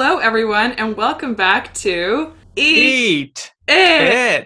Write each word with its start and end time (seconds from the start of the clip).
Hello, 0.00 0.18
everyone, 0.18 0.70
and 0.74 0.96
welcome 0.96 1.34
back 1.34 1.74
to 1.74 2.32
Eat 2.54 3.52
It 3.66 3.74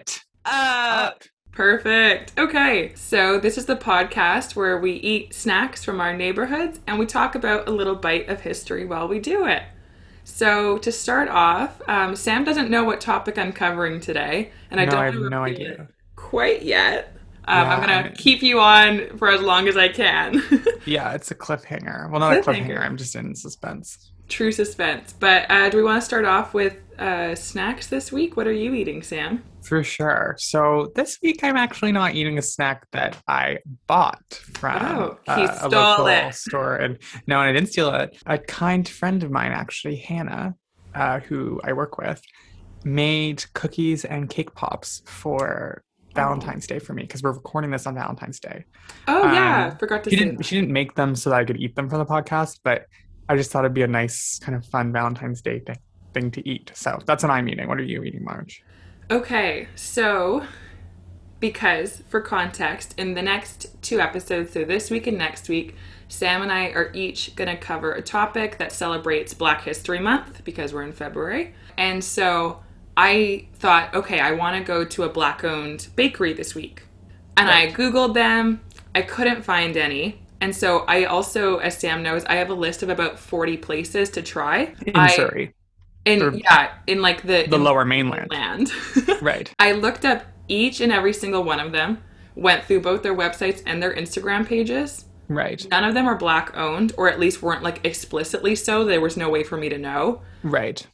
it 0.01 0.19
Up. 0.45 1.11
up. 1.13 1.23
Perfect. 1.51 2.33
Okay, 2.39 2.91
so 2.95 3.37
this 3.39 3.55
is 3.59 3.67
the 3.67 3.75
podcast 3.75 4.55
where 4.55 4.79
we 4.79 4.93
eat 4.93 5.31
snacks 5.35 5.83
from 5.83 6.01
our 6.01 6.11
neighborhoods 6.17 6.79
and 6.87 6.97
we 6.97 7.05
talk 7.05 7.35
about 7.35 7.67
a 7.67 7.71
little 7.71 7.93
bite 7.93 8.29
of 8.29 8.41
history 8.41 8.83
while 8.83 9.07
we 9.07 9.19
do 9.19 9.45
it. 9.45 9.61
So 10.23 10.79
to 10.79 10.91
start 10.91 11.29
off, 11.29 11.79
um, 11.87 12.15
Sam 12.15 12.43
doesn't 12.43 12.71
know 12.71 12.83
what 12.83 12.99
topic 12.99 13.37
I'm 13.37 13.53
covering 13.53 13.99
today, 13.99 14.51
and 14.71 14.81
I 14.81 14.85
don't 14.85 14.95
I 14.99 15.05
have 15.05 15.13
no 15.13 15.43
idea. 15.43 15.73
it 15.73 15.81
quite 16.15 16.63
yet. 16.63 17.15
Um, 17.45 17.67
I'm 17.69 17.79
gonna 17.79 18.09
I- 18.09 18.15
keep 18.17 18.41
you 18.41 18.59
on 18.59 19.19
for 19.19 19.29
as 19.29 19.41
long 19.41 19.67
as 19.67 19.77
I 19.77 19.89
can. 19.89 20.41
Yeah, 20.85 21.13
it's 21.13 21.31
a 21.31 21.35
cliffhanger. 21.35 22.09
Well, 22.09 22.19
not 22.19 22.35
a 22.35 22.41
Cliffhanger. 22.41 22.65
cliffhanger. 22.67 22.81
I'm 22.81 22.97
just 22.97 23.15
in 23.15 23.35
suspense. 23.35 24.09
True 24.29 24.51
suspense. 24.51 25.13
But 25.13 25.45
uh, 25.49 25.69
do 25.69 25.77
we 25.77 25.83
want 25.83 26.01
to 26.01 26.05
start 26.05 26.25
off 26.25 26.53
with 26.53 26.77
uh, 26.97 27.35
snacks 27.35 27.87
this 27.87 28.11
week? 28.11 28.35
What 28.37 28.47
are 28.47 28.51
you 28.53 28.73
eating, 28.73 29.01
Sam? 29.03 29.43
For 29.63 29.83
sure. 29.83 30.35
So 30.39 30.91
this 30.95 31.19
week, 31.21 31.43
I'm 31.43 31.55
actually 31.55 31.91
not 31.91 32.15
eating 32.15 32.37
a 32.37 32.41
snack 32.41 32.85
that 32.91 33.17
I 33.27 33.59
bought 33.87 34.21
from 34.53 34.81
Oh, 34.81 35.17
he 35.25 35.31
uh, 35.31 35.51
a 35.51 35.55
stole 35.57 35.71
local 35.71 36.07
it. 36.07 36.33
store. 36.35 36.75
And 36.75 36.97
no, 37.27 37.39
and 37.39 37.49
I 37.49 37.53
didn't 37.53 37.69
steal 37.69 37.93
it. 37.93 38.17
A 38.25 38.37
kind 38.37 38.87
friend 38.87 39.23
of 39.23 39.31
mine, 39.31 39.51
actually, 39.51 39.97
Hannah, 39.97 40.55
uh, 40.95 41.19
who 41.19 41.61
I 41.63 41.73
work 41.73 41.97
with, 41.97 42.21
made 42.83 43.45
cookies 43.53 44.03
and 44.05 44.29
cake 44.29 44.53
pops 44.55 45.01
for 45.05 45.83
Valentine's 46.15 46.67
Day 46.67 46.79
for 46.79 46.93
me 46.93 47.03
because 47.03 47.23
we're 47.23 47.31
recording 47.31 47.71
this 47.71 47.87
on 47.87 47.95
Valentine's 47.95 48.39
Day. 48.39 48.65
Oh 49.07 49.23
yeah, 49.31 49.69
Um, 49.71 49.77
forgot 49.77 50.03
to 50.03 50.09
she 50.09 50.17
say 50.17 50.23
didn't 50.25 50.37
that. 50.37 50.45
she 50.45 50.55
didn't 50.55 50.71
make 50.71 50.93
them 50.95 51.15
so 51.15 51.29
that 51.31 51.39
I 51.39 51.45
could 51.45 51.57
eat 51.57 51.75
them 51.75 51.89
for 51.89 51.97
the 51.97 52.05
podcast, 52.05 52.59
but 52.63 52.85
I 53.29 53.35
just 53.35 53.51
thought 53.51 53.65
it'd 53.65 53.73
be 53.73 53.83
a 53.83 53.87
nice 53.87 54.39
kind 54.39 54.55
of 54.55 54.65
fun 54.65 54.91
Valentine's 54.91 55.41
Day 55.41 55.59
thing, 55.59 55.77
thing 56.13 56.31
to 56.31 56.47
eat. 56.47 56.71
So 56.75 56.99
that's 57.05 57.23
what 57.23 57.31
I'm 57.31 57.47
eating. 57.47 57.67
What 57.67 57.79
are 57.79 57.83
you 57.83 58.03
eating, 58.03 58.23
Marge? 58.23 58.63
Okay, 59.11 59.67
so 59.75 60.45
because 61.39 62.03
for 62.07 62.21
context, 62.21 62.97
in 62.97 63.13
the 63.13 63.21
next 63.21 63.67
two 63.81 63.99
episodes, 63.99 64.53
so 64.53 64.63
this 64.63 64.89
week 64.89 65.07
and 65.07 65.17
next 65.17 65.49
week, 65.49 65.75
Sam 66.07 66.41
and 66.41 66.51
I 66.51 66.67
are 66.67 66.91
each 66.93 67.35
going 67.35 67.49
to 67.49 67.57
cover 67.57 67.91
a 67.91 68.01
topic 68.01 68.57
that 68.59 68.71
celebrates 68.71 69.33
Black 69.33 69.61
History 69.63 69.99
Month 69.99 70.43
because 70.45 70.73
we're 70.73 70.83
in 70.83 70.93
February. 70.93 71.53
And 71.77 72.03
so 72.03 72.61
I 72.95 73.47
thought, 73.55 73.93
okay, 73.93 74.19
I 74.19 74.31
want 74.31 74.57
to 74.57 74.63
go 74.63 74.85
to 74.85 75.03
a 75.03 75.09
black 75.09 75.43
owned 75.43 75.87
bakery 75.95 76.33
this 76.33 76.55
week. 76.55 76.83
And 77.35 77.49
I 77.49 77.71
Googled 77.71 78.13
them, 78.13 78.61
I 78.93 79.01
couldn't 79.01 79.43
find 79.43 79.75
any. 79.75 80.22
And 80.43 80.53
so 80.53 80.79
I 80.89 81.05
also, 81.05 81.59
as 81.59 81.77
Sam 81.77 82.03
knows, 82.03 82.25
I 82.25 82.35
have 82.35 82.49
a 82.49 82.53
list 82.53 82.83
of 82.83 82.89
about 82.89 83.17
40 83.17 83.55
places 83.55 84.09
to 84.09 84.21
try. 84.21 84.75
In 84.85 84.93
I, 84.93 85.07
Surrey, 85.07 85.53
in, 86.03 86.33
yeah, 86.37 86.73
in 86.85 87.01
like 87.01 87.21
the, 87.21 87.45
the 87.47 87.55
in 87.55 87.63
lower 87.63 87.85
mainland. 87.85 88.29
land. 88.29 88.69
Right. 89.21 89.53
I 89.57 89.71
looked 89.71 90.03
up 90.03 90.25
each 90.49 90.81
and 90.81 90.91
every 90.91 91.13
single 91.13 91.45
one 91.45 91.61
of 91.61 91.71
them, 91.71 92.03
went 92.35 92.65
through 92.65 92.81
both 92.81 93.03
their 93.03 93.15
websites 93.15 93.63
and 93.65 93.81
their 93.81 93.95
Instagram 93.95 94.45
pages. 94.45 95.05
Right. 95.29 95.65
None 95.71 95.85
of 95.85 95.93
them 95.93 96.09
are 96.09 96.17
black 96.17 96.57
owned, 96.57 96.91
or 96.97 97.07
at 97.07 97.21
least 97.21 97.41
weren't 97.41 97.63
like 97.63 97.79
explicitly 97.85 98.53
so. 98.53 98.83
There 98.83 98.99
was 98.99 99.15
no 99.15 99.29
way 99.29 99.43
for 99.43 99.55
me 99.55 99.69
to 99.69 99.77
know. 99.77 100.23
Right. 100.43 100.85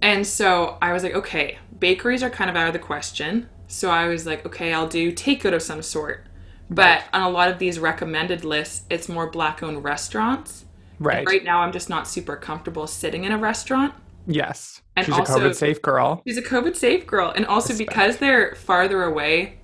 And 0.00 0.26
so 0.26 0.78
I 0.80 0.94
was 0.94 1.02
like, 1.02 1.14
okay, 1.14 1.58
bakeries 1.78 2.22
are 2.22 2.30
kind 2.30 2.48
of 2.48 2.56
out 2.56 2.68
of 2.68 2.72
the 2.72 2.78
question. 2.78 3.50
So 3.66 3.90
I 3.90 4.08
was 4.08 4.24
like, 4.24 4.46
okay, 4.46 4.72
I'll 4.72 4.88
do 4.88 5.12
takeout 5.12 5.52
of 5.52 5.60
some 5.60 5.82
sort. 5.82 6.24
But 6.70 7.04
on 7.12 7.22
a 7.22 7.28
lot 7.30 7.50
of 7.50 7.58
these 7.58 7.78
recommended 7.78 8.44
lists, 8.44 8.82
it's 8.90 9.08
more 9.08 9.30
black 9.30 9.62
owned 9.62 9.84
restaurants. 9.84 10.64
Right. 10.98 11.26
Right 11.26 11.44
now, 11.44 11.60
I'm 11.60 11.72
just 11.72 11.90
not 11.90 12.08
super 12.08 12.36
comfortable 12.36 12.86
sitting 12.86 13.24
in 13.24 13.32
a 13.32 13.38
restaurant. 13.38 13.94
Yes. 14.26 14.80
And 14.96 15.04
She's 15.04 15.14
also- 15.14 15.36
a 15.36 15.40
COVID 15.50 15.54
safe 15.54 15.82
girl. 15.82 16.22
She's 16.26 16.38
a 16.38 16.42
COVID 16.42 16.76
safe 16.76 17.06
girl. 17.06 17.32
And 17.34 17.44
also 17.46 17.70
Respect. 17.70 17.90
because 17.90 18.16
they're 18.18 18.54
farther 18.54 19.02
away, 19.02 19.58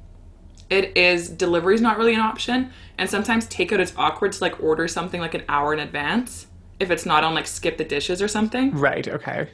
it 0.68 0.96
is 0.96 1.28
delivery 1.28 1.74
is 1.74 1.80
not 1.80 1.96
really 1.98 2.14
an 2.14 2.20
option. 2.20 2.70
And 2.98 3.08
sometimes 3.08 3.46
takeout 3.46 3.80
is 3.80 3.92
awkward 3.96 4.32
to 4.32 4.40
like 4.44 4.62
order 4.62 4.86
something 4.86 5.20
like 5.20 5.34
an 5.34 5.44
hour 5.48 5.72
in 5.72 5.80
advance 5.80 6.46
if 6.78 6.90
it's 6.90 7.06
not 7.06 7.24
on 7.24 7.34
like 7.34 7.46
skip 7.46 7.78
the 7.78 7.84
dishes 7.84 8.20
or 8.20 8.28
something. 8.28 8.72
Right. 8.72 9.08
Okay. 9.08 9.48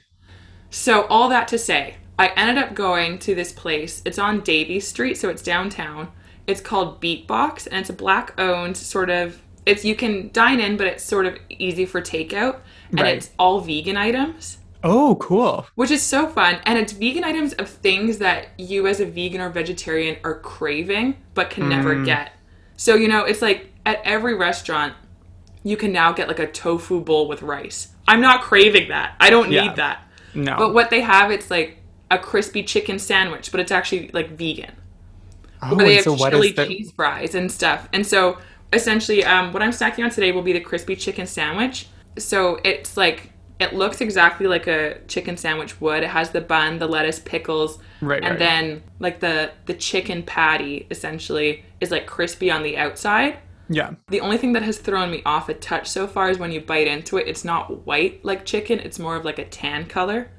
So 0.71 1.03
all 1.07 1.29
that 1.29 1.47
to 1.49 1.59
say, 1.59 1.97
I 2.19 2.29
ended 2.29 2.59
up 2.59 2.75
going 2.75 3.19
to 3.21 3.35
this 3.35 3.53
place. 3.53 4.03
It's 4.05 4.19
on 4.19 4.41
Davie 4.41 4.81
Street, 4.81 5.17
so 5.19 5.29
it's 5.29 5.43
downtown. 5.43 6.09
It's 6.47 6.61
called 6.61 7.01
Beatbox 7.01 7.67
and 7.67 7.77
it's 7.81 7.91
a 7.91 7.95
black 7.95 8.39
owned 8.39 8.77
sort 8.77 9.11
of 9.11 9.41
it's 9.65 9.85
you 9.85 9.97
can 9.97 10.31
dine 10.33 10.61
in, 10.61 10.77
but 10.77 10.87
it's 10.87 11.03
sort 11.03 11.27
of 11.27 11.37
easy 11.49 11.85
for 11.87 12.01
takeout. 12.01 12.59
And 12.91 13.01
Right. 13.01 13.17
it's 13.17 13.31
all 13.37 13.61
vegan 13.61 13.97
items 13.97 14.59
Oh, 14.85 15.17
cool. 15.17 15.67
which 15.75 15.91
is 15.91 16.03
so 16.03 16.29
fun 16.29 16.59
and 16.65 16.79
it's 16.79 16.93
vegan 16.93 17.25
items 17.25 17.53
of 17.55 17.69
things 17.69 18.19
that 18.19 18.49
you 18.59 18.87
as 18.87 19.01
a 19.01 19.07
vegan 19.07 19.41
or 19.41 19.49
vegetarian 19.51 20.17
are 20.23 20.39
craving 20.39 21.17
but 21.35 21.51
can 21.51 21.69
never 21.69 21.97
Mm. 21.97 22.05
get 22.05 22.31
so 22.77 22.95
you 22.95 23.09
know 23.09 23.25
it's 23.25 23.43
like 23.43 23.73
at 23.85 24.01
every 24.05 24.35
restaurant 24.37 24.93
you 25.65 25.77
can 25.77 25.91
now 25.91 26.13
get 26.13 26.29
like 26.29 26.39
a 26.39 26.47
tofu 26.47 27.01
bowl 27.01 27.27
with 27.27 27.43
rice 27.43 27.89
i'm 28.07 28.21
not 28.21 28.43
craving 28.43 28.89
that 28.91 29.15
i 29.19 29.31
don't 29.31 29.51
Yeah. 29.51 29.63
need 29.63 29.77
that 29.77 30.07
No. 30.35 30.55
but 30.57 30.73
what 30.75 30.91
they 30.91 31.01
have 31.01 31.33
it's 31.33 31.51
like 31.51 31.79
a 32.11 32.19
crispy 32.19 32.63
chicken 32.63 33.01
sandwich 33.01 33.51
but 33.51 33.59
it's 33.59 33.73
actually 33.73 34.11
like 34.13 34.31
vegan 34.39 34.73
oh, 35.73 35.77
where 35.77 35.87
they 35.87 35.95
have 35.97 36.05
so 36.05 36.17
chili 36.17 36.49
is 36.49 36.55
the? 36.55 36.67
cheese 36.67 36.93
fries 36.93 37.35
and 37.35 37.51
stuff. 37.51 37.89
And 37.93 38.07
so 38.07 38.39
essentially, 38.73 39.25
um, 39.25 39.53
what 39.53 39.63
I'm 39.63 39.71
snacking 39.71 40.05
on 40.05 40.11
today 40.11 40.33
will 40.33 40.43
be 40.43 40.53
the 40.53 40.61
crispy 40.61 40.97
chicken 40.97 41.27
sandwich. 41.27 41.89
So 42.19 42.59
it's 42.65 42.97
like 42.97 43.33
it 43.59 43.73
looks 43.75 44.01
exactly 44.03 44.47
like 44.47 44.67
a 44.67 44.99
chicken 45.09 45.37
sandwich 45.37 45.81
would. 45.81 46.03
It 46.03 46.11
has 46.11 46.31
the 46.31 46.41
bun, 46.43 46.79
the 46.79 46.87
lettuce, 46.87 47.19
pickles, 47.19 47.79
Right. 48.03 48.23
and 48.23 48.33
right. 48.33 48.39
then 48.39 48.83
like 48.99 49.21
the 49.21 49.51
the 49.67 49.75
chicken 49.75 50.23
patty 50.23 50.87
essentially 50.91 51.65
is 51.81 51.91
like 51.91 52.07
crispy 52.07 52.51
on 52.51 52.63
the 52.63 52.77
outside. 52.77 53.39
yeah. 53.69 53.93
The 54.09 54.21
only 54.21 54.37
thing 54.37 54.53
that 54.53 54.63
has 54.63 54.79
thrown 54.79 55.11
me 55.11 55.23
off 55.25 55.49
a 55.49 55.55
touch 55.55 55.89
so 55.89 56.07
far 56.07 56.31
is 56.31 56.39
when 56.39 56.53
you 56.53 56.61
bite 56.61 56.87
into 56.87 57.17
it, 57.17 57.27
it's 57.29 57.45
not 57.45 57.87
white 57.87 58.25
like 58.25 58.45
chicken. 58.45 58.79
It's 58.81 58.99
more 58.99 59.17
of 59.17 59.25
like 59.25 59.39
a 59.39 59.45
tan 59.47 59.87
color. 59.87 60.31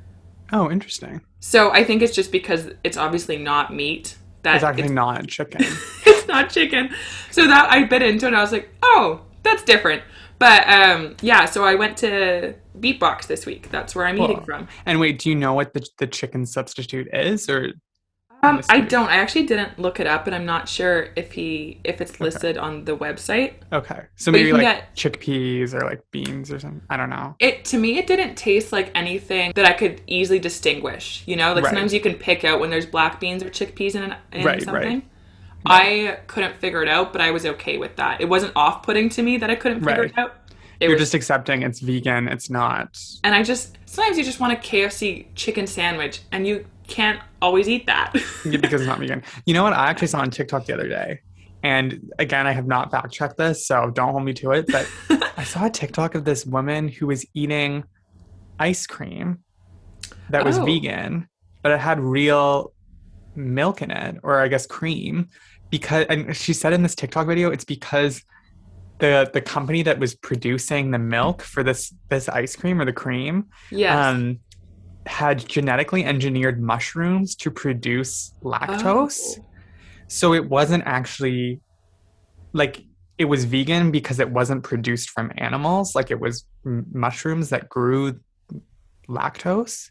Oh, 0.54 0.70
interesting. 0.72 1.22
So 1.40 1.72
I 1.72 1.84
think 1.84 2.02
it's 2.02 2.16
just 2.16 2.32
because 2.32 2.70
it's 2.84 2.98
obviously 2.98 3.38
not 3.38 3.74
meat. 3.74 4.16
That 4.44 4.56
It's 4.56 4.64
actually 4.64 4.90
not 4.90 5.28
chicken. 5.28 5.62
it's 6.06 6.28
not 6.28 6.50
chicken. 6.50 6.90
So 7.32 7.48
that 7.48 7.72
I 7.72 7.84
bit 7.84 8.02
into 8.02 8.26
it 8.26 8.30
and 8.30 8.38
I 8.38 8.42
was 8.42 8.52
like, 8.52 8.70
oh, 8.82 9.22
that's 9.44 9.64
different. 9.64 10.04
But 10.40 10.68
um, 10.68 11.16
yeah, 11.22 11.46
so 11.46 11.64
I 11.64 11.76
went 11.76 11.98
to 11.98 12.54
Beatbox 12.80 13.28
this 13.28 13.46
week. 13.46 13.70
That's 13.72 13.96
where 13.96 14.06
I'm 14.06 14.20
eating 14.22 14.44
from. 14.44 14.68
and 14.86 15.00
wait, 15.00 15.20
do 15.20 15.30
you 15.30 15.36
know 15.36 15.54
what 15.54 15.74
the 15.74 15.88
the 15.98 16.08
chicken 16.08 16.46
substitute 16.46 17.08
is, 17.12 17.50
or 17.50 17.74
Um, 18.48 18.62
I 18.70 18.80
don't. 18.82 19.10
I 19.10 19.18
actually 19.18 19.46
didn't 19.46 19.78
look 19.80 20.00
it 20.00 20.08
up, 20.08 20.28
and 20.28 20.36
I'm 20.36 20.46
not 20.46 20.68
sure 20.70 21.10
if 21.16 21.32
he 21.34 21.80
if 21.84 22.02
it's 22.02 22.20
listed 22.20 22.58
on 22.58 22.86
the 22.86 22.96
website. 22.98 23.54
okay, 23.72 24.02
so 24.16 24.32
But 24.32 24.38
maybe 24.40 24.54
like 24.54 24.96
chickpeas 24.96 25.74
or 25.74 25.82
like 25.82 26.02
beans 26.12 26.52
or 26.52 26.60
something. 26.60 26.82
I 26.90 26.98
don't 26.98 27.10
know. 27.10 27.36
It 27.40 27.66
to 27.66 27.78
me, 27.78 27.98
it 27.98 28.08
didn't 28.08 28.36
taste 28.36 28.72
like 28.72 28.92
anything 28.96 29.52
that 29.56 29.66
I 29.66 29.74
could 29.74 30.02
easily 30.08 30.40
distinguish. 30.40 31.24
You 31.26 31.36
know, 31.36 31.54
like 31.54 31.64
Right. 31.64 31.70
sometimes 31.72 31.94
you 31.94 32.00
can 32.00 32.16
pick 32.16 32.44
out 32.44 32.60
when 32.60 32.70
there's 32.70 32.86
black 32.86 33.20
beans 33.20 33.44
or 33.44 33.50
chickpeas 33.50 33.96
in, 33.96 34.16
in 34.32 34.46
Right, 34.46 34.62
something. 34.62 34.94
right. 35.00 35.04
I 35.66 36.20
couldn't 36.28 36.56
figure 36.58 36.82
it 36.82 36.88
out, 36.88 37.12
but 37.12 37.22
I 37.22 37.32
was 37.32 37.46
okay 37.46 37.78
with 37.78 37.96
that. 37.98 38.22
It 38.22 38.30
wasn't 38.30 38.54
off-putting 38.56 39.10
to 39.10 39.22
me 39.24 39.38
that 39.38 39.50
I 39.50 39.56
couldn't 39.56 39.84
figure 39.84 40.04
it 40.06 40.18
out. 40.18 40.36
It 40.80 40.86
You're 40.86 40.94
was 40.94 41.02
just 41.02 41.16
accepting 41.16 41.64
it's 41.64 41.80
vegan. 41.80 42.28
It's 42.28 42.50
not. 42.50 42.98
And 43.24 43.34
I 43.34 43.42
just 43.44 43.78
sometimes 43.86 44.18
you 44.18 44.24
just 44.24 44.40
want 44.40 44.54
a 44.54 44.56
KFC 44.58 45.26
chicken 45.36 45.66
sandwich, 45.66 46.22
and 46.32 46.46
you 46.46 46.66
can't 46.88 47.20
always 47.42 47.68
eat 47.68 47.86
that. 47.88 48.14
Yeah, 48.46 48.58
because 48.58 48.82
it's 48.82 48.88
not 48.88 49.00
vegan. 49.00 49.24
You 49.46 49.54
know 49.54 49.64
what? 49.64 49.74
I 49.74 49.88
actually 49.88 50.08
saw 50.08 50.20
on 50.20 50.30
TikTok 50.30 50.66
the 50.66 50.74
other 50.74 50.88
day, 50.88 51.20
and 51.64 52.12
again, 52.18 52.48
I 52.48 52.52
have 52.52 52.68
not 52.68 52.92
fact 52.92 53.12
checked 53.12 53.38
this, 53.38 53.68
so 53.68 53.90
don't 53.90 54.12
hold 54.12 54.24
me 54.24 54.34
to 54.36 54.52
it. 54.52 54.68
But 54.68 54.90
I 55.38 55.44
saw 55.44 55.66
a 55.66 55.70
TikTok 55.70 56.16
of 56.16 56.24
this 56.24 56.46
woman 56.46 56.88
who 56.88 57.08
was 57.08 57.26
eating 57.34 57.84
ice 58.60 58.88
cream 58.88 59.40
that 60.30 60.46
was 60.46 60.58
Oh. 60.58 60.66
vegan, 60.66 61.28
but 61.62 61.72
it 61.72 61.80
had 61.80 62.00
real 62.00 62.74
milk 63.36 63.82
in 63.82 63.92
it, 63.92 64.18
or 64.24 64.40
I 64.40 64.48
guess 64.48 64.66
cream, 64.66 65.28
because 65.70 66.06
and 66.10 66.36
she 66.36 66.54
said 66.54 66.74
in 66.74 66.84
this 66.84 66.96
TikTok 66.96 67.28
video, 67.28 67.52
it's 67.52 67.66
because 67.66 68.24
the 69.00 69.30
the 69.34 69.42
company 69.42 69.84
that 69.84 70.00
was 70.00 70.16
producing 70.16 70.92
the 70.92 71.00
milk 71.00 71.42
for 71.42 71.64
this 71.64 71.94
this 72.10 72.28
ice 72.30 72.56
cream 72.56 72.82
or 72.82 72.86
the 72.86 72.94
cream 72.94 73.46
yes. 73.72 73.96
um, 73.96 74.40
had 75.08 75.48
genetically 75.48 76.04
engineered 76.04 76.62
mushrooms 76.62 77.36
to 77.36 77.50
produce 77.50 78.34
lactose. 78.44 79.40
Oh. 79.40 79.46
So 80.08 80.34
it 80.34 80.48
wasn't 80.48 80.84
actually 80.86 81.60
like 82.54 82.84
it 83.18 83.26
was 83.26 83.46
vegan 83.46 83.92
because 83.92 84.20
it 84.20 84.30
wasn't 84.30 84.64
produced 84.64 85.10
from 85.10 85.32
animals. 85.38 85.96
Like 85.96 86.12
it 86.12 86.20
was 86.20 86.46
m- 86.66 86.86
mushrooms 86.92 87.50
that 87.50 87.68
grew 87.68 88.20
lactose. 89.10 89.90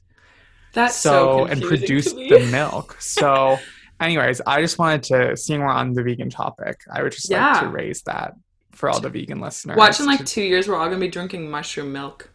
That's 0.72 0.96
so, 0.96 1.10
so 1.10 1.44
and 1.46 1.62
produced 1.62 2.16
the 2.16 2.46
milk. 2.52 3.00
So, 3.00 3.58
anyways, 4.00 4.42
I 4.46 4.60
just 4.60 4.78
wanted 4.78 5.02
to, 5.04 5.36
seeing 5.36 5.60
we're 5.60 5.68
on 5.68 5.94
the 5.94 6.02
vegan 6.02 6.28
topic, 6.30 6.76
I 6.92 7.02
would 7.02 7.12
just 7.12 7.30
like 7.30 7.60
to 7.60 7.68
raise 7.68 8.02
that 8.02 8.34
for 8.72 8.90
all 8.90 9.00
the 9.00 9.08
vegan 9.08 9.40
listeners. 9.40 9.76
Watch 9.76 10.00
in 10.00 10.06
like 10.06 10.24
two 10.26 10.42
years, 10.42 10.68
we're 10.68 10.76
all 10.76 10.86
gonna 10.86 11.00
be 11.00 11.08
drinking 11.08 11.50
mushroom 11.50 11.92
milk. 11.92 12.30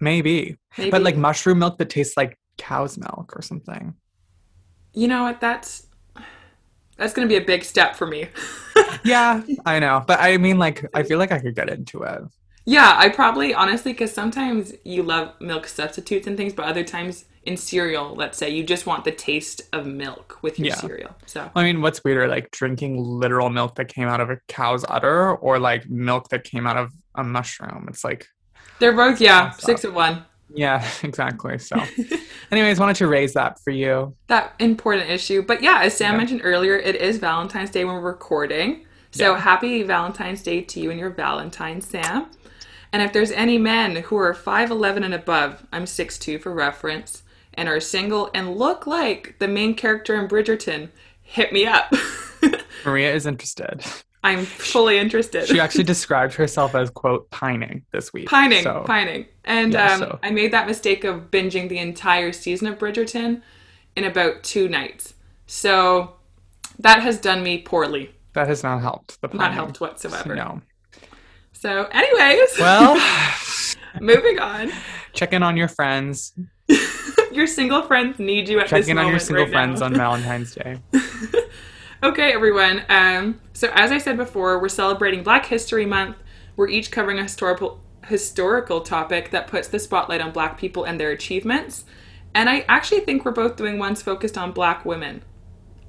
Maybe. 0.00 0.56
Maybe. 0.78 0.90
But 0.90 1.02
like 1.02 1.16
mushroom 1.16 1.58
milk 1.60 1.78
that 1.78 1.90
tastes 1.90 2.16
like 2.16 2.38
cow's 2.58 2.98
milk 2.98 3.32
or 3.36 3.42
something. 3.42 3.94
you 4.92 5.08
know 5.08 5.22
what? 5.24 5.40
That's 5.40 5.86
that's 6.96 7.12
gonna 7.12 7.26
be 7.26 7.36
a 7.36 7.40
big 7.44 7.64
step 7.64 7.96
for 7.96 8.06
me. 8.06 8.28
Yeah, 9.04 9.42
I 9.66 9.80
know. 9.80 10.02
But 10.06 10.20
I 10.20 10.38
mean, 10.38 10.58
like, 10.58 10.86
I 10.94 11.02
feel 11.02 11.18
like 11.18 11.30
I 11.30 11.38
could 11.38 11.54
get 11.54 11.68
into 11.68 12.04
it. 12.04 12.22
yeah, 12.64 12.94
I 12.96 13.10
probably 13.10 13.52
honestly 13.52 13.92
because 13.92 14.12
sometimes 14.12 14.72
you 14.84 15.02
love 15.02 15.34
milk 15.40 15.66
substitutes 15.66 16.26
and 16.26 16.36
things, 16.38 16.54
but 16.54 16.64
other 16.64 16.82
times 16.84 17.26
in 17.44 17.56
cereal, 17.58 18.14
let's 18.14 18.38
say 18.38 18.48
you 18.48 18.64
just 18.64 18.86
want 18.86 19.04
the 19.04 19.12
taste 19.12 19.60
of 19.74 19.84
milk 19.86 20.38
with 20.40 20.58
your 20.58 20.68
Yeah. 20.68 20.76
cereal. 20.76 21.14
So 21.26 21.50
I 21.54 21.62
mean, 21.64 21.82
what's 21.82 22.02
weirder, 22.02 22.28
like 22.28 22.50
drinking 22.50 22.96
literal 22.98 23.50
milk 23.50 23.74
that 23.74 23.88
came 23.88 24.08
out 24.08 24.20
of 24.20 24.30
a 24.30 24.38
cow's 24.48 24.84
udder 24.88 25.34
or 25.34 25.58
like 25.58 25.86
milk 25.90 26.28
that 26.30 26.44
came 26.44 26.66
out 26.66 26.78
of 26.78 26.90
a 27.14 27.22
mushroom? 27.24 27.84
It's 27.90 28.04
like, 28.04 28.26
they're 28.78 28.92
both 28.92 29.20
yeah 29.20 29.46
Awesome. 29.48 29.60
six 29.64 29.84
of 29.84 29.94
one. 29.94 30.24
yeah, 30.52 30.86
exactly. 31.02 31.58
So, 31.58 31.76
anyways, 32.50 32.78
wanted 32.78 32.96
to 32.96 33.06
raise 33.06 33.32
that 33.34 33.58
for 33.64 33.70
you. 33.70 34.14
that 34.28 34.54
important 34.58 35.10
issue. 35.10 35.42
But 35.42 35.62
yeah, 35.62 35.80
as 35.82 35.96
Sam 35.96 36.12
Yeah. 36.12 36.18
mentioned 36.18 36.40
earlier, 36.44 36.76
it 36.76 36.96
is 36.96 37.18
Valentine's 37.18 37.70
Day 37.70 37.84
when 37.84 37.94
we're 37.96 38.00
recording. 38.02 38.86
So 39.10 39.32
Yeah. 39.34 39.40
happy 39.40 39.82
Valentine's 39.84 40.42
Day 40.42 40.60
to 40.60 40.80
you 40.80 40.90
and 40.90 40.98
your 40.98 41.10
Valentine, 41.10 41.80
Sam. 41.80 42.26
And 42.92 43.02
if 43.02 43.12
there's 43.12 43.32
any 43.32 43.58
men 43.58 43.96
who 43.96 44.16
are 44.16 44.32
5'11 44.34 45.02
and 45.04 45.14
above, 45.14 45.64
I'm 45.72 45.84
6'2 45.84 46.38
for 46.40 46.52
reference, 46.52 47.22
and 47.54 47.68
are 47.68 47.80
single 47.80 48.30
and 48.34 48.56
look 48.56 48.86
like 48.86 49.36
the 49.40 49.48
main 49.48 49.74
character 49.74 50.14
in 50.14 50.28
Bridgerton, 50.28 50.90
hit 51.22 51.52
me 51.52 51.66
up. 51.66 51.92
Maria 52.84 53.12
is 53.14 53.26
interested. 53.26 53.82
I'm 54.24 54.44
fully 54.44 54.98
interested. 54.98 55.46
She 55.46 55.60
actually 55.60 55.84
described 55.84 56.34
herself 56.34 56.74
as, 56.74 56.90
quote, 56.90 57.30
pining 57.30 57.84
this 57.92 58.12
week. 58.12 58.26
pining, 58.28 58.62
So, 58.62 58.82
pining. 58.86 59.26
And 59.44 59.72
Yeah, 59.74 59.92
um, 59.92 59.98
so- 60.00 60.18
I 60.22 60.30
made 60.30 60.52
that 60.52 60.66
mistake 60.66 61.04
of 61.04 61.30
binging 61.30 61.68
the 61.68 61.78
entire 61.78 62.32
season 62.32 62.66
of 62.66 62.78
Bridgerton 62.78 63.42
in 63.96 64.04
about 64.04 64.42
two 64.42 64.68
nights. 64.68 65.14
So 65.46 66.14
that 66.78 67.02
has 67.02 67.18
done 67.18 67.42
me 67.42 67.58
poorly. 67.58 68.10
that 68.32 68.48
has 68.48 68.62
not 68.64 68.80
helped. 68.82 69.20
The 69.20 69.28
Not 69.28 69.52
helped 69.52 69.80
whatsoever. 69.80 70.34
No. 70.34 70.60
So, 71.52 71.84
anyways, 71.92 72.58
Well, 72.58 72.96
moving 74.00 74.38
on. 74.40 74.72
check 75.12 75.32
in 75.32 75.42
on 75.44 75.56
your 75.56 75.68
friends. 75.68 76.32
Your 77.32 77.46
single 77.48 77.82
friends 77.82 78.18
need 78.20 78.48
you 78.48 78.60
at 78.60 78.68
Check 78.68 78.84
this 78.84 78.88
moment. 78.88 78.88
Check 78.88 78.90
in 78.90 78.98
on 78.98 79.10
your 79.10 79.18
single 79.18 79.44
right 79.44 79.52
friends 79.52 79.80
now. 79.80 79.86
on 79.86 79.94
Valentine's 79.94 80.54
Day. 80.54 80.78
Okay, 82.04 82.32
everyone. 82.34 82.82
Um, 82.90 83.40
so 83.54 83.70
as 83.72 83.90
I 83.90 83.96
said 83.96 84.18
before, 84.18 84.60
we're 84.60 84.68
celebrating 84.68 85.22
Black 85.22 85.46
History 85.46 85.86
Month. 85.86 86.16
We're 86.54 86.68
each 86.68 86.90
covering 86.90 87.18
a 87.18 87.22
historical 87.22 87.80
historical 88.06 88.82
topic 88.82 89.30
that 89.30 89.46
puts 89.46 89.68
the 89.68 89.78
spotlight 89.78 90.20
on 90.20 90.30
Black 90.30 90.58
people 90.58 90.84
and 90.84 91.00
their 91.00 91.10
achievements. 91.12 91.86
And 92.34 92.50
I 92.50 92.66
actually 92.68 93.00
think 93.00 93.24
we're 93.24 93.30
both 93.32 93.56
doing 93.56 93.78
ones 93.78 94.02
focused 94.02 94.36
on 94.36 94.52
Black 94.52 94.84
women. 94.84 95.22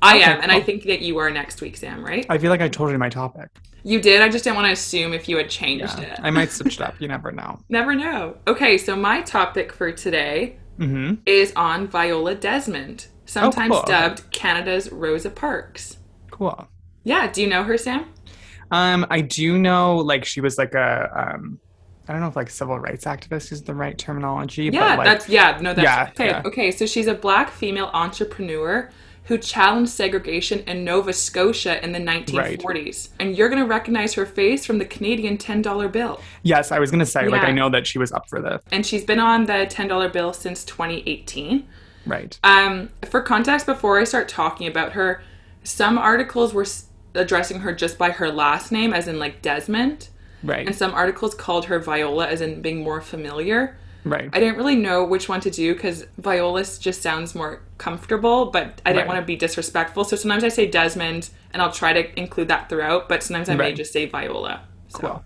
I 0.02 0.18
Okay, 0.20 0.24
am, 0.32 0.42
and 0.42 0.52
I 0.54 0.62
think 0.62 0.84
that 0.86 1.02
you 1.02 1.18
are 1.18 1.30
next 1.30 1.60
week, 1.60 1.76
Sam. 1.76 2.02
Right? 2.06 2.26
I 2.30 2.38
feel 2.38 2.50
like 2.50 2.62
I 2.62 2.70
told 2.70 2.92
you 2.92 2.98
my 2.98 3.10
topic. 3.10 3.50
You 3.84 4.00
did. 4.00 4.22
I 4.22 4.30
just 4.30 4.46
didn't 4.46 4.56
want 4.56 4.68
to 4.68 4.72
assume 4.72 5.14
if 5.14 5.28
you 5.28 5.36
had 5.36 5.50
changed 5.50 6.00
Yeah. 6.00 6.14
it. 6.14 6.20
I 6.24 6.30
might 6.32 6.50
switch 6.54 6.76
it 6.76 6.82
up. 6.82 6.96
You 7.02 7.10
never 7.10 7.34
know. 7.34 7.60
Never 7.68 7.94
know. 7.94 8.38
Okay, 8.48 8.78
so 8.78 8.96
my 8.96 9.22
topic 9.22 9.74
for 9.74 9.92
today 9.92 10.58
hmm 10.78 11.16
is 11.26 11.52
on 11.58 11.88
Viola 11.88 12.36
Desmond, 12.36 13.08
sometimes 13.26 13.74
cool. 13.74 13.84
dubbed 13.84 14.30
Canada's 14.32 14.90
Rosa 14.94 15.30
Parks. 15.30 15.98
Cool. 16.36 16.68
Yeah, 17.06 17.32
do 17.32 17.42
you 17.42 17.48
know 17.48 17.64
her, 17.64 17.78
Sam? 17.78 18.12
Um, 18.72 19.06
I 19.10 19.22
do 19.22 19.58
know, 19.58 19.96
like, 19.96 20.26
she 20.26 20.42
was 20.42 20.58
like 20.58 20.74
a, 20.74 21.10
um, 21.34 21.60
I 22.10 22.12
don't 22.12 22.22
know 22.22 22.28
if 22.28 22.36
like 22.36 22.50
civil 22.50 22.78
rights 22.78 23.06
activist 23.06 23.54
is 23.54 23.64
the 23.64 23.74
right 23.74 23.98
terminology. 23.98 24.66
Yeah, 24.66 24.98
but 24.98 24.98
like, 24.98 25.08
that's 25.08 25.30
yeah, 25.30 25.58
no, 25.62 25.74
that's 25.74 25.86
Yeah, 25.86 26.10
okay. 26.10 26.28
yeah. 26.28 26.42
Okay, 26.44 26.72
so 26.72 26.86
she's 26.86 27.08
a 27.08 27.14
black 27.14 27.50
female 27.52 27.90
entrepreneur 27.94 28.90
who 29.24 29.38
challenged 29.38 29.92
segregation 29.92 30.60
in 30.68 30.84
Nova 30.84 31.14
Scotia 31.14 31.82
in 31.84 31.94
the 31.94 32.00
1940s. 32.00 33.10
And 33.20 33.36
you're 33.38 33.48
gonna 33.48 33.66
recognize 33.66 34.14
her 34.16 34.26
face 34.26 34.66
from 34.66 34.78
the 34.78 34.86
Canadian 34.86 35.38
$10 35.38 35.92
bill. 35.92 36.20
yes, 36.44 36.72
I 36.74 36.80
was 36.80 36.92
gonna 36.92 37.06
say, 37.06 37.30
like, 37.30 37.44
I 37.44 37.52
know 37.52 37.70
that 37.70 37.88
she 37.88 37.98
was 37.98 38.12
up 38.12 38.28
for 38.28 38.42
this. 38.42 38.62
And 38.74 38.86
she's 38.86 39.06
been 39.06 39.20
on 39.20 39.46
the 39.46 39.68
$10 39.68 40.12
bill 40.12 40.34
since 40.34 40.66
2018. 40.66 41.66
Right. 42.06 42.38
Um, 42.44 42.90
for 43.10 43.22
context, 43.22 43.66
before 43.66 44.00
I 44.00 44.04
start 44.04 44.28
talking 44.28 44.68
about 44.68 44.92
her, 44.92 45.24
some 45.66 45.98
articles 45.98 46.54
were 46.54 46.66
addressing 47.14 47.60
her 47.62 47.74
just 47.74 47.98
by 47.98 48.12
her 48.12 48.30
last 48.32 48.72
name, 48.72 48.94
as 48.94 49.08
in 49.10 49.20
like 49.20 49.42
Desmond, 49.42 50.08
Right. 50.44 50.66
and 50.66 50.76
some 50.76 50.94
articles 50.94 51.34
called 51.36 51.66
her 51.66 51.80
Viola, 51.80 52.28
as 52.28 52.40
in 52.40 52.62
being 52.62 52.84
more 52.84 53.02
familiar. 53.02 53.78
right. 54.08 54.30
I 54.34 54.40
didn't 54.40 54.58
really 54.58 54.76
know 54.76 55.04
which 55.04 55.28
one 55.28 55.42
to 55.42 55.50
do 55.50 55.74
because 55.74 56.06
Viola 56.20 56.64
just 56.80 57.02
sounds 57.02 57.34
more 57.34 57.64
comfortable, 57.80 58.52
but 58.52 58.80
I 58.86 58.92
didn't 58.92 59.08
Right. 59.08 59.08
want 59.08 59.20
to 59.20 59.26
be 59.26 59.36
disrespectful. 59.36 60.04
So 60.04 60.16
sometimes 60.16 60.44
I 60.44 60.50
say 60.50 60.68
Desmond, 60.68 61.32
and 61.52 61.60
I'll 61.60 61.72
try 61.72 61.92
to 61.94 62.20
include 62.20 62.48
that 62.50 62.70
throughout, 62.70 63.10
but 63.10 63.24
sometimes 63.24 63.50
I 63.50 63.56
may 63.56 63.74
just 63.74 63.92
say 63.92 64.06
Viola. 64.06 64.62
So. 64.90 65.00
Cool. 65.00 65.24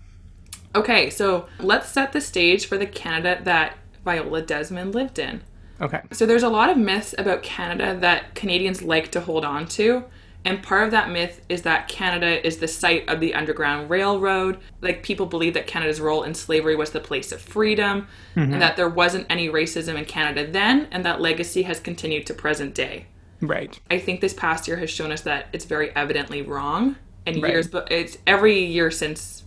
Okay, 0.74 1.10
so 1.10 1.44
let's 1.58 1.90
set 1.90 2.12
the 2.12 2.22
stage 2.22 2.64
for 2.64 2.78
the 2.78 2.86
Canada 2.86 3.38
that 3.44 3.76
Viola 4.02 4.40
Desmond 4.40 4.94
lived 4.94 5.18
in. 5.18 5.42
Okay. 5.82 6.00
So 6.12 6.24
there's 6.24 6.42
a 6.42 6.48
lot 6.48 6.70
of 6.70 6.78
myths 6.78 7.14
about 7.18 7.42
Canada 7.42 7.94
that 8.00 8.34
Canadians 8.34 8.80
like 8.80 9.10
to 9.12 9.20
hold 9.20 9.44
on 9.44 9.66
to. 9.76 10.04
And 10.44 10.62
part 10.62 10.84
of 10.84 10.90
that 10.92 11.10
myth 11.10 11.44
is 11.48 11.62
that 11.62 11.88
Canada 11.88 12.44
is 12.46 12.58
the 12.58 12.68
site 12.68 13.08
of 13.08 13.20
the 13.20 13.34
Underground 13.34 13.90
Railroad. 13.90 14.58
Like 14.80 15.02
people 15.02 15.26
believe 15.26 15.54
that 15.54 15.66
Canada's 15.66 16.00
role 16.00 16.22
in 16.22 16.34
slavery 16.34 16.76
was 16.76 16.90
the 16.90 17.00
place 17.00 17.30
of 17.30 17.40
freedom 17.40 18.08
and 18.34 18.50
mm-hmm. 18.50 18.58
that 18.60 18.76
there 18.76 18.88
wasn't 18.88 19.26
any 19.28 19.48
racism 19.48 19.96
in 19.96 20.04
Canada 20.06 20.46
then 20.50 20.88
and 20.90 21.04
that 21.04 21.20
legacy 21.20 21.62
has 21.62 21.78
continued 21.78 22.26
to 22.26 22.34
present 22.34 22.74
day. 22.74 23.06
Right. 23.42 23.78
I 23.90 23.98
think 23.98 24.20
this 24.20 24.34
past 24.34 24.66
year 24.66 24.78
has 24.78 24.90
shown 24.90 25.12
us 25.12 25.22
that 25.22 25.48
it's 25.52 25.64
very 25.64 25.94
evidently 25.94 26.42
wrong. 26.42 26.96
And 27.26 27.42
Right. 27.42 27.52
years 27.52 27.68
but 27.68 27.92
it's 27.92 28.16
every 28.26 28.64
year 28.64 28.90
since 28.90 29.44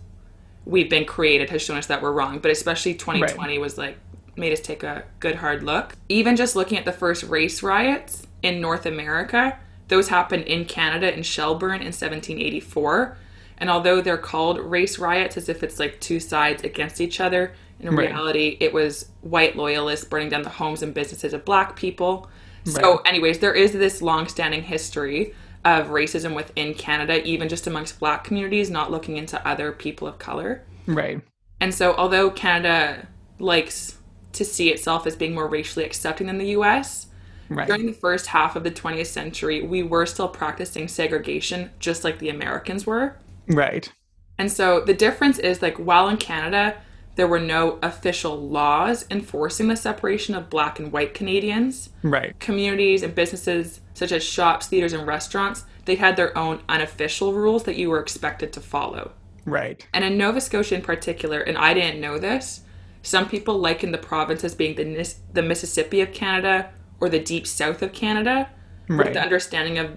we've 0.64 0.88
been 0.88 1.04
created 1.04 1.50
has 1.50 1.60
shown 1.60 1.76
us 1.76 1.86
that 1.86 2.02
we're 2.02 2.12
wrong, 2.12 2.38
but 2.38 2.50
especially 2.50 2.94
2020 2.94 3.58
was 3.58 3.76
like 3.76 3.98
made 4.36 4.52
us 4.52 4.60
take 4.60 4.82
a 4.82 5.04
good 5.20 5.36
hard 5.36 5.62
look. 5.62 5.96
Even 6.08 6.36
just 6.36 6.56
looking 6.56 6.78
at 6.78 6.84
the 6.84 6.92
first 6.92 7.24
race 7.24 7.62
riots 7.62 8.26
in 8.42 8.60
North 8.60 8.86
America, 8.86 9.58
those 9.88 10.08
happened 10.08 10.44
in 10.44 10.64
Canada 10.64 11.12
in 11.12 11.22
Shelburne 11.22 11.80
in 11.80 11.92
1784. 11.92 13.16
And 13.58 13.70
although 13.70 14.00
they're 14.00 14.18
called 14.18 14.58
race 14.58 14.98
riots 14.98 15.36
as 15.36 15.48
if 15.48 15.62
it's 15.62 15.78
like 15.78 16.00
two 16.00 16.18
sides 16.20 16.62
against 16.64 17.00
each 17.00 17.20
other, 17.20 17.52
in 17.80 17.94
Right. 17.94 18.08
reality 18.08 18.56
it 18.60 18.72
was 18.72 19.10
white 19.20 19.56
loyalists 19.56 20.04
burning 20.04 20.28
down 20.28 20.42
the 20.42 20.48
homes 20.48 20.82
and 20.82 20.94
businesses 20.94 21.32
of 21.32 21.44
black 21.44 21.76
people. 21.76 22.28
So, 22.64 23.02
anyways, 23.04 23.40
there 23.40 23.52
is 23.52 23.72
this 23.72 24.00
long-standing 24.00 24.62
history 24.62 25.34
of 25.66 25.88
racism 25.88 26.34
within 26.34 26.72
Canada, 26.72 27.22
even 27.22 27.48
just 27.48 27.66
amongst 27.66 28.00
black 28.00 28.24
communities, 28.24 28.70
not 28.70 28.90
looking 28.90 29.18
into 29.18 29.46
other 29.46 29.70
people 29.70 30.08
of 30.08 30.18
color. 30.18 30.62
Right. 30.86 31.20
And 31.60 31.74
so, 31.74 31.94
although 31.94 32.30
Canada 32.30 33.06
likes 33.38 33.98
to 34.32 34.46
see 34.46 34.70
itself 34.70 35.06
as 35.06 35.14
being 35.14 35.34
more 35.34 35.46
racially 35.46 35.84
accepting 35.84 36.26
than 36.26 36.38
the 36.38 36.56
US, 36.58 37.08
Right. 37.48 37.66
during 37.66 37.86
the 37.86 37.92
first 37.92 38.28
half 38.28 38.56
of 38.56 38.64
the 38.64 38.70
20th 38.70 39.06
century, 39.06 39.62
we 39.62 39.82
were 39.82 40.06
still 40.06 40.28
practicing 40.28 40.88
segregation 40.88 41.70
just 41.78 42.02
like 42.04 42.18
the 42.18 42.28
Americans 42.30 42.86
were. 42.86 43.16
Right. 43.48 43.92
And 44.38 44.50
so 44.50 44.80
the 44.80 44.94
difference 44.94 45.38
is 45.38 45.62
like 45.62 45.76
while 45.76 46.08
in 46.08 46.16
Canada 46.16 46.76
there 47.16 47.28
were 47.28 47.38
no 47.40 47.78
official 47.82 48.36
laws 48.36 49.04
enforcing 49.10 49.68
the 49.68 49.76
separation 49.76 50.34
of 50.34 50.50
black 50.50 50.80
and 50.80 50.90
white 50.90 51.14
Canadians, 51.14 51.90
Right. 52.02 52.36
communities 52.40 53.04
and 53.04 53.14
businesses 53.14 53.80
such 53.94 54.10
as 54.10 54.24
shops, 54.24 54.66
theaters 54.66 54.92
and 54.92 55.06
restaurants, 55.06 55.64
they 55.84 55.94
had 55.94 56.16
their 56.16 56.36
own 56.36 56.60
unofficial 56.68 57.32
rules 57.32 57.64
that 57.64 57.76
you 57.76 57.88
were 57.90 58.00
expected 58.00 58.52
to 58.54 58.60
follow. 58.60 59.12
Right. 59.44 59.86
And 59.92 60.04
in 60.04 60.18
Nova 60.18 60.40
Scotia 60.40 60.74
in 60.74 60.82
particular, 60.82 61.40
and 61.40 61.56
I 61.56 61.74
didn't 61.74 62.00
know 62.00 62.18
this, 62.18 62.62
some 63.02 63.28
people 63.28 63.58
liken 63.58 63.92
the 63.92 63.98
province 63.98 64.42
as 64.42 64.54
being 64.54 64.74
the, 64.74 65.14
the 65.32 65.42
Mississippi 65.42 66.00
of 66.00 66.12
Canada 66.12 66.70
or 67.00 67.08
the 67.08 67.18
deep 67.20 67.46
south 67.46 67.82
of 67.82 67.92
Canada, 67.92 68.48
with 68.88 68.98
Right. 68.98 69.12
the 69.14 69.20
understanding 69.22 69.78
of 69.78 69.90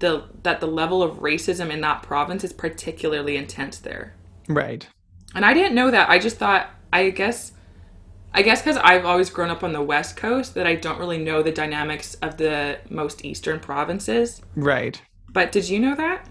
the 0.00 0.24
that 0.42 0.60
the 0.60 0.66
level 0.66 1.02
of 1.02 1.18
racism 1.18 1.70
in 1.70 1.80
that 1.80 2.02
province 2.02 2.42
is 2.44 2.52
particularly 2.52 3.36
intense 3.36 3.78
there. 3.78 4.14
Right. 4.48 4.86
And 5.34 5.44
I 5.44 5.54
didn't 5.54 5.74
know 5.74 5.90
that. 5.90 6.10
I 6.10 6.18
just 6.18 6.36
thought, 6.36 6.68
I 6.92 7.10
guess, 7.10 7.52
I 8.34 8.42
guess 8.42 8.60
because 8.62 8.76
I've 8.78 9.04
always 9.04 9.30
grown 9.30 9.50
up 9.50 9.62
on 9.62 9.72
the 9.72 9.80
West 9.82 10.16
Coast, 10.16 10.54
that 10.54 10.66
I 10.66 10.74
don't 10.74 10.98
really 10.98 11.18
know 11.18 11.42
the 11.42 11.52
dynamics 11.52 12.14
of 12.16 12.36
the 12.36 12.78
most 12.90 13.24
eastern 13.24 13.60
provinces. 13.60 14.42
Right. 14.56 15.00
But 15.28 15.52
did 15.52 15.68
you 15.68 15.78
know 15.78 15.94
that? 15.94 16.28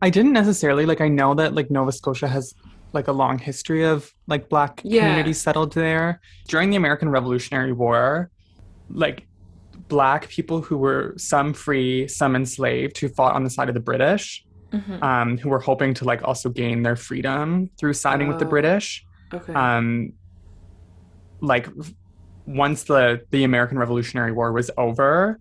I 0.00 0.08
didn't 0.10 0.32
necessarily 0.32 0.86
like 0.86 1.00
I 1.00 1.08
know 1.08 1.34
that 1.34 1.54
like 1.54 1.70
Nova 1.70 1.92
Scotia 1.92 2.28
has 2.28 2.54
like 2.92 3.08
a 3.08 3.12
long 3.12 3.38
history 3.38 3.84
of 3.84 4.12
like 4.28 4.48
black 4.48 4.80
Yeah. 4.84 5.00
communities 5.02 5.40
settled 5.40 5.72
there. 5.72 6.20
During 6.46 6.70
the 6.70 6.76
American 6.76 7.08
Revolutionary 7.08 7.72
War, 7.72 8.30
like 8.88 9.26
black 9.88 10.28
people 10.28 10.60
who 10.62 10.76
were 10.78 11.14
some 11.16 11.52
free, 11.52 12.08
some 12.08 12.34
enslaved, 12.36 12.98
who 12.98 13.08
fought 13.08 13.34
on 13.34 13.44
the 13.44 13.50
side 13.50 13.68
of 13.68 13.74
the 13.74 13.80
British, 13.80 14.44
um, 15.02 15.38
who 15.38 15.48
were 15.50 15.60
hoping 15.60 15.94
to 15.94 16.04
like 16.04 16.22
also 16.24 16.48
gain 16.48 16.82
their 16.82 16.96
freedom 16.96 17.70
through 17.78 17.92
siding 17.94 18.26
with 18.28 18.38
the 18.40 18.46
Oh. 18.46 18.48
British. 18.50 19.04
Okay. 19.32 19.52
Um, 19.52 20.12
like 21.40 21.68
once 22.46 22.84
the 22.84 23.22
the 23.30 23.44
American 23.44 23.78
Revolutionary 23.78 24.32
War 24.32 24.52
was 24.52 24.70
over, 24.76 25.38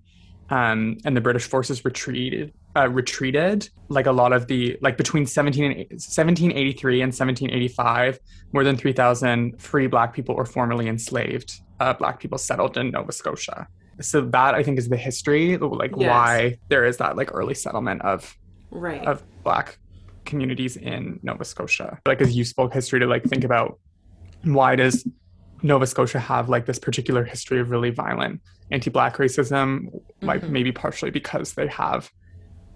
um, 0.49 0.97
and 1.05 1.15
the 1.17 1.21
British 1.21 1.45
forces 1.47 1.83
retreated, 1.85 2.53
uh, 2.75 2.87
retreated, 2.89 3.69
like 3.89 4.05
a 4.05 4.11
lot 4.11 4.33
of 4.33 4.47
the 4.47 4.77
like 4.81 4.97
between 4.97 5.25
17 5.25 5.63
and 5.63 5.77
1783 5.77 7.01
and 7.01 7.07
1785, 7.13 8.19
more 8.51 8.63
than 8.63 8.75
3,000 8.77 9.59
free 9.59 9.87
Black 9.87 10.13
people 10.13 10.35
or 10.35 10.45
formerly 10.45 10.87
enslaved 10.87 11.61
uh, 11.79 11.93
Black 11.93 12.19
people 12.19 12.37
settled 12.37 12.77
in 12.77 12.91
Nova 12.91 13.11
Scotia. 13.11 13.67
So 14.01 14.21
that 14.21 14.55
I 14.55 14.63
think 14.63 14.79
is 14.79 14.89
the 14.89 14.97
history, 14.97 15.57
like 15.57 15.91
Yes. 15.97 16.09
why 16.09 16.57
there 16.69 16.85
is 16.85 16.97
that 16.97 17.15
like 17.15 17.33
early 17.33 17.53
settlement 17.53 18.01
of 18.01 18.35
Right. 18.71 19.05
of 19.05 19.23
Black 19.43 19.77
communities 20.25 20.77
in 20.77 21.19
Nova 21.21 21.45
Scotia. 21.45 21.99
Like 22.05 22.21
a 22.21 22.27
useful 22.29 22.69
history 22.69 22.99
to 23.01 23.05
like 23.07 23.23
think 23.23 23.43
about 23.43 23.79
why 24.43 24.75
does 24.75 25.07
Nova 25.61 25.85
Scotia 25.85 26.19
have 26.19 26.49
like 26.49 26.65
this 26.65 26.79
particular 26.79 27.23
history 27.23 27.59
of 27.59 27.69
really 27.69 27.89
violent 27.91 28.41
anti-black 28.71 29.17
racism 29.17 29.89
like 30.21 30.41
Mhm. 30.41 30.49
maybe 30.49 30.71
partially 30.71 31.11
because 31.11 31.53
they 31.53 31.67
have 31.67 32.09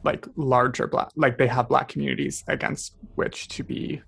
like 0.03 0.27
larger 0.35 0.85
black 0.87 1.09
like 1.15 1.37
they 1.37 1.47
have 1.47 1.67
black 1.67 1.87
communities 1.87 2.43
against 2.47 2.95
which 3.15 3.47
to 3.47 3.63
be 3.63 4.01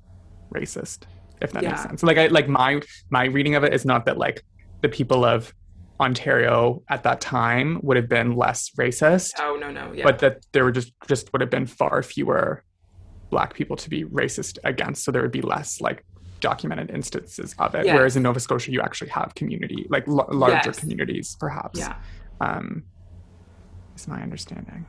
racist 0.53 1.03
if 1.41 1.51
that 1.53 1.63
makes 1.63 1.81
sense 1.81 2.03
like 2.03 2.17
i 2.17 2.27
like 2.27 2.47
my 2.47 2.79
my 3.09 3.25
reading 3.25 3.55
of 3.55 3.63
it 3.63 3.73
is 3.73 3.85
not 3.85 4.05
that 4.05 4.17
like 4.17 4.43
the 4.81 4.89
people 4.89 5.25
of 5.25 5.53
ontario 5.99 6.81
at 6.89 7.03
that 7.03 7.19
time 7.21 7.79
would 7.83 7.97
have 7.97 8.07
been 8.07 8.35
less 8.35 8.69
racist 8.79 9.31
oh 9.39 9.57
no 9.59 9.69
no 9.71 9.91
yeah. 9.93 10.03
but 10.03 10.19
that 10.19 10.45
there 10.53 10.63
were 10.63 10.71
just 10.71 10.93
just 11.07 11.31
would 11.33 11.41
have 11.41 11.49
been 11.49 11.65
far 11.65 12.01
fewer 12.01 12.63
black 13.29 13.53
people 13.53 13.75
to 13.75 13.89
be 13.89 14.05
racist 14.05 14.57
against 14.63 15.03
so 15.03 15.11
there 15.11 15.21
would 15.21 15.31
be 15.31 15.41
less 15.41 15.81
like 15.81 16.03
documented 16.39 16.89
instances 16.89 17.53
of 17.59 17.75
it 17.75 17.85
Yes. 17.85 17.93
whereas 17.95 18.15
in 18.15 18.23
nova 18.23 18.39
scotia 18.39 18.71
you 18.71 18.81
actually 18.81 19.09
have 19.09 19.35
community 19.35 19.85
like 19.89 20.07
l- 20.07 20.25
larger 20.31 20.61
Yes. 20.69 20.79
communities 20.79 21.35
perhaps 21.39 21.77
yeah. 21.79 21.95
um 22.39 22.83
is 23.95 24.07
my 24.07 24.21
understanding 24.21 24.85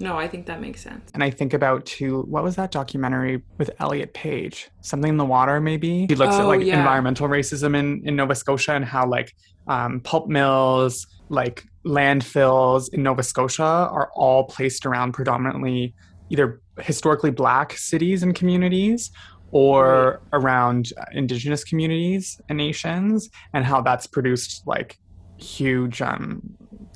No, 0.00 0.18
I 0.18 0.26
think 0.26 0.46
that 0.46 0.60
makes 0.60 0.80
sense. 0.82 1.08
and 1.14 1.22
i 1.22 1.30
think 1.30 1.54
about 1.54 1.86
too 1.86 2.22
what 2.22 2.42
was 2.42 2.56
that 2.56 2.72
documentary 2.72 3.44
with 3.58 3.70
elliot 3.78 4.12
page 4.14 4.68
something 4.80 5.10
in 5.10 5.16
the 5.16 5.24
water 5.24 5.60
maybe 5.60 6.06
he 6.08 6.16
looks 6.16 6.34
at 6.34 6.40
Oh, 6.42 6.48
like 6.48 6.62
yeah. 6.62 6.78
environmental 6.80 7.28
racism 7.28 7.76
in 7.76 8.02
in 8.04 8.16
nova 8.16 8.34
scotia 8.34 8.72
and 8.74 8.84
how 8.84 9.06
like 9.08 9.32
um, 9.66 10.00
pulp 10.00 10.28
mills 10.28 11.06
like 11.28 11.64
landfills 11.86 12.88
in 12.92 13.02
nova 13.02 13.22
scotia 13.22 13.62
are 13.62 14.10
all 14.14 14.44
placed 14.44 14.84
around 14.86 15.12
predominantly 15.12 15.94
either 16.30 16.60
historically 16.80 17.30
black 17.30 17.72
cities 17.76 18.22
and 18.22 18.34
communities 18.34 19.10
or 19.50 20.22
around 20.32 20.90
uh, 20.98 21.04
indigenous 21.12 21.62
communities 21.64 22.40
and 22.48 22.56
nations 22.58 23.28
and 23.52 23.64
how 23.64 23.80
that's 23.80 24.06
produced 24.06 24.62
like 24.66 24.96
huge 25.38 26.00
um 26.02 26.40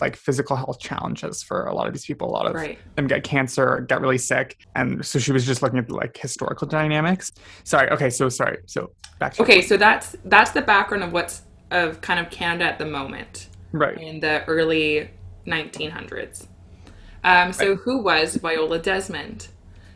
like 0.00 0.16
physical 0.16 0.56
health 0.56 0.78
challenges 0.80 1.42
for 1.42 1.66
a 1.66 1.74
lot 1.74 1.86
of 1.86 1.92
these 1.92 2.04
people 2.04 2.28
a 2.28 2.30
lot 2.30 2.46
of 2.46 2.54
Right. 2.54 2.78
them 2.96 3.06
get 3.08 3.24
cancer, 3.24 3.84
get 3.88 4.00
really 4.00 4.18
sick. 4.18 4.56
And 4.76 5.04
so 5.04 5.18
she 5.18 5.32
was 5.32 5.44
just 5.44 5.60
looking 5.60 5.78
at 5.80 5.90
like 5.90 6.16
historical 6.16 6.68
dynamics. 6.68 7.32
Sorry. 7.64 7.90
Okay. 7.90 8.10
So 8.10 8.28
sorry. 8.28 8.58
So 8.66 8.92
back 9.18 9.34
to 9.34 9.42
Okay, 9.42 9.60
so 9.60 9.76
that's 9.76 10.14
that's 10.24 10.52
the 10.52 10.62
background 10.62 11.02
of 11.02 11.12
what's 11.12 11.42
of 11.70 12.00
kind 12.00 12.20
of 12.20 12.30
Canada 12.30 12.64
at 12.64 12.78
the 12.78 12.86
moment 12.86 13.48
right. 13.72 13.98
in 13.98 14.20
the 14.20 14.44
early 14.46 15.10
1900s. 15.46 16.46
Um, 17.24 17.52
so 17.52 17.76
who 17.76 18.02
was 18.02 18.36
Viola 18.36 18.78
Desmond? 18.78 19.48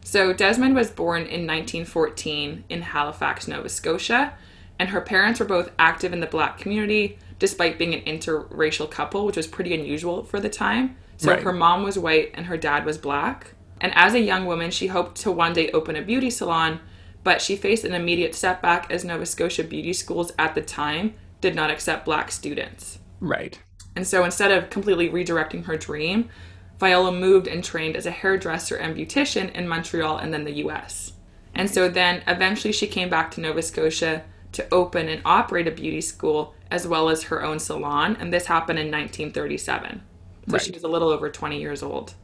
So 0.04 0.32
Desmond 0.32 0.74
was 0.74 0.90
born 0.90 1.22
in 1.22 1.46
1914 1.46 2.64
in 2.68 2.82
Halifax, 2.82 3.46
Nova 3.46 3.68
Scotia, 3.68 4.34
and 4.78 4.88
her 4.88 5.00
parents 5.00 5.38
were 5.38 5.46
both 5.46 5.70
active 5.78 6.12
in 6.12 6.20
the 6.20 6.26
black 6.26 6.58
community 6.58 7.18
despite 7.38 7.78
being 7.78 7.94
an 7.94 8.02
interracial 8.02 8.88
couple, 8.90 9.26
which 9.26 9.36
was 9.36 9.46
pretty 9.46 9.74
unusual 9.74 10.22
for 10.22 10.38
the 10.38 10.48
time. 10.48 10.96
So 11.16 11.30
Right. 11.30 11.42
her 11.42 11.52
mom 11.52 11.82
was 11.82 11.98
white 11.98 12.30
and 12.34 12.46
her 12.46 12.56
dad 12.56 12.84
was 12.84 12.98
black. 12.98 13.54
And 13.80 13.92
as 13.96 14.14
a 14.14 14.20
young 14.20 14.46
woman, 14.46 14.70
she 14.70 14.88
hoped 14.88 15.16
to 15.22 15.32
one 15.32 15.52
day 15.52 15.70
open 15.70 15.96
a 15.96 16.02
beauty 16.02 16.30
salon, 16.30 16.80
but 17.24 17.40
she 17.40 17.56
faced 17.56 17.84
an 17.84 17.94
immediate 17.94 18.34
setback 18.34 18.90
as 18.90 19.04
Nova 19.04 19.26
Scotia 19.26 19.64
beauty 19.64 19.92
schools 19.92 20.32
at 20.38 20.54
the 20.54 20.60
time 20.60 21.14
did 21.42 21.54
not 21.54 21.70
accept 21.70 22.06
black 22.06 22.32
students. 22.32 22.98
Right. 23.20 23.60
And 23.94 24.06
so 24.06 24.24
instead 24.24 24.50
of 24.50 24.70
completely 24.70 25.10
redirecting 25.10 25.66
her 25.66 25.76
dream, 25.76 26.30
Viola 26.78 27.12
moved 27.12 27.46
and 27.46 27.62
trained 27.62 27.96
as 27.96 28.06
a 28.06 28.10
hairdresser 28.10 28.76
and 28.76 28.96
beautician 28.96 29.52
in 29.52 29.68
Montreal 29.68 30.16
and 30.16 30.32
then 30.32 30.44
the 30.44 30.64
US. 30.64 31.12
And 31.54 31.68
so 31.68 31.88
then 31.88 32.22
eventually 32.26 32.72
she 32.72 32.86
came 32.86 33.10
back 33.10 33.30
to 33.32 33.40
Nova 33.40 33.60
Scotia 33.60 34.24
to 34.52 34.66
open 34.72 35.08
and 35.08 35.20
operate 35.24 35.68
a 35.68 35.70
beauty 35.70 36.00
school 36.00 36.54
as 36.70 36.86
well 36.86 37.10
as 37.10 37.24
her 37.24 37.44
own 37.44 37.58
salon. 37.58 38.16
And 38.18 38.32
this 38.32 38.46
happened 38.46 38.78
in 38.78 38.86
1937. 38.86 40.02
So 40.48 40.58
she 40.58 40.72
was 40.72 40.82
a 40.82 40.88
little 40.88 41.10
over 41.10 41.30
20 41.30 41.60
years 41.60 41.82
old. 41.82 42.14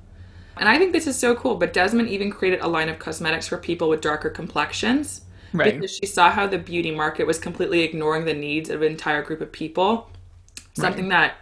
And 0.56 0.68
I 0.68 0.78
think 0.78 0.92
this 0.92 1.06
is 1.06 1.16
so 1.16 1.36
cool. 1.36 1.54
But 1.56 1.72
Desmond 1.72 2.08
even 2.08 2.30
created 2.30 2.60
a 2.60 2.68
line 2.68 2.88
of 2.88 2.98
cosmetics 2.98 3.46
for 3.46 3.58
people 3.58 3.88
with 3.88 4.00
darker 4.00 4.30
complexions 4.30 5.22
Right. 5.52 5.74
because 5.74 5.94
she 5.96 6.06
saw 6.06 6.30
how 6.30 6.46
the 6.46 6.58
beauty 6.58 6.90
market 6.90 7.26
was 7.26 7.38
completely 7.38 7.80
ignoring 7.82 8.24
the 8.24 8.34
needs 8.34 8.68
of 8.70 8.82
an 8.82 8.90
entire 8.90 9.22
group 9.22 9.40
of 9.40 9.50
people. 9.52 10.10
Something 10.74 11.08
that 11.08 11.34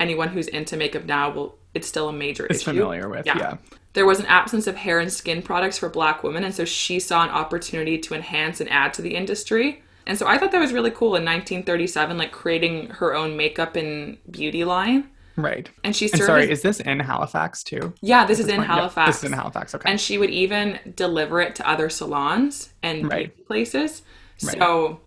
anyone 0.00 0.28
who's 0.28 0.48
into 0.48 0.76
makeup 0.76 1.04
now 1.04 1.30
will 1.30 1.56
it's 1.74 1.86
still 1.88 2.08
a 2.08 2.12
major 2.12 2.46
It's 2.46 2.60
issue. 2.60 2.70
familiar 2.72 3.08
with. 3.08 3.26
Yeah. 3.26 3.38
Yeah. 3.38 3.56
There 3.94 4.06
was 4.06 4.18
an 4.20 4.26
absence 4.26 4.66
of 4.66 4.76
hair 4.76 4.98
and 4.98 5.12
skin 5.12 5.42
products 5.42 5.78
for 5.78 5.88
black 5.88 6.22
women, 6.24 6.42
and 6.44 6.54
so 6.54 6.64
she 6.64 6.98
saw 6.98 7.22
an 7.22 7.30
opportunity 7.30 7.98
to 7.98 8.14
enhance 8.14 8.60
and 8.60 8.70
add 8.70 8.94
to 8.94 9.02
the 9.02 9.14
industry. 9.14 9.82
And 10.06 10.18
so 10.18 10.26
I 10.26 10.36
thought 10.38 10.52
that 10.52 10.58
was 10.60 10.72
really 10.72 10.90
cool 10.90 11.14
in 11.16 11.24
1937, 11.24 12.18
like 12.18 12.32
creating 12.32 12.90
her 12.90 13.14
own 13.14 13.36
makeup 13.36 13.76
and 13.76 14.18
beauty 14.30 14.64
line. 14.64 15.08
Right. 15.36 15.68
And 15.82 15.94
she 15.96 16.06
And 16.06 16.12
served 16.18 16.26
sorry, 16.26 16.42
as- 16.44 16.58
is 16.58 16.62
this 16.62 16.80
in 16.80 17.00
Halifax 17.00 17.62
too? 17.64 17.92
yeah, 18.00 18.24
this 18.24 18.38
is 18.38 18.46
in 18.48 18.56
Point- 18.56 18.68
Halifax. 18.68 19.08
this 19.08 19.16
is 19.18 19.24
in 19.24 19.32
Halifax. 19.32 19.74
Okay. 19.74 19.90
And 19.90 20.00
she 20.00 20.16
would 20.18 20.30
even 20.30 20.78
deliver 20.94 21.40
it 21.40 21.54
to 21.56 21.68
other 21.68 21.88
salons 21.90 22.70
and 22.82 23.08
Right. 23.10 23.46
places. 23.46 24.02
Right. 24.42 24.56
So 24.58 25.00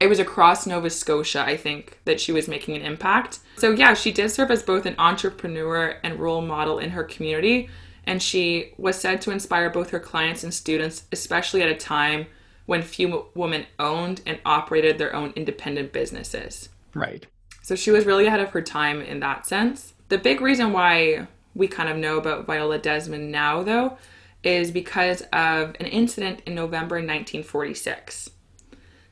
it 0.00 0.08
was 0.08 0.18
across 0.18 0.66
Nova 0.66 0.90
Scotia, 0.90 1.42
I 1.46 1.56
think, 1.56 1.98
that 2.04 2.20
she 2.20 2.32
was 2.32 2.46
making 2.48 2.76
an 2.76 2.82
impact. 2.82 3.38
So 3.56 3.70
yeah, 3.70 3.94
she 3.94 4.12
did 4.12 4.30
serve 4.30 4.50
as 4.50 4.62
both 4.62 4.84
an 4.86 4.96
entrepreneur 4.98 5.96
and 6.02 6.18
role 6.20 6.42
model 6.42 6.78
in 6.78 6.90
her 6.90 7.04
community. 7.04 7.70
And 8.06 8.22
she 8.22 8.74
was 8.76 8.96
said 9.00 9.22
to 9.22 9.30
inspire 9.30 9.70
both 9.70 9.88
her 9.90 10.00
clients 10.00 10.44
and 10.44 10.52
students, 10.52 11.04
especially 11.10 11.62
at 11.62 11.70
a 11.70 11.74
time 11.74 12.26
when 12.66 12.82
few 12.82 13.26
women 13.34 13.64
owned 13.78 14.20
and 14.26 14.38
operated 14.44 14.98
their 14.98 15.14
own 15.14 15.32
independent 15.36 15.92
businesses. 15.92 16.68
right. 16.94 17.26
So 17.64 17.74
she 17.74 17.90
was 17.90 18.04
really 18.04 18.26
ahead 18.26 18.40
of 18.40 18.50
her 18.50 18.60
time 18.60 19.00
in 19.00 19.20
that 19.20 19.46
sense. 19.46 19.94
The 20.10 20.18
big 20.18 20.42
reason 20.42 20.74
why 20.74 21.26
we 21.54 21.66
kind 21.66 21.88
of 21.88 21.96
know 21.96 22.18
about 22.18 22.44
Viola 22.44 22.78
Desmond 22.78 23.32
now, 23.32 23.62
though, 23.62 23.96
is 24.42 24.70
because 24.70 25.22
of 25.32 25.74
an 25.80 25.86
incident 25.86 26.42
in 26.44 26.54
November 26.54 26.96
1946. 26.96 28.28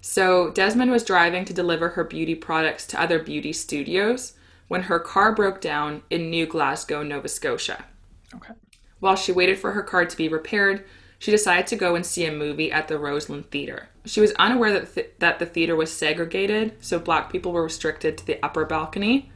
So 0.02 0.50
Desmond 0.50 0.90
was 0.90 1.02
driving 1.02 1.46
to 1.46 1.54
deliver 1.54 1.88
her 1.88 2.04
beauty 2.04 2.34
products 2.34 2.86
to 2.88 3.00
other 3.00 3.18
beauty 3.18 3.54
studios 3.54 4.34
when 4.68 4.82
her 4.82 4.98
car 4.98 5.34
broke 5.34 5.62
down 5.62 6.02
in 6.10 6.28
New 6.28 6.44
Glasgow, 6.44 7.02
Nova 7.02 7.28
Scotia. 7.28 7.86
Okay. 8.34 8.52
While 9.00 9.16
she 9.16 9.32
waited 9.32 9.58
for 9.58 9.72
her 9.72 9.82
car 9.82 10.04
to 10.04 10.16
be 10.16 10.28
repaired, 10.28 10.84
she 11.22 11.30
decided 11.30 11.68
to 11.68 11.76
go 11.76 11.94
and 11.94 12.04
see 12.04 12.26
a 12.26 12.32
movie 12.32 12.72
at 12.72 12.88
the 12.88 12.98
Roseland 12.98 13.48
Theatre. 13.52 13.88
She 14.04 14.20
was 14.20 14.32
unaware 14.40 14.72
that, 14.72 14.92
th- 14.92 15.10
that 15.20 15.38
the 15.38 15.46
theatre 15.46 15.76
was 15.76 15.92
segregated, 15.92 16.74
so 16.84 16.98
black 16.98 17.30
people 17.30 17.52
were 17.52 17.62
restricted 17.62 18.18
to 18.18 18.26
the 18.26 18.44
upper 18.44 18.64
balcony. 18.64 19.30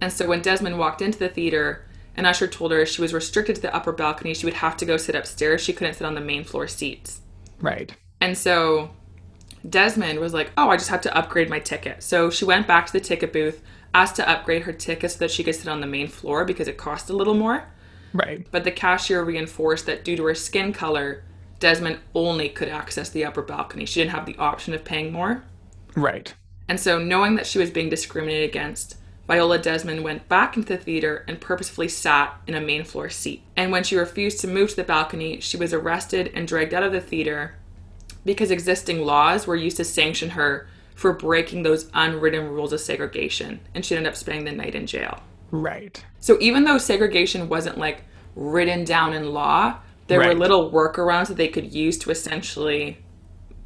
And 0.00 0.10
so 0.10 0.26
when 0.26 0.40
Desmond 0.40 0.78
walked 0.78 1.02
into 1.02 1.18
the 1.18 1.28
theatre, 1.28 1.84
an 2.16 2.24
usher 2.24 2.46
told 2.46 2.72
her 2.72 2.86
she 2.86 3.02
was 3.02 3.12
restricted 3.12 3.56
to 3.56 3.60
the 3.60 3.76
upper 3.76 3.92
balcony, 3.92 4.32
she 4.32 4.46
would 4.46 4.54
have 4.54 4.78
to 4.78 4.86
go 4.86 4.96
sit 4.96 5.14
upstairs. 5.14 5.60
She 5.60 5.74
couldn't 5.74 5.96
sit 5.96 6.06
on 6.06 6.14
the 6.14 6.22
main 6.22 6.44
floor 6.44 6.66
seats. 6.66 7.20
Right. 7.60 7.94
And 8.22 8.38
so 8.38 8.92
Desmond 9.68 10.20
was 10.20 10.32
like, 10.32 10.50
Oh, 10.56 10.70
I 10.70 10.78
just 10.78 10.88
have 10.88 11.02
to 11.02 11.14
upgrade 11.14 11.50
my 11.50 11.58
ticket. 11.58 12.02
So 12.02 12.30
she 12.30 12.46
went 12.46 12.66
back 12.66 12.86
to 12.86 12.92
the 12.94 13.00
ticket 13.00 13.34
booth, 13.34 13.60
asked 13.92 14.16
to 14.16 14.26
upgrade 14.26 14.62
her 14.62 14.72
ticket 14.72 15.10
so 15.10 15.18
that 15.18 15.30
she 15.30 15.44
could 15.44 15.56
sit 15.56 15.68
on 15.68 15.82
the 15.82 15.86
main 15.86 16.08
floor 16.08 16.46
because 16.46 16.68
it 16.68 16.78
cost 16.78 17.10
a 17.10 17.12
little 17.12 17.34
more. 17.34 17.68
Right. 18.12 18.46
But 18.50 18.64
the 18.64 18.70
cashier 18.70 19.22
reinforced 19.22 19.86
that 19.86 20.04
due 20.04 20.16
to 20.16 20.24
her 20.24 20.34
skin 20.34 20.72
color, 20.72 21.24
Desmond 21.60 21.98
only 22.14 22.48
could 22.48 22.68
access 22.68 23.10
the 23.10 23.24
upper 23.24 23.42
balcony. 23.42 23.84
She 23.84 24.00
didn't 24.00 24.12
have 24.12 24.26
the 24.26 24.36
option 24.36 24.74
of 24.74 24.84
paying 24.84 25.12
more. 25.12 25.44
Right. 25.94 26.34
And 26.68 26.78
so, 26.78 26.98
knowing 26.98 27.34
that 27.36 27.46
she 27.46 27.58
was 27.58 27.70
being 27.70 27.88
discriminated 27.88 28.48
against, 28.48 28.96
Viola 29.26 29.58
Desmond 29.58 30.04
went 30.04 30.28
back 30.28 30.56
into 30.56 30.68
the 30.68 30.82
theater 30.82 31.24
and 31.28 31.40
purposefully 31.40 31.88
sat 31.88 32.40
in 32.46 32.54
a 32.54 32.60
main 32.60 32.84
floor 32.84 33.10
seat. 33.10 33.42
And 33.56 33.70
when 33.70 33.84
she 33.84 33.96
refused 33.96 34.40
to 34.40 34.48
move 34.48 34.70
to 34.70 34.76
the 34.76 34.84
balcony, 34.84 35.40
she 35.40 35.56
was 35.56 35.74
arrested 35.74 36.30
and 36.34 36.48
dragged 36.48 36.72
out 36.72 36.82
of 36.82 36.92
the 36.92 37.00
theater 37.00 37.56
because 38.24 38.50
existing 38.50 39.04
laws 39.04 39.46
were 39.46 39.56
used 39.56 39.76
to 39.78 39.84
sanction 39.84 40.30
her 40.30 40.66
for 40.94 41.12
breaking 41.12 41.62
those 41.62 41.90
unwritten 41.94 42.48
rules 42.48 42.72
of 42.72 42.80
segregation. 42.80 43.60
And 43.74 43.84
she 43.84 43.94
ended 43.94 44.10
up 44.10 44.16
spending 44.16 44.44
the 44.44 44.52
night 44.52 44.74
in 44.74 44.86
jail. 44.86 45.22
Right. 45.50 46.04
So 46.20 46.36
even 46.40 46.64
though 46.64 46.78
segregation 46.78 47.48
wasn't 47.48 47.78
like 47.78 48.02
written 48.34 48.84
down 48.84 49.12
in 49.12 49.32
law, 49.32 49.78
there 50.06 50.18
were 50.20 50.34
little 50.34 50.70
workarounds 50.70 51.28
that 51.28 51.36
they 51.36 51.48
could 51.48 51.72
use 51.72 51.98
to 51.98 52.10
essentially 52.10 52.98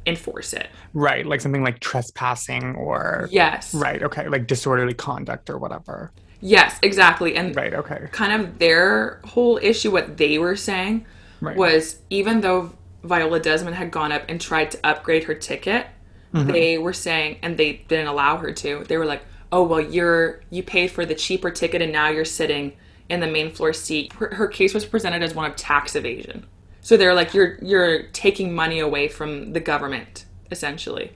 enforce 0.05 0.53
it. 0.53 0.67
Right. 0.93 1.25
Like 1.25 1.41
something 1.41 1.63
like 1.63 1.79
trespassing 1.79 2.75
or. 2.75 3.29
Yes. 3.31 3.73
Right. 3.73 4.03
Okay. 4.03 4.27
Like 4.27 4.47
disorderly 4.47 4.93
conduct 4.93 5.49
or 5.49 5.57
whatever. 5.57 6.11
Yes, 6.41 6.77
exactly. 6.81 7.35
And 7.35 7.55
Right. 7.55 7.73
Okay. 7.73 8.07
kind 8.11 8.41
of 8.41 8.59
their 8.59 9.21
whole 9.23 9.57
issue, 9.61 9.91
what 9.91 10.17
they 10.17 10.37
were 10.37 10.57
saying, 10.57 11.05
Right. 11.39 11.55
was 11.55 11.99
even 12.09 12.41
though 12.41 12.73
Viola 13.03 13.39
Desmond 13.39 13.75
had 13.75 13.91
gone 13.91 14.11
up 14.11 14.23
and 14.27 14.39
tried 14.39 14.71
to 14.71 14.79
upgrade 14.83 15.23
her 15.25 15.33
ticket, 15.33 15.87
mm-hmm. 16.33 16.51
they 16.51 16.77
were 16.77 16.93
saying, 16.93 17.37
and 17.41 17.57
they 17.57 17.83
didn't 17.87 18.07
allow 18.07 18.37
her 18.37 18.51
to. 18.51 18.83
They 18.87 18.97
were 18.97 19.05
like, 19.05 19.23
"Oh 19.53 19.63
well, 19.63 19.79
you're 19.79 20.41
you 20.49 20.63
paid 20.63 20.89
for 20.89 21.05
the 21.05 21.13
cheaper 21.13 21.51
ticket, 21.51 21.81
and 21.81 21.91
now 21.91 22.09
you're 22.09 22.25
sitting 22.25 22.73
in 23.07 23.19
the 23.19 23.27
main 23.27 23.51
floor 23.51 23.71
seat." 23.71 24.11
Her, 24.13 24.33
her 24.33 24.47
case 24.47 24.73
was 24.73 24.83
presented 24.83 25.21
as 25.21 25.35
one 25.35 25.49
of 25.49 25.55
tax 25.55 25.95
evasion. 25.95 26.47
So 26.81 26.97
they're 26.97 27.13
like, 27.13 27.35
"You're 27.35 27.59
you're 27.61 28.03
taking 28.07 28.55
money 28.55 28.79
away 28.79 29.07
from 29.07 29.53
the 29.53 29.59
government, 29.59 30.25
essentially." 30.49 31.11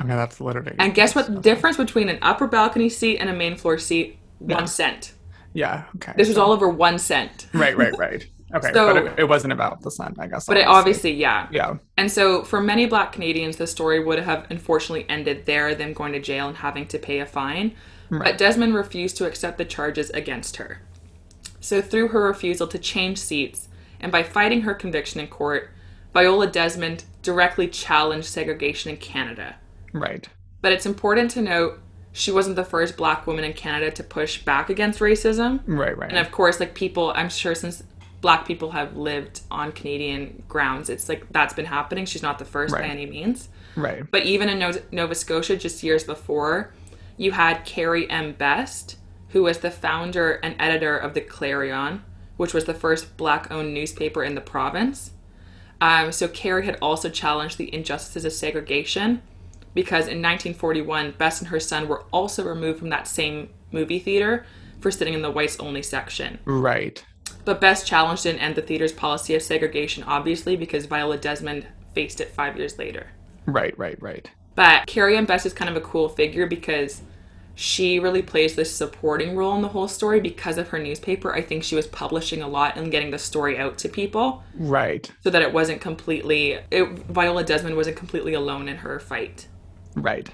Okay. 0.00 0.08
That's 0.08 0.40
literally. 0.40 0.74
And 0.80 0.94
guess 0.94 1.14
what? 1.14 1.32
The 1.32 1.40
difference 1.40 1.76
between 1.76 2.08
an 2.08 2.18
upper 2.22 2.48
balcony 2.48 2.88
seat 2.88 3.18
and 3.18 3.30
a 3.30 3.32
main 3.32 3.56
floor 3.56 3.78
seat? 3.78 4.18
One 4.40 4.66
cent. 4.66 5.14
Yeah. 5.54 5.84
Okay. 5.96 6.12
This 6.16 6.28
was 6.28 6.36
all 6.36 6.52
over 6.52 6.68
one 6.68 6.98
cent. 6.98 7.46
Right. 7.54 7.76
Right. 7.76 7.94
Right. 7.98 8.26
Okay. 8.54 8.72
So- 8.72 8.94
but 8.94 9.04
it, 9.04 9.18
it 9.20 9.28
wasn't 9.28 9.52
about 9.52 9.82
the 9.82 9.90
sun, 9.90 10.14
I 10.18 10.26
guess. 10.26 10.46
But 10.46 10.56
it 10.56 10.66
obviously, 10.66 11.12
yeah. 11.12 11.48
Yeah. 11.50 11.76
And 11.96 12.10
so, 12.10 12.44
for 12.44 12.60
many 12.60 12.86
black 12.86 13.12
Canadians, 13.12 13.56
the 13.56 13.66
story 13.66 14.02
would 14.02 14.18
have 14.20 14.46
unfortunately 14.50 15.06
ended 15.08 15.46
there, 15.46 15.74
them 15.74 15.92
going 15.92 16.12
to 16.12 16.20
jail 16.20 16.48
and 16.48 16.56
having 16.56 16.86
to 16.88 16.98
pay 16.98 17.20
a 17.20 17.26
fine. 17.26 17.74
Hmm. 18.08 18.18
But 18.18 18.38
Desmond 18.38 18.74
refused 18.74 19.16
to 19.16 19.26
accept 19.26 19.58
the 19.58 19.64
charges 19.64 20.10
against 20.10 20.56
her. 20.56 20.80
So, 21.60 21.80
through 21.80 22.08
her 22.08 22.22
refusal 22.22 22.68
to 22.68 22.78
change 22.78 23.18
seats 23.18 23.68
and 24.00 24.12
by 24.12 24.22
fighting 24.22 24.62
her 24.62 24.74
conviction 24.74 25.20
in 25.20 25.26
court, 25.26 25.70
Viola 26.12 26.46
Desmond 26.46 27.04
directly 27.22 27.66
challenged 27.66 28.28
segregation 28.28 28.90
in 28.90 28.96
Canada. 28.98 29.56
Right. 29.92 30.28
But 30.62 30.72
it's 30.72 30.86
important 30.86 31.30
to 31.32 31.42
note 31.42 31.80
she 32.12 32.30
wasn't 32.30 32.56
the 32.56 32.64
first 32.64 32.96
black 32.96 33.26
woman 33.26 33.44
in 33.44 33.52
Canada 33.52 33.90
to 33.90 34.02
push 34.02 34.42
back 34.42 34.70
against 34.70 35.00
racism. 35.00 35.60
Right. 35.66 35.96
Right. 35.96 36.08
And 36.08 36.18
of 36.18 36.30
course, 36.32 36.60
like 36.60 36.74
people, 36.74 37.12
I'm 37.14 37.28
sure 37.28 37.54
since 37.54 37.82
black 38.20 38.46
people 38.46 38.70
have 38.72 38.96
lived 38.96 39.40
on 39.50 39.72
Canadian 39.72 40.42
grounds, 40.48 40.88
it's 40.88 41.08
like 41.08 41.26
that's 41.32 41.54
been 41.54 41.66
happening. 41.66 42.06
She's 42.06 42.22
not 42.22 42.38
the 42.38 42.44
first 42.44 42.74
by 42.74 42.84
any 42.84 43.06
means. 43.06 43.48
right. 43.76 44.08
But 44.10 44.24
even 44.24 44.48
in 44.48 44.58
Nova, 44.58 44.82
Nova 44.90 45.14
Scotia, 45.14 45.56
just 45.56 45.82
years 45.82 46.04
before, 46.04 46.72
you 47.16 47.32
had 47.32 47.64
Carrie 47.64 48.08
M. 48.10 48.32
Best, 48.32 48.96
who 49.30 49.42
was 49.42 49.58
the 49.58 49.70
founder 49.70 50.32
and 50.42 50.56
editor 50.58 50.96
of 50.96 51.14
the 51.14 51.20
Clarion, 51.20 52.02
which 52.36 52.54
was 52.54 52.64
the 52.64 52.74
first 52.74 53.16
black 53.16 53.50
owned 53.50 53.74
newspaper 53.74 54.22
in 54.22 54.34
the 54.34 54.40
province. 54.40 55.12
Um, 55.80 56.10
so 56.12 56.26
Carrie 56.28 56.64
had 56.64 56.78
also 56.80 57.10
challenged 57.10 57.58
the 57.58 57.72
injustices 57.74 58.24
of 58.24 58.32
segregation 58.32 59.22
because 59.74 60.08
in 60.08 60.22
1941, 60.22 61.12
Best 61.12 61.42
and 61.42 61.48
her 61.48 61.60
son 61.60 61.86
were 61.86 62.04
also 62.12 62.42
removed 62.42 62.78
from 62.78 62.88
that 62.88 63.06
same 63.06 63.50
movie 63.70 63.98
theater 63.98 64.46
for 64.80 64.90
sitting 64.90 65.12
in 65.14 65.22
the 65.22 65.30
whites 65.30 65.60
only 65.60 65.82
section. 65.82 66.38
Right. 66.46 67.04
But 67.44 67.60
Best 67.60 67.86
challenged 67.86 68.26
and 68.26 68.38
end 68.38 68.56
the 68.56 68.62
theater's 68.62 68.92
policy 68.92 69.34
of 69.34 69.42
segregation, 69.42 70.02
obviously, 70.04 70.56
because 70.56 70.86
Viola 70.86 71.16
Desmond 71.16 71.66
faced 71.94 72.20
it 72.20 72.30
five 72.32 72.56
years 72.56 72.78
later. 72.78 73.08
Right. 73.46 73.76
Right. 73.78 74.00
Right. 74.02 74.28
But 74.54 74.86
Carrie 74.86 75.16
and 75.16 75.26
Best 75.26 75.46
is 75.46 75.52
kind 75.52 75.68
of 75.70 75.76
a 75.76 75.86
cool 75.86 76.08
figure 76.08 76.46
because 76.46 77.02
she 77.54 77.98
really 77.98 78.20
plays 78.22 78.54
this 78.54 78.74
supporting 78.74 79.34
role 79.36 79.54
in 79.54 79.62
the 79.62 79.68
whole 79.68 79.88
story 79.88 80.20
because 80.20 80.58
of 80.58 80.68
her 80.68 80.78
newspaper. 80.78 81.32
I 81.34 81.40
think 81.40 81.62
she 81.62 81.74
was 81.74 81.86
publishing 81.86 82.42
a 82.42 82.48
lot 82.48 82.76
and 82.76 82.90
getting 82.90 83.10
the 83.10 83.18
story 83.18 83.58
out 83.58 83.78
to 83.78 83.88
people 83.88 84.42
Right. 84.54 85.10
so 85.22 85.30
that 85.30 85.40
it 85.40 85.52
wasn't 85.52 85.80
completely 85.80 86.58
it, 86.70 86.86
Viola 87.08 87.44
Desmond 87.44 87.76
wasn't 87.76 87.96
completely 87.96 88.34
alone 88.34 88.68
in 88.68 88.76
her 88.78 88.98
fight. 88.98 89.46
Right. 89.94 90.28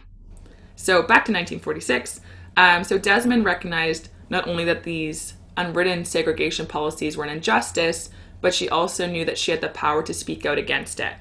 So 0.74 1.00
back 1.02 1.24
to 1.26 1.32
1946. 1.32 2.20
Um, 2.56 2.82
so 2.82 2.98
Desmond 2.98 3.44
recognized 3.44 4.08
not 4.28 4.48
only 4.48 4.64
that 4.64 4.82
these 4.82 5.34
unwritten 5.56 6.04
segregation 6.04 6.66
policies 6.66 7.16
were 7.16 7.24
an 7.24 7.30
injustice, 7.30 8.10
but 8.40 8.54
she 8.54 8.68
also 8.68 9.06
knew 9.06 9.24
that 9.24 9.38
she 9.38 9.50
had 9.50 9.60
the 9.60 9.68
power 9.68 10.02
to 10.02 10.14
speak 10.14 10.44
out 10.44 10.58
against 10.58 11.00
it. 11.00 11.14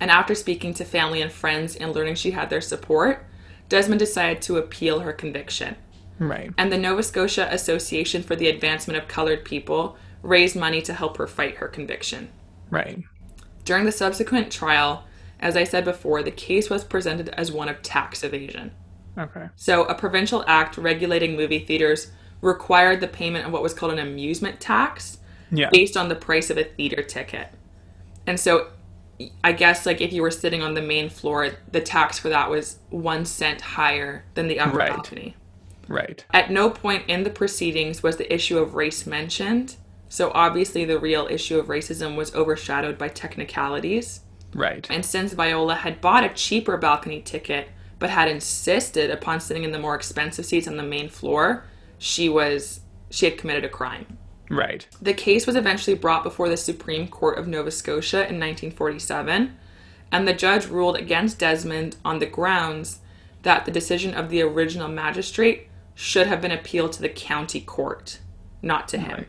And 0.00 0.10
after 0.10 0.34
speaking 0.34 0.74
to 0.74 0.84
family 0.84 1.22
and 1.22 1.32
friends 1.32 1.74
and 1.76 1.94
learning 1.94 2.16
she 2.16 2.32
had 2.32 2.50
their 2.50 2.60
support, 2.60 3.24
Desmond 3.68 3.98
decided 3.98 4.42
to 4.42 4.58
appeal 4.58 5.00
her 5.00 5.12
conviction. 5.12 5.76
Right. 6.18 6.50
And 6.56 6.72
the 6.72 6.78
Nova 6.78 7.02
Scotia 7.02 7.48
Association 7.50 8.22
for 8.22 8.36
the 8.36 8.48
Advancement 8.48 8.98
of 8.98 9.08
Colored 9.08 9.44
People 9.44 9.96
raised 10.22 10.56
money 10.56 10.82
to 10.82 10.94
help 10.94 11.16
her 11.18 11.26
fight 11.26 11.56
her 11.56 11.68
conviction. 11.68 12.30
Right. 12.70 13.02
During 13.64 13.84
the 13.84 13.92
subsequent 13.92 14.50
trial, 14.50 15.04
as 15.40 15.56
I 15.56 15.64
said 15.64 15.84
before, 15.84 16.22
the 16.22 16.30
case 16.30 16.70
was 16.70 16.84
presented 16.84 17.28
as 17.30 17.52
one 17.52 17.68
of 17.68 17.82
tax 17.82 18.24
evasion. 18.24 18.72
Okay. 19.18 19.48
So, 19.56 19.84
a 19.84 19.94
provincial 19.94 20.44
act 20.46 20.76
regulating 20.76 21.36
movie 21.36 21.58
theaters 21.58 22.10
required 22.40 23.00
the 23.00 23.08
payment 23.08 23.46
of 23.46 23.52
what 23.52 23.62
was 23.62 23.74
called 23.74 23.92
an 23.92 23.98
amusement 23.98 24.60
tax 24.60 25.18
Yeah. 25.50 25.68
based 25.72 25.96
on 25.96 26.08
the 26.08 26.14
price 26.14 26.50
of 26.50 26.58
a 26.58 26.64
theater 26.64 27.02
ticket. 27.02 27.48
And 28.26 28.38
so, 28.38 28.68
I 29.42 29.52
guess, 29.52 29.86
like, 29.86 30.00
if 30.00 30.12
you 30.12 30.20
were 30.22 30.30
sitting 30.30 30.62
on 30.62 30.74
the 30.74 30.82
main 30.82 31.08
floor, 31.08 31.50
the 31.70 31.80
tax 31.80 32.18
for 32.18 32.28
that 32.28 32.50
was 32.50 32.78
one 32.90 33.24
cent 33.24 33.60
higher 33.60 34.24
than 34.34 34.48
the 34.48 34.60
upper 34.60 34.76
Right. 34.76 34.90
balcony. 34.90 35.36
Right. 35.88 36.24
At 36.34 36.50
no 36.50 36.68
point 36.68 37.04
in 37.08 37.22
the 37.24 37.30
proceedings 37.30 38.02
was 38.02 38.16
the 38.16 38.32
issue 38.32 38.58
of 38.58 38.74
race 38.74 39.06
mentioned. 39.06 39.76
So, 40.08 40.30
obviously, 40.34 40.84
the 40.84 40.98
real 40.98 41.26
issue 41.30 41.58
of 41.58 41.66
racism 41.68 42.16
was 42.16 42.34
overshadowed 42.34 42.98
by 42.98 43.08
technicalities. 43.08 44.20
Right. 44.54 44.86
And 44.90 45.04
since 45.04 45.32
Viola 45.32 45.76
had 45.76 46.00
bought 46.00 46.24
a 46.24 46.28
cheaper 46.30 46.76
balcony 46.76 47.20
ticket 47.20 47.68
but 47.98 48.10
had 48.10 48.28
insisted 48.28 49.10
upon 49.10 49.40
sitting 49.40 49.64
in 49.64 49.72
the 49.72 49.78
more 49.78 49.94
expensive 49.94 50.44
seats 50.44 50.68
on 50.68 50.76
the 50.76 50.82
main 50.82 51.08
floor, 51.08 51.64
she 51.98 52.28
was 52.28 52.80
she 53.10 53.26
had 53.26 53.38
committed 53.38 53.64
a 53.64 53.68
crime. 53.68 54.18
Right. 54.50 54.86
The 55.00 55.14
case 55.14 55.46
was 55.46 55.56
eventually 55.56 55.96
brought 55.96 56.22
before 56.22 56.48
the 56.48 56.56
Supreme 56.56 57.08
Court 57.08 57.38
of 57.38 57.48
Nova 57.48 57.70
Scotia 57.70 58.18
in 58.18 58.38
1947, 58.38 59.56
and 60.12 60.28
the 60.28 60.32
judge 60.32 60.66
ruled 60.66 60.96
against 60.96 61.38
Desmond 61.38 61.96
on 62.04 62.18
the 62.18 62.26
grounds 62.26 63.00
that 63.42 63.64
the 63.64 63.70
decision 63.70 64.14
of 64.14 64.28
the 64.28 64.42
original 64.42 64.88
magistrate 64.88 65.68
should 65.94 66.26
have 66.26 66.40
been 66.40 66.52
appealed 66.52 66.92
to 66.92 67.02
the 67.02 67.08
county 67.08 67.60
court, 67.60 68.20
not 68.62 68.86
to 68.88 68.98
him. 68.98 69.26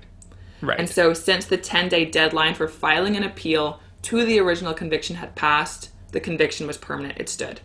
Right. 0.62 0.80
And 0.80 0.90
so, 0.90 1.14
since 1.14 1.46
the 1.46 1.58
10 1.58 1.90
day 1.90 2.06
deadline 2.06 2.56
for 2.56 2.68
filing 2.68 3.16
an 3.16 3.24
appeal 3.24 3.80
to 4.04 4.26
the 4.26 4.40
original 4.40 4.74
conviction 4.74 5.18
had 5.18 5.36
passed, 5.36 5.92
the 6.12 6.20
conviction 6.20 6.68
was 6.68 6.78
permanent. 6.78 7.20
It 7.20 7.30
stood. 7.30 7.62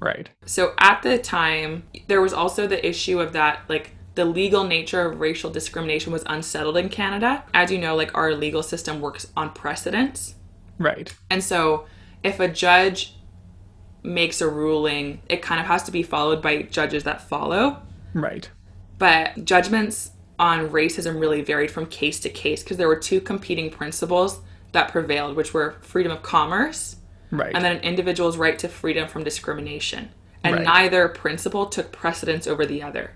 right. 0.00 0.28
So, 0.44 0.74
at 0.78 1.02
the 1.02 1.18
time, 1.18 1.84
there 2.08 2.20
was 2.20 2.32
also 2.32 2.66
the 2.66 2.86
issue 2.86 3.20
of 3.20 3.32
that, 3.32 3.60
like, 3.68 3.95
the 4.16 4.24
legal 4.24 4.64
nature 4.64 5.02
of 5.06 5.20
racial 5.20 5.50
discrimination 5.50 6.12
was 6.12 6.24
unsettled 6.26 6.76
in 6.76 6.88
Canada. 6.88 7.44
As 7.54 7.70
you 7.70 7.78
know, 7.78 7.94
like, 7.94 8.16
our 8.16 8.34
legal 8.34 8.62
system 8.62 9.00
works 9.00 9.28
on 9.36 9.52
precedents. 9.52 10.34
Right. 10.78 11.14
And 11.30 11.44
so, 11.44 11.86
if 12.24 12.40
a 12.40 12.48
judge 12.48 13.14
makes 14.02 14.40
a 14.40 14.48
ruling, 14.48 15.20
it 15.28 15.42
kind 15.42 15.60
of 15.60 15.66
has 15.66 15.82
to 15.84 15.92
be 15.92 16.02
followed 16.02 16.42
by 16.42 16.62
judges 16.62 17.04
that 17.04 17.28
follow 17.28 17.82
Right. 18.14 18.48
but 18.98 19.44
judgments 19.44 20.12
on 20.38 20.68
racism 20.70 21.18
really 21.20 21.42
varied 21.42 21.70
from 21.70 21.86
case 21.86 22.18
to 22.20 22.28
case 22.30 22.62
because 22.62 22.76
there 22.76 22.88
were 22.88 22.96
two 22.96 23.20
competing 23.20 23.68
principles 23.70 24.40
that 24.72 24.90
prevailed, 24.92 25.34
which 25.36 25.52
were 25.54 25.76
freedom 25.80 26.12
of 26.12 26.22
commerce 26.22 26.96
Right. 27.30 27.54
and 27.54 27.64
then 27.64 27.76
an 27.76 27.82
individual's 27.82 28.36
right 28.36 28.58
to 28.60 28.68
freedom 28.68 29.08
from 29.08 29.24
discrimination. 29.24 30.10
And 30.44 30.56
Right. 30.56 30.64
neither 30.64 31.08
principle 31.08 31.66
took 31.66 31.90
precedence 31.92 32.46
over 32.46 32.64
the 32.64 32.82
other 32.82 33.10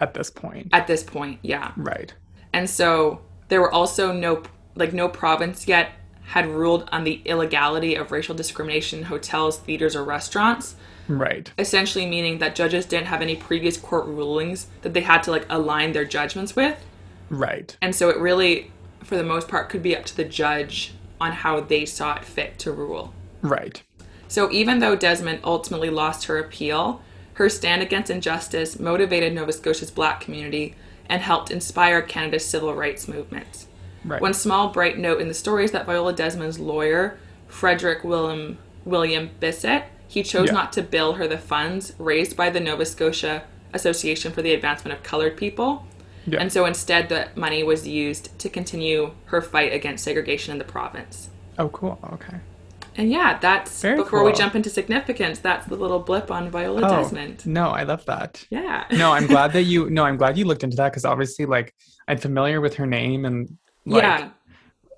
At 0.00 0.14
this 0.14 0.30
point. 0.30 0.68
at 0.72 0.86
this 0.86 1.02
point, 1.02 1.38
yeah. 1.42 1.72
Right. 1.76 2.12
And 2.52 2.68
so 2.68 3.20
there 3.48 3.60
were 3.60 3.72
also 3.72 4.12
no, 4.12 4.42
like, 4.74 4.92
no 4.92 5.08
province 5.08 5.68
yet 5.68 5.90
had 6.22 6.46
ruled 6.46 6.88
on 6.92 7.04
the 7.04 7.20
illegality 7.24 7.94
of 7.96 8.10
racial 8.12 8.34
discrimination 8.34 9.00
in 9.00 9.04
hotels, 9.06 9.58
theaters, 9.58 9.94
or 9.94 10.02
restaurants. 10.04 10.76
Right. 11.08 11.52
essentially 11.58 12.06
meaning 12.06 12.38
that 12.38 12.54
judges 12.54 12.86
didn't 12.86 13.08
have 13.08 13.20
any 13.20 13.34
previous 13.34 13.76
court 13.76 14.06
rulings 14.06 14.68
that 14.82 14.94
they 14.94 15.00
had 15.00 15.24
to 15.24 15.32
like 15.32 15.44
align 15.50 15.90
their 15.92 16.04
judgments 16.04 16.54
with 16.54 16.78
Right. 17.28 17.76
and 17.82 17.92
so 17.96 18.10
it 18.10 18.16
really 18.18 18.70
for 19.02 19.16
the 19.16 19.24
most 19.24 19.48
part 19.48 19.68
could 19.70 19.82
be 19.82 19.96
up 19.96 20.04
to 20.04 20.16
the 20.16 20.22
judge 20.24 20.94
on 21.20 21.32
how 21.32 21.58
they 21.58 21.84
saw 21.84 22.14
it 22.14 22.24
fit 22.24 22.60
to 22.60 22.70
rule 22.70 23.12
Right. 23.42 23.82
so 24.28 24.52
even 24.52 24.78
though 24.78 24.94
desmond 24.94 25.40
ultimately 25.42 25.90
lost 25.90 26.26
her 26.26 26.38
appeal 26.38 27.02
her 27.40 27.48
stand 27.48 27.80
against 27.82 28.10
injustice 28.10 28.78
motivated 28.78 29.32
nova 29.32 29.50
scotia's 29.52 29.90
black 29.90 30.20
community 30.20 30.74
and 31.08 31.22
helped 31.22 31.50
inspire 31.50 32.02
canada's 32.02 32.44
civil 32.44 32.74
rights 32.74 33.08
movement 33.08 33.66
Right. 34.04 34.20
one 34.22 34.32
small 34.34 34.68
bright 34.68 34.98
note 34.98 35.20
in 35.20 35.28
the 35.28 35.34
story 35.34 35.64
is 35.64 35.72
that 35.72 35.84
Viola 35.84 36.14
Desmond's 36.14 36.58
lawyer, 36.58 37.18
Frederick 37.48 38.02
William 38.02 38.56
William 38.86 39.28
Bissett, 39.40 39.84
he 40.08 40.22
chose 40.22 40.46
Yeah. 40.46 40.54
not 40.54 40.72
to 40.72 40.82
bill 40.82 41.14
her 41.14 41.28
the 41.28 41.36
funds 41.36 41.92
raised 41.98 42.34
by 42.34 42.48
the 42.48 42.60
Nova 42.60 42.86
Scotia 42.86 43.42
Association 43.74 44.32
for 44.32 44.40
the 44.40 44.54
Advancement 44.54 44.96
of 44.96 45.02
Colored 45.02 45.36
People. 45.36 45.84
Yeah. 46.26 46.40
And 46.40 46.50
so 46.50 46.64
instead 46.64 47.10
the 47.10 47.28
money 47.34 47.62
was 47.62 47.86
used 47.86 48.38
to 48.38 48.48
continue 48.48 49.10
her 49.26 49.42
fight 49.42 49.72
against 49.74 50.02
segregation 50.04 50.52
in 50.52 50.58
the 50.58 50.64
province. 50.64 51.28
oh, 51.58 51.68
cool. 51.68 51.98
Okay. 52.14 52.38
And 53.00 53.10
yeah, 53.10 53.38
that's 53.38 53.80
Very 53.80 53.96
before 53.96 54.22
we 54.24 54.32
jump 54.32 54.54
into 54.54 54.68
significance. 54.68 55.38
That's 55.38 55.64
the 55.66 55.74
little 55.74 56.00
blip 56.00 56.30
on 56.30 56.50
Viola 56.50 56.82
Oh, 56.84 57.02
Desmond. 57.02 57.46
no, 57.46 57.70
I 57.70 57.84
love 57.84 58.04
that. 58.04 58.44
Yeah. 58.50 58.84
No, 58.92 59.12
I'm 59.12 59.26
glad 59.34 59.54
that 59.54 59.62
you. 59.62 59.88
No, 59.88 60.04
I'm 60.04 60.18
glad 60.18 60.36
you 60.36 60.44
looked 60.44 60.64
into 60.64 60.76
that 60.76 60.90
because 60.92 61.06
obviously, 61.06 61.46
like, 61.46 61.74
I'm 62.08 62.18
familiar 62.18 62.60
with 62.60 62.74
her 62.74 62.84
name 62.86 63.24
and 63.24 63.56
like 63.86 64.02
yeah. 64.02 64.28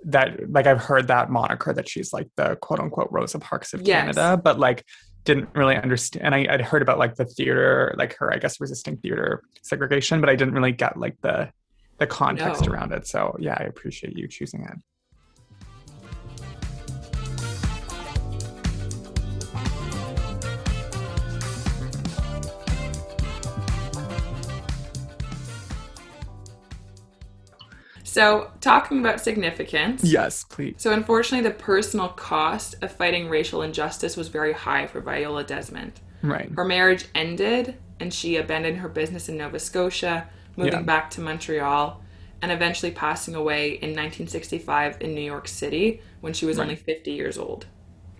that. 0.07 0.51
Like, 0.51 0.67
I've 0.67 0.81
heard 0.83 1.07
that 1.09 1.31
moniker 1.31 1.73
that 1.73 1.89
she's 1.89 2.13
like 2.13 2.29
the 2.35 2.57
quote 2.57 2.81
unquote 2.81 3.07
Rosa 3.13 3.39
Parks 3.39 3.73
of 3.73 3.83
Yes. 3.83 4.01
Canada, 4.17 4.37
but 4.43 4.59
like 4.59 4.85
didn't 5.23 5.51
really 5.55 5.77
understand. 5.77 6.25
And 6.25 6.35
I, 6.35 6.53
I'd 6.55 6.61
heard 6.61 6.83
about 6.83 6.99
like 6.99 7.15
the 7.15 7.25
theater, 7.25 7.95
like 7.97 8.17
her, 8.17 8.35
I 8.35 8.39
guess, 8.39 8.61
resisting 8.61 8.97
theater 8.97 9.45
segregation, 9.63 10.21
but 10.21 10.29
I 10.29 10.35
didn't 10.35 10.55
really 10.55 10.73
get 10.73 10.97
like 10.97 11.21
the 11.21 11.53
the 11.99 12.09
context 12.09 12.67
No. 12.67 12.73
around 12.73 12.91
it. 12.93 13.07
So 13.07 13.37
yeah, 13.39 13.57
I 13.61 13.63
appreciate 13.63 14.19
you 14.19 14.27
choosing 14.27 14.65
it. 14.65 14.77
So, 28.13 28.51
talking 28.61 28.99
about 29.01 29.21
significance. 29.23 30.05
Yes, 30.05 30.45
please. 30.45 30.75
So, 30.77 30.93
unfortunately, 30.93 31.49
the 31.49 31.55
personal 31.55 32.09
cost 32.11 32.75
of 32.83 32.93
fighting 32.93 33.31
racial 33.31 33.63
injustice 33.63 34.19
was 34.19 34.29
very 34.29 34.53
high 34.53 34.87
for 34.87 35.01
Viola 35.01 35.45
Desmond. 35.45 35.95
Right. 36.21 36.51
Her 36.55 36.67
marriage 36.67 37.07
ended, 37.15 37.79
and 38.01 38.13
she 38.13 38.37
abandoned 38.37 38.77
her 38.79 38.89
business 38.91 39.31
in 39.31 39.39
Nova 39.39 39.59
Scotia, 39.59 40.29
moving 40.57 40.75
Yeah. 40.75 40.83
back 40.83 41.09
to 41.13 41.23
Montreal, 41.23 42.03
and 42.43 42.53
eventually 42.53 42.93
passing 42.93 43.35
away 43.35 43.71
in 43.81 43.95
1965 43.95 44.99
in 45.01 45.15
New 45.15 45.23
York 45.25 45.49
City 45.49 46.03
when 46.21 46.35
she 46.35 46.45
was 46.45 46.59
Right. 46.59 46.65
only 46.65 46.77
50 46.77 47.13
years 47.13 47.39
old. 47.39 47.65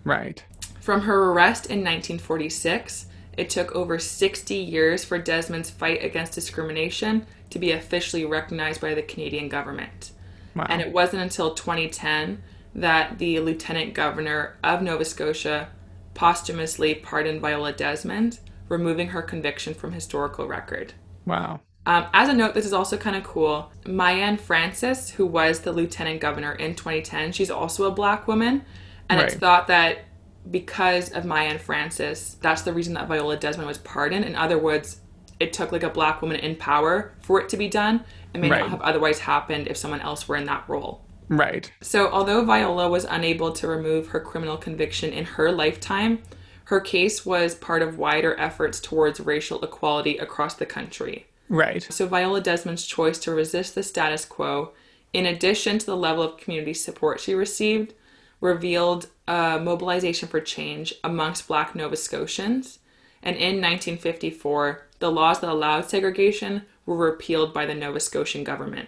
Right. 0.03 0.43
From 0.81 1.01
her 1.01 1.29
arrest 1.31 1.67
in 1.67 1.83
1946, 1.83 3.05
it 3.37 3.47
took 3.47 3.71
over 3.75 3.99
60 3.99 4.55
years 4.55 5.03
for 5.05 5.19
Desmond's 5.19 5.69
fight 5.69 6.03
against 6.03 6.33
discrimination 6.33 7.27
to 7.53 7.59
be 7.59 7.71
officially 7.71 8.25
recognized 8.25 8.81
by 8.81 8.93
the 8.93 9.01
Canadian 9.01 9.47
government. 9.47 10.11
Wow. 10.55 10.65
And 10.69 10.81
it 10.81 10.91
wasn't 10.91 11.21
until 11.21 11.53
2010 11.53 12.41
that 12.75 13.19
the 13.19 13.39
lieutenant 13.39 13.93
governor 13.93 14.57
of 14.63 14.81
Nova 14.81 15.05
Scotia 15.05 15.69
posthumously 16.15 16.95
pardoned 16.95 17.41
Viola 17.41 17.71
Desmond, 17.71 18.39
removing 18.69 19.09
her 19.09 19.21
conviction 19.21 19.73
from 19.73 19.93
historical 19.93 20.47
record. 20.47 20.93
wow. 21.25 21.61
Um, 21.85 22.05
as 22.13 22.29
a 22.29 22.33
note, 22.33 22.53
this 22.53 22.65
is 22.65 22.71
also 22.71 22.95
kind 22.95 23.13
of 23.13 23.25
cool. 23.25 23.69
Mayann 23.83 24.39
Francis, 24.39 25.09
who 25.09 25.25
was 25.25 25.59
the 25.59 25.73
lieutenant 25.73 26.21
governor 26.21 26.53
in 26.53 26.75
2010, 26.75 27.33
she's 27.33 27.51
also 27.51 27.83
a 27.83 27.91
black 27.91 28.25
woman. 28.25 28.63
And 29.09 29.19
it's 29.19 29.35
thought 29.35 29.67
that 29.67 30.05
because 30.49 31.11
of 31.11 31.25
Mayann 31.25 31.59
Francis, 31.59 32.37
that's 32.41 32.61
the 32.61 32.71
reason 32.71 32.93
that 32.93 33.09
Viola 33.09 33.35
Desmond 33.35 33.67
was 33.67 33.77
pardoned. 33.79 34.23
In 34.23 34.33
other 34.33 34.57
words, 34.57 35.01
it 35.39 35.53
took 35.53 35.71
like 35.71 35.83
a 35.83 35.89
black 35.89 36.21
woman 36.21 36.37
in 36.37 36.55
power 36.55 37.13
for 37.21 37.41
it 37.41 37.49
to 37.49 37.57
be 37.57 37.67
done. 37.67 38.03
It 38.33 38.39
may 38.39 38.49
Right. 38.49 38.61
not 38.61 38.69
have 38.69 38.81
otherwise 38.81 39.19
happened 39.19 39.67
if 39.67 39.77
someone 39.77 40.01
else 40.01 40.27
were 40.27 40.35
in 40.35 40.45
that 40.45 40.63
role. 40.67 41.01
Right. 41.29 41.71
So, 41.81 42.09
although 42.09 42.43
Viola 42.43 42.89
was 42.89 43.05
unable 43.05 43.51
to 43.53 43.67
remove 43.67 44.07
her 44.07 44.19
criminal 44.19 44.57
conviction 44.57 45.11
in 45.11 45.25
her 45.25 45.51
lifetime, 45.51 46.21
her 46.65 46.79
case 46.79 47.25
was 47.25 47.55
part 47.55 47.81
of 47.81 47.97
wider 47.97 48.39
efforts 48.39 48.79
towards 48.79 49.19
racial 49.19 49.61
equality 49.63 50.17
across 50.17 50.55
the 50.55 50.65
country. 50.65 51.27
Right. 51.49 51.85
So, 51.89 52.07
Viola 52.07 52.41
Desmond's 52.41 52.85
choice 52.85 53.17
to 53.19 53.33
resist 53.33 53.75
the 53.75 53.83
status 53.83 54.25
quo, 54.25 54.71
in 55.11 55.25
addition 55.25 55.77
to 55.77 55.85
the 55.85 55.97
level 55.97 56.23
of 56.23 56.37
community 56.37 56.73
support 56.73 57.19
she 57.19 57.35
received, 57.35 57.93
revealed 58.41 59.07
a 59.27 59.59
mobilization 59.59 60.27
for 60.27 60.41
change 60.41 60.93
amongst 61.03 61.47
Black 61.47 61.75
Nova 61.75 61.95
Scotians. 61.95 62.79
And 63.21 63.37
in 63.37 63.61
1954, 63.61 64.85
the 65.03 65.11
laws 65.11 65.41
that 65.41 65.49
allowed 65.49 65.89
segregation 65.89 66.61
were 66.85 66.95
repealed 66.95 67.53
by 67.53 67.65
the 67.65 67.75
Nova 67.75 67.99
Scotian 67.99 68.45
government. 68.45 68.87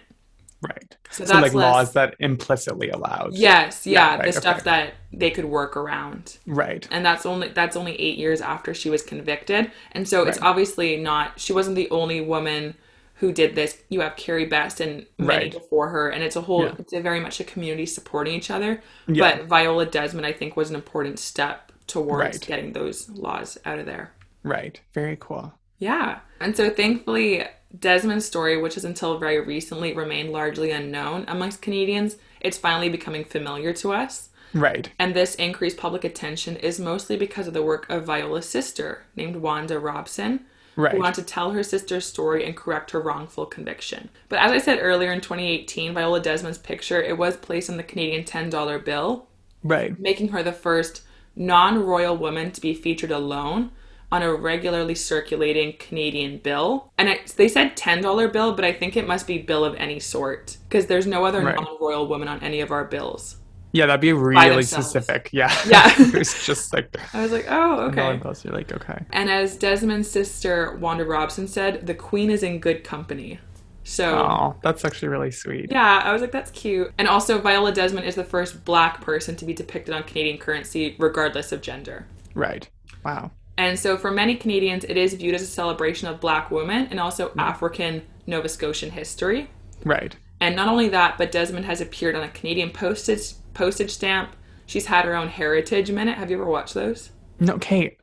Right. 0.62 0.96
So, 1.10 1.24
So, 1.26 1.34
that's 1.34 1.42
like 1.42 1.52
less- 1.54 1.74
laws 1.74 1.92
that 1.92 2.14
implicitly 2.20 2.88
allowed. 2.88 3.34
Yes, 3.34 3.86
yeah, 3.86 3.92
Yeah, 4.12 4.16
right, 4.16 4.24
the 4.26 4.32
stuff 4.32 4.56
okay. 4.56 4.64
that 4.64 4.94
they 5.12 5.30
could 5.30 5.44
work 5.44 5.76
around. 5.76 6.38
Right. 6.46 6.88
and 6.90 7.04
that's 7.04 7.26
only 7.26 7.48
that's 7.48 7.76
only 7.76 7.94
eight 8.00 8.16
years 8.16 8.40
after 8.40 8.72
she 8.72 8.88
was 8.88 9.02
convicted 9.02 9.70
and 9.92 10.08
so 10.08 10.26
it's 10.26 10.40
Right. 10.40 10.48
obviously 10.48 10.96
not 10.96 11.38
she 11.38 11.52
wasn't 11.52 11.76
the 11.76 11.90
only 11.90 12.20
woman 12.22 12.74
who 13.20 13.30
did 13.32 13.54
this 13.54 13.76
you 13.90 14.00
have 14.00 14.16
carrie 14.16 14.46
best 14.46 14.80
and 14.80 15.04
many 15.18 15.44
Right. 15.44 15.52
before 15.52 15.88
her 15.90 16.08
and 16.08 16.24
it's 16.24 16.36
a 16.36 16.40
whole 16.48 16.64
Yeah. 16.64 16.74
it's 16.78 16.92
a 16.94 17.00
very 17.00 17.20
much 17.20 17.38
a 17.40 17.44
community 17.44 17.84
supporting 17.86 18.34
each 18.34 18.50
other 18.50 18.82
Yeah. 19.06 19.36
but 19.36 19.44
viola 19.46 19.84
desmond 19.86 20.26
i 20.26 20.32
think 20.32 20.56
was 20.56 20.70
an 20.70 20.76
important 20.76 21.18
step 21.18 21.70
towards 21.86 22.38
getting 22.38 22.72
those 22.72 23.08
laws 23.10 23.58
out 23.66 23.78
of 23.78 23.84
there 23.86 24.12
Right. 24.42 24.80
Very 24.94 25.16
cool. 25.20 25.52
Yeah. 25.78 26.20
And 26.40 26.56
so 26.56 26.70
thankfully, 26.70 27.44
Desmond's 27.78 28.24
story, 28.24 28.56
which 28.60 28.74
has 28.74 28.84
until 28.84 29.18
very 29.18 29.40
recently 29.40 29.92
remained 29.92 30.32
largely 30.32 30.70
unknown 30.70 31.24
amongst 31.28 31.62
Canadians, 31.62 32.16
it's 32.40 32.58
finally 32.58 32.88
becoming 32.88 33.24
familiar 33.24 33.72
to 33.74 33.92
us. 33.92 34.30
Right. 34.54 34.90
And 34.98 35.14
this 35.14 35.34
increased 35.34 35.76
public 35.76 36.04
attention 36.04 36.56
is 36.56 36.78
mostly 36.80 37.16
because 37.16 37.46
of 37.46 37.54
the 37.54 37.62
work 37.62 37.88
of 37.90 38.04
Viola's 38.04 38.48
sister, 38.48 39.04
named 39.16 39.36
Wanda 39.36 39.78
Robson, 39.78 40.46
Right. 40.76 40.92
who 40.92 40.98
wanted 41.00 41.22
to 41.22 41.22
tell 41.26 41.52
her 41.52 41.62
sister's 41.62 42.04
story 42.04 42.44
and 42.44 42.54
correct 42.54 42.90
her 42.90 43.00
wrongful 43.00 43.46
conviction. 43.46 44.10
But 44.28 44.40
as 44.40 44.52
I 44.52 44.58
said 44.58 44.78
earlier 44.80 45.10
in 45.10 45.22
2018, 45.22 45.94
Viola 45.94 46.20
Desmond's 46.20 46.58
picture, 46.58 47.02
it 47.02 47.16
was 47.16 47.36
placed 47.36 47.70
on 47.70 47.78
the 47.78 47.82
Canadian 47.82 48.24
$10 48.24 48.78
bill, 48.78 49.26
Right. 49.64 49.98
making 49.98 50.28
her 50.28 50.42
the 50.42 50.52
first 50.52 51.02
non-royal 51.34 52.16
woman 52.16 52.50
to 52.52 52.60
be 52.60 52.74
featured 52.74 53.10
alone 53.10 53.70
on 54.12 54.22
a 54.22 54.32
regularly 54.32 54.94
circulating 54.94 55.74
Canadian 55.78 56.38
bill. 56.38 56.92
And 56.98 57.08
it, 57.08 57.28
they 57.36 57.48
said 57.48 57.76
$10 57.76 58.32
bill, 58.32 58.52
but 58.54 58.64
I 58.64 58.72
think 58.72 58.96
it 58.96 59.06
must 59.06 59.26
be 59.26 59.38
bill 59.38 59.64
of 59.64 59.74
any 59.76 59.98
sort 60.00 60.56
because 60.68 60.86
there's 60.86 61.06
no 61.06 61.24
other 61.24 61.42
Right. 61.42 61.56
non-royal 61.56 62.06
woman 62.06 62.28
on 62.28 62.40
any 62.40 62.60
of 62.60 62.70
our 62.70 62.84
bills. 62.84 63.36
Yeah, 63.72 63.86
that'd 63.86 64.00
be 64.00 64.12
really 64.12 64.62
specific. 64.62 65.28
Yeah. 65.32 65.54
Yeah. 65.66 65.92
it's 65.98 66.46
just 66.46 66.72
like 66.72 66.96
I 67.14 67.20
was 67.20 67.32
like, 67.32 67.46
"Oh, 67.48 67.80
okay." 67.88 68.18
Else 68.24 68.42
you're 68.44 68.54
like, 68.54 68.72
okay. 68.72 69.04
And 69.12 69.28
as 69.28 69.56
Desmond's 69.56 70.08
sister 70.10 70.76
Wanda 70.80 71.04
Robson 71.04 71.46
said, 71.46 71.86
the 71.86 71.94
queen 71.94 72.30
is 72.30 72.42
in 72.42 72.58
good 72.60 72.84
company. 72.84 73.38
So 73.84 74.18
Oh, 74.18 74.56
that's 74.62 74.84
actually 74.84 75.08
really 75.08 75.30
sweet. 75.30 75.70
yeah, 75.70 76.00
I 76.04 76.12
was 76.12 76.22
like, 76.22 76.32
that's 76.32 76.50
cute. 76.52 76.92
And 76.98 77.06
also, 77.06 77.38
Viola 77.38 77.70
Desmond 77.70 78.06
is 78.06 78.14
the 78.14 78.24
first 78.24 78.64
black 78.64 79.00
person 79.00 79.36
to 79.36 79.44
be 79.44 79.52
depicted 79.52 79.94
on 79.94 80.02
Canadian 80.04 80.38
currency, 80.38 80.96
regardless 80.98 81.52
of 81.52 81.60
gender. 81.60 82.06
Right. 82.34 82.68
Wow. 83.04 83.30
And 83.58 83.78
so, 83.78 83.96
for 83.96 84.10
many 84.10 84.34
Canadians, 84.36 84.84
it 84.84 84.96
is 84.96 85.14
viewed 85.14 85.34
as 85.34 85.42
a 85.42 85.46
celebration 85.46 86.08
of 86.08 86.20
black 86.20 86.50
women 86.50 86.88
and 86.90 87.00
also 87.00 87.28
Mm. 87.30 87.40
African 87.42 88.02
Nova 88.26 88.48
Scotian 88.48 88.90
history. 88.90 89.48
Right. 89.84 90.14
And 90.40 90.54
not 90.54 90.68
only 90.68 90.88
that, 90.90 91.16
but 91.16 91.32
Desmond 91.32 91.64
has 91.66 91.80
appeared 91.80 92.14
on 92.14 92.22
a 92.22 92.28
Canadian 92.28 92.70
postage 92.70 93.32
postage 93.54 93.90
stamp. 93.90 94.36
She's 94.66 94.86
had 94.86 95.04
her 95.06 95.14
own 95.14 95.28
Heritage 95.28 95.90
Minute. 95.90 96.18
Have 96.18 96.30
you 96.30 96.36
ever 96.36 96.44
watched 96.50 96.74
those? 96.74 97.10
No, 97.40 97.56
Kate. 97.58 97.98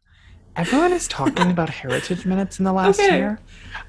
Everyone 0.56 0.94
is 0.94 1.08
talking 1.08 1.50
about 1.52 1.70
heritage 1.82 2.26
minutes 2.26 2.60
in 2.60 2.66
the 2.66 2.74
last 2.74 3.00
Okay. 3.00 3.18
year. 3.18 3.40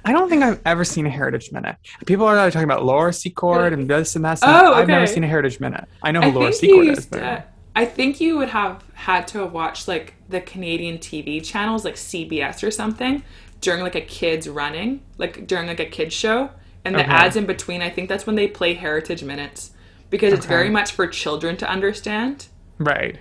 I 0.04 0.12
don't 0.12 0.28
think 0.30 0.42
I've 0.42 0.60
ever 0.64 0.82
seen 0.84 1.06
a 1.06 1.10
heritage 1.10 1.52
minute. 1.52 1.76
People 2.06 2.26
are 2.26 2.50
talking 2.50 2.64
about 2.64 2.84
Laura 2.84 3.12
Secord 3.12 3.72
and 3.74 3.88
this 3.88 4.16
and 4.16 4.24
that. 4.24 4.42
and. 4.42 4.66
Oh, 4.66 4.72
I've 4.74 4.88
never 4.88 5.06
seen 5.06 5.24
a 5.24 5.26
heritage 5.28 5.60
minute. 5.60 5.84
I 6.02 6.10
know 6.10 6.20
I 6.20 6.30
who 6.30 6.38
Laura 6.38 6.52
Secord 6.52 6.86
is, 6.88 7.06
but 7.06 7.18
to, 7.20 7.44
I 7.74 7.84
think 7.84 8.20
you 8.20 8.36
would 8.38 8.50
have 8.50 8.84
had 8.94 9.26
to 9.28 9.38
have 9.40 9.52
watched 9.52 9.88
like 9.88 10.14
the 10.28 10.40
Canadian 10.40 10.98
TV 10.98 11.40
channels, 11.40 11.84
like 11.84 11.96
CBS 11.96 12.62
or 12.62 12.70
something, 12.70 13.22
during 13.60 13.82
like 13.82 13.96
a 13.96 14.00
kids 14.00 14.48
running, 14.48 15.02
like 15.18 15.46
during 15.46 15.66
like 15.66 15.80
a 15.80 15.86
kids 15.86 16.14
show, 16.14 16.50
and 16.84 16.98
the 16.98 17.02
Okay. 17.02 17.10
ads 17.10 17.36
in 17.36 17.46
between. 17.46 17.82
I 17.82 17.90
think 17.90 18.08
that's 18.08 18.26
when 18.26 18.36
they 18.36 18.46
play 18.48 18.74
Heritage 18.74 19.24
Minutes 19.24 19.72
because 20.10 20.32
it's 20.32 20.46
Okay. 20.46 20.54
very 20.54 20.70
much 20.70 20.92
for 20.92 21.06
children 21.06 21.56
to 21.58 21.68
understand. 21.68 22.46
right. 22.78 23.18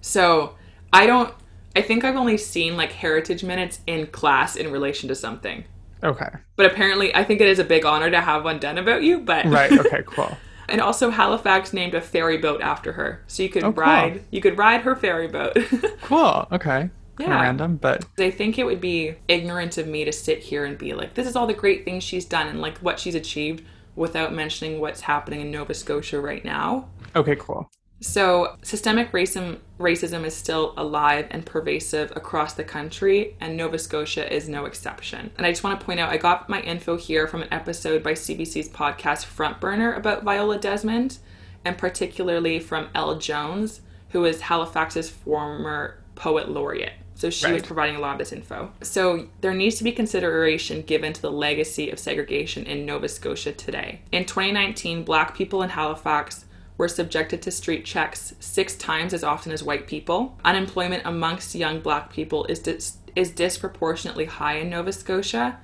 So 0.00 0.54
I 0.92 1.06
don't. 1.06 1.34
I 1.76 1.82
think 1.82 2.04
I've 2.04 2.16
only 2.16 2.36
seen 2.36 2.76
like 2.76 2.92
Heritage 2.92 3.44
Minutes 3.44 3.80
in 3.86 4.06
class 4.08 4.56
in 4.56 4.70
relation 4.72 5.08
to 5.08 5.14
something. 5.14 5.64
Okay. 6.02 6.30
But 6.56 6.66
apparently, 6.66 7.14
I 7.14 7.24
think 7.24 7.40
it 7.40 7.48
is 7.48 7.58
a 7.58 7.64
big 7.64 7.84
honor 7.84 8.10
to 8.10 8.20
have 8.20 8.44
one 8.44 8.58
done 8.58 8.78
about 8.78 9.02
you. 9.02 9.20
But 9.20 9.46
Right. 9.46 9.72
Okay. 9.78 10.02
Cool. 10.06 10.42
And 10.70 10.80
also 10.80 11.10
Halifax 11.10 11.72
named 11.72 11.94
a 11.94 12.00
ferry 12.00 12.38
boat 12.38 12.60
after 12.62 12.92
her. 12.92 13.22
So 13.26 13.42
you 13.42 13.48
could 13.48 13.64
Oh, 13.64 13.72
cool. 13.72 13.82
ride 13.82 14.24
you 14.30 14.40
could 14.40 14.56
ride 14.58 14.82
her 14.82 14.94
ferry 14.96 15.28
boat. 15.28 15.56
Cool. 16.02 16.46
Okay. 16.52 16.90
Yeah. 17.18 17.26
of 17.34 17.40
random, 17.42 17.76
but 17.76 18.04
I 18.18 18.30
think 18.30 18.58
it 18.58 18.64
would 18.64 18.80
be 18.80 19.14
ignorant 19.28 19.76
of 19.76 19.86
me 19.86 20.04
to 20.06 20.12
sit 20.12 20.38
here 20.38 20.64
and 20.64 20.78
be 20.78 20.94
like, 20.94 21.12
this 21.14 21.26
is 21.28 21.36
all 21.36 21.46
the 21.46 21.52
great 21.52 21.84
things 21.84 22.02
she's 22.02 22.24
done 22.24 22.46
and 22.46 22.60
like 22.62 22.78
what 22.78 22.98
she's 22.98 23.14
achieved 23.14 23.62
without 23.94 24.32
mentioning 24.32 24.80
what's 24.80 25.02
happening 25.02 25.42
in 25.42 25.50
Nova 25.50 25.74
Scotia 25.74 26.18
right 26.20 26.44
now. 26.44 26.88
okay. 27.14 27.36
Cool. 27.36 27.70
So, 28.02 28.56
systemic 28.62 29.12
racism, 29.12 29.58
racism 29.78 30.24
is 30.24 30.34
still 30.34 30.72
alive 30.78 31.26
and 31.30 31.44
pervasive 31.44 32.10
across 32.16 32.54
the 32.54 32.64
country, 32.64 33.36
and 33.40 33.58
Nova 33.58 33.78
Scotia 33.78 34.32
is 34.34 34.48
no 34.48 34.64
exception. 34.64 35.30
And 35.36 35.46
I 35.46 35.50
just 35.50 35.62
want 35.62 35.78
to 35.78 35.84
point 35.84 36.00
out 36.00 36.08
I 36.08 36.16
got 36.16 36.48
my 36.48 36.62
info 36.62 36.96
here 36.96 37.26
from 37.26 37.42
an 37.42 37.52
episode 37.52 38.02
by 38.02 38.12
CBC's 38.12 38.70
podcast 38.70 39.26
Front 39.26 39.60
Burner 39.60 39.92
about 39.92 40.22
Viola 40.22 40.58
Desmond, 40.58 41.18
and 41.62 41.76
particularly 41.76 42.58
from 42.58 42.88
El 42.94 43.18
Jones, 43.18 43.82
who 44.10 44.24
is 44.24 44.40
Halifax's 44.40 45.10
former 45.10 46.02
poet 46.14 46.48
laureate. 46.48 46.94
So 47.14 47.28
she 47.28 47.52
was 47.52 47.62
providing 47.62 47.96
a 47.96 48.00
lot 48.00 48.12
of 48.12 48.18
this 48.18 48.32
info. 48.32 48.72
So 48.80 49.28
there 49.42 49.52
needs 49.52 49.76
to 49.76 49.84
be 49.84 49.92
consideration 49.92 50.80
given 50.80 51.12
to 51.12 51.20
the 51.20 51.30
legacy 51.30 51.90
of 51.90 51.98
segregation 51.98 52.64
in 52.64 52.86
Nova 52.86 53.08
Scotia 53.08 53.52
today. 53.52 54.00
In 54.10 54.24
2019, 54.24 55.04
black 55.04 55.36
people 55.36 55.62
in 55.62 55.68
Halifax 55.68 56.46
were 56.80 56.88
subjected 56.88 57.42
to 57.42 57.50
street 57.50 57.84
checks 57.84 58.32
six 58.40 58.74
times 58.74 59.12
as 59.12 59.22
often 59.22 59.52
as 59.52 59.62
white 59.62 59.86
people. 59.86 60.34
Unemployment 60.46 61.02
amongst 61.04 61.54
young 61.54 61.78
black 61.78 62.10
people 62.10 62.46
is 62.46 62.58
dis- 62.58 62.96
is 63.14 63.30
disproportionately 63.32 64.24
high 64.24 64.54
in 64.54 64.70
Nova 64.70 64.90
Scotia, 64.90 65.58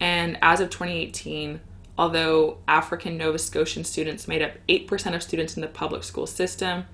and 0.00 0.36
as 0.42 0.60
of 0.60 0.68
2018, 0.68 1.62
although 1.96 2.58
African 2.68 3.16
Nova 3.16 3.38
Scotian 3.38 3.84
students 3.84 4.28
made 4.28 4.42
up 4.42 4.52
8% 4.68 5.14
of 5.14 5.22
students 5.22 5.56
in 5.56 5.62
the 5.62 5.66
public 5.66 6.04
school 6.04 6.26
system, 6.26 6.84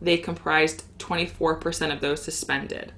they 0.00 0.18
comprised 0.18 0.84
24% 1.00 1.92
of 1.92 2.00
those 2.00 2.22
suspended. 2.22 2.92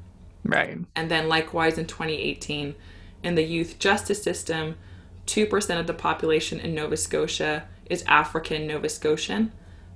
Right. 0.45 0.77
And 0.95 1.11
then, 1.11 1.31
likewise, 1.31 1.79
in 1.79 1.87
2018, 1.87 2.75
in 3.23 3.35
the 3.35 3.45
youth 3.45 3.79
justice 3.79 4.23
system, 4.23 4.77
2% 5.25 5.81
of 5.81 5.87
the 5.87 5.95
population 5.95 6.61
in 6.61 6.75
Nova 6.75 6.99
Scotia 6.99 7.67
is 7.87 8.05
African 8.07 8.67
Nova 8.67 8.91
Scotian, 8.91 9.53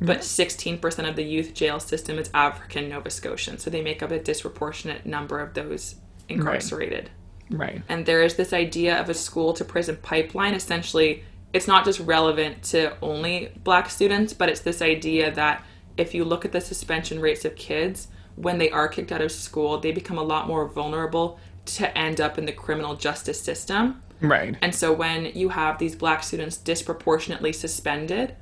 but 0.06 0.20
16% 0.20 1.08
of 1.08 1.16
the 1.16 1.22
youth 1.22 1.54
jail 1.54 1.80
system 1.80 2.18
is 2.18 2.30
African 2.34 2.88
Nova 2.88 3.10
Scotian. 3.10 3.58
So 3.58 3.70
they 3.70 3.82
make 3.82 4.02
up 4.02 4.10
a 4.10 4.18
disproportionate 4.18 5.06
number 5.06 5.40
of 5.40 5.54
those 5.54 5.96
incarcerated. 6.28 7.10
Right. 7.50 7.82
And 7.88 8.06
there 8.06 8.22
is 8.22 8.36
this 8.36 8.52
idea 8.52 9.00
of 9.00 9.08
a 9.08 9.14
school 9.14 9.52
to 9.54 9.64
prison 9.64 9.98
pipeline. 10.02 10.54
Essentially, 10.54 11.24
it's 11.52 11.68
not 11.68 11.84
just 11.84 12.00
relevant 12.00 12.62
to 12.64 12.96
only 13.02 13.52
black 13.62 13.90
students, 13.90 14.32
but 14.32 14.48
it's 14.48 14.60
this 14.60 14.80
idea 14.80 15.30
that 15.32 15.64
if 15.96 16.14
you 16.14 16.24
look 16.24 16.44
at 16.44 16.52
the 16.52 16.60
suspension 16.60 17.20
rates 17.20 17.44
of 17.44 17.54
kids, 17.56 18.08
when 18.36 18.58
they 18.58 18.70
are 18.70 18.88
kicked 18.88 19.12
out 19.12 19.20
of 19.20 19.30
school, 19.30 19.78
they 19.78 19.92
become 19.92 20.16
a 20.16 20.22
lot 20.22 20.46
more 20.46 20.66
vulnerable 20.66 21.38
to 21.64 21.96
end 21.96 22.20
up 22.20 22.38
in 22.38 22.46
the 22.46 22.52
criminal 22.52 22.96
justice 22.96 23.40
system. 23.40 24.02
Right. 24.20 24.56
And 24.62 24.74
so 24.74 24.92
when 24.92 25.26
you 25.26 25.50
have 25.50 25.78
these 25.78 25.94
black 25.94 26.22
students 26.22 26.56
disproportionately 26.56 27.52
suspended, 27.52 28.36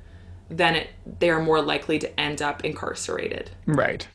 then 0.51 0.75
it, 0.75 0.89
they 1.19 1.29
are 1.29 1.41
more 1.41 1.61
likely 1.61 1.97
to 1.99 2.19
end 2.19 2.41
up 2.41 2.63
incarcerated. 2.63 3.51
Right. 3.65 4.07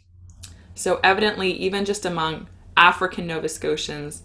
So, 0.75 1.01
evidently, 1.03 1.53
even 1.53 1.85
just 1.85 2.05
among 2.05 2.49
African 2.77 3.27
Nova 3.27 3.49
Scotians, 3.49 4.23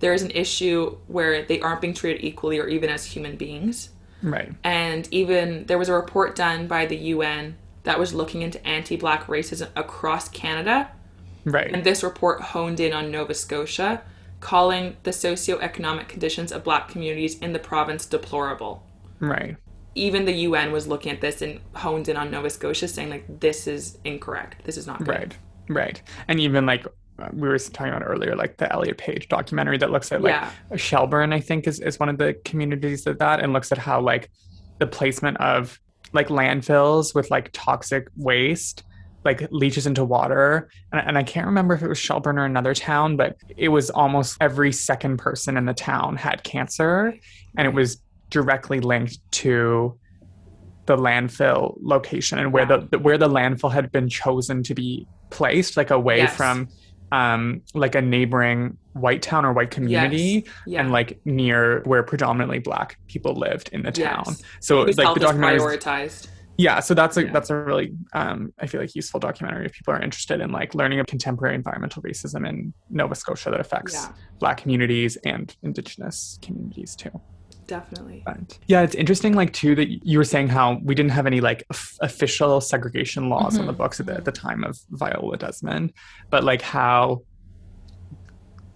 there 0.00 0.12
is 0.12 0.22
an 0.22 0.30
issue 0.32 0.98
where 1.06 1.42
they 1.42 1.60
aren't 1.60 1.80
being 1.80 1.94
treated 1.94 2.22
equally 2.22 2.58
or 2.58 2.68
even 2.68 2.90
as 2.90 3.06
human 3.06 3.36
beings. 3.36 3.88
Right. 4.22 4.52
And 4.62 5.08
even 5.10 5.66
there 5.66 5.78
was 5.78 5.88
a 5.88 5.94
report 5.94 6.36
done 6.36 6.66
by 6.66 6.86
the 6.86 6.96
UN 6.96 7.56
that 7.84 7.98
was 7.98 8.12
looking 8.12 8.42
into 8.42 8.64
anti 8.66 8.96
black 8.96 9.26
racism 9.26 9.68
across 9.74 10.28
Canada. 10.28 10.90
Right. 11.44 11.72
And 11.72 11.84
this 11.84 12.02
report 12.02 12.40
honed 12.40 12.80
in 12.80 12.92
on 12.92 13.10
Nova 13.10 13.34
Scotia, 13.34 14.02
calling 14.40 14.96
the 15.04 15.10
socioeconomic 15.10 16.08
conditions 16.08 16.52
of 16.52 16.64
black 16.64 16.88
communities 16.88 17.38
in 17.38 17.52
the 17.52 17.58
province 17.58 18.04
deplorable. 18.04 18.82
Right. 19.20 19.56
Even 19.94 20.24
the 20.24 20.32
UN 20.32 20.72
was 20.72 20.86
looking 20.86 21.12
at 21.12 21.20
this 21.20 21.42
and 21.42 21.60
honed 21.74 22.08
in 22.08 22.16
on 22.16 22.30
Nova 22.30 22.50
Scotia, 22.50 22.88
saying, 22.88 23.10
like, 23.10 23.40
this 23.40 23.66
is 23.66 23.98
incorrect. 24.04 24.64
This 24.64 24.76
is 24.76 24.86
not 24.86 24.98
good. 24.98 25.08
Right. 25.08 25.38
Right. 25.68 26.02
And 26.28 26.40
even 26.40 26.66
like 26.66 26.86
uh, 27.18 27.28
we 27.32 27.48
were 27.48 27.58
talking 27.58 27.92
about 27.92 28.02
earlier, 28.06 28.36
like 28.36 28.56
the 28.58 28.70
Elliot 28.72 28.98
Page 28.98 29.28
documentary 29.28 29.78
that 29.78 29.90
looks 29.90 30.12
at 30.12 30.20
like 30.20 30.32
Yeah. 30.32 30.76
Shelburne, 30.76 31.32
I 31.32 31.40
think 31.40 31.66
is, 31.66 31.80
is 31.80 31.98
one 31.98 32.08
of 32.08 32.18
the 32.18 32.34
communities 32.44 33.06
of 33.06 33.18
that 33.18 33.40
and 33.40 33.52
looks 33.52 33.72
at 33.72 33.78
how 33.78 34.00
like 34.00 34.30
the 34.78 34.86
placement 34.86 35.38
of 35.38 35.78
like 36.12 36.28
landfills 36.28 37.14
with 37.14 37.30
like 37.30 37.50
toxic 37.52 38.08
waste 38.16 38.84
like 39.24 39.48
leaches 39.50 39.86
into 39.86 40.04
water. 40.04 40.68
And, 40.92 41.08
and 41.08 41.18
I 41.18 41.22
can't 41.22 41.46
remember 41.46 41.74
if 41.74 41.82
it 41.82 41.88
was 41.88 41.98
Shelburne 41.98 42.38
or 42.38 42.44
another 42.44 42.74
town, 42.74 43.16
but 43.16 43.36
it 43.56 43.68
was 43.70 43.90
almost 43.90 44.36
every 44.40 44.70
second 44.70 45.16
person 45.16 45.56
in 45.56 45.64
the 45.64 45.74
town 45.74 46.16
had 46.16 46.44
cancer. 46.44 47.16
And 47.56 47.66
it 47.66 47.72
was 47.72 48.02
directly 48.38 48.80
linked 48.80 49.16
to 49.42 49.96
the 50.86 50.96
landfill 50.96 51.76
location 51.80 52.38
and 52.38 52.52
where 52.52 52.66
Wow. 52.66 52.86
the 52.90 52.98
where 52.98 53.16
the 53.16 53.28
landfill 53.28 53.72
had 53.72 53.90
been 53.96 54.08
chosen 54.08 54.62
to 54.64 54.74
be 54.74 55.06
placed, 55.30 55.76
like 55.76 55.90
away 55.90 56.18
Yes. 56.18 56.36
from 56.36 56.68
um 57.12 57.62
like 57.74 57.94
a 57.94 58.02
neighboring 58.02 58.76
white 59.04 59.22
town 59.22 59.44
or 59.44 59.52
white 59.52 59.70
community 59.70 60.44
Yeah. 60.66 60.80
and 60.80 60.90
like 60.90 61.20
near 61.24 61.80
where 61.84 62.02
predominantly 62.02 62.58
black 62.58 62.88
people 63.12 63.34
lived 63.46 63.66
in 63.72 63.82
the 63.82 63.92
town. 63.92 64.24
Yes. 64.26 64.42
So 64.60 64.84
Whose 64.84 64.98
like 64.98 65.14
the 65.14 65.20
documentary 65.20 65.60
prioritized. 65.78 66.28
yeah 66.56 66.80
so 66.80 66.92
that's 66.94 67.16
a 67.16 67.22
Yeah. 67.24 67.32
that's 67.34 67.50
a 67.50 67.56
really 67.70 67.88
um, 68.20 68.52
i 68.62 68.66
feel 68.66 68.80
like 68.80 68.94
useful 68.94 69.20
documentary 69.28 69.64
if 69.66 69.72
people 69.78 69.92
are 69.94 70.00
interested 70.08 70.38
in 70.44 70.50
like 70.52 70.74
learning 70.80 70.98
of 71.00 71.06
contemporary 71.14 71.54
environmental 71.62 72.00
racism 72.08 72.40
in 72.50 72.72
nova 72.90 73.14
scotia 73.22 73.50
that 73.52 73.60
affects 73.66 73.96
black 74.42 74.56
communities 74.62 75.12
and 75.32 75.46
indigenous 75.68 76.38
communities 76.42 76.94
too 77.02 77.10
Definitely. 77.66 78.22
but 78.26 78.58
yeah 78.66 78.82
it's 78.82 78.94
interesting 78.94 79.34
like 79.34 79.52
too 79.52 79.74
that 79.74 79.88
you 80.06 80.18
were 80.18 80.24
saying 80.24 80.48
how 80.48 80.80
we 80.84 80.94
didn't 80.94 81.12
have 81.12 81.26
any 81.26 81.40
like 81.40 81.64
f- 81.72 81.96
official 82.00 82.60
segregation 82.60 83.28
laws 83.28 83.58
on 83.58 83.66
the 83.66 83.72
Mhm. 83.72 83.76
books 83.78 84.00
at 84.00 84.06
the, 84.06 84.14
at 84.14 84.24
the 84.24 84.32
time 84.32 84.64
of 84.64 84.78
viola 84.90 85.36
desmond 85.36 85.92
but 86.30 86.44
like 86.44 86.60
how 86.62 87.22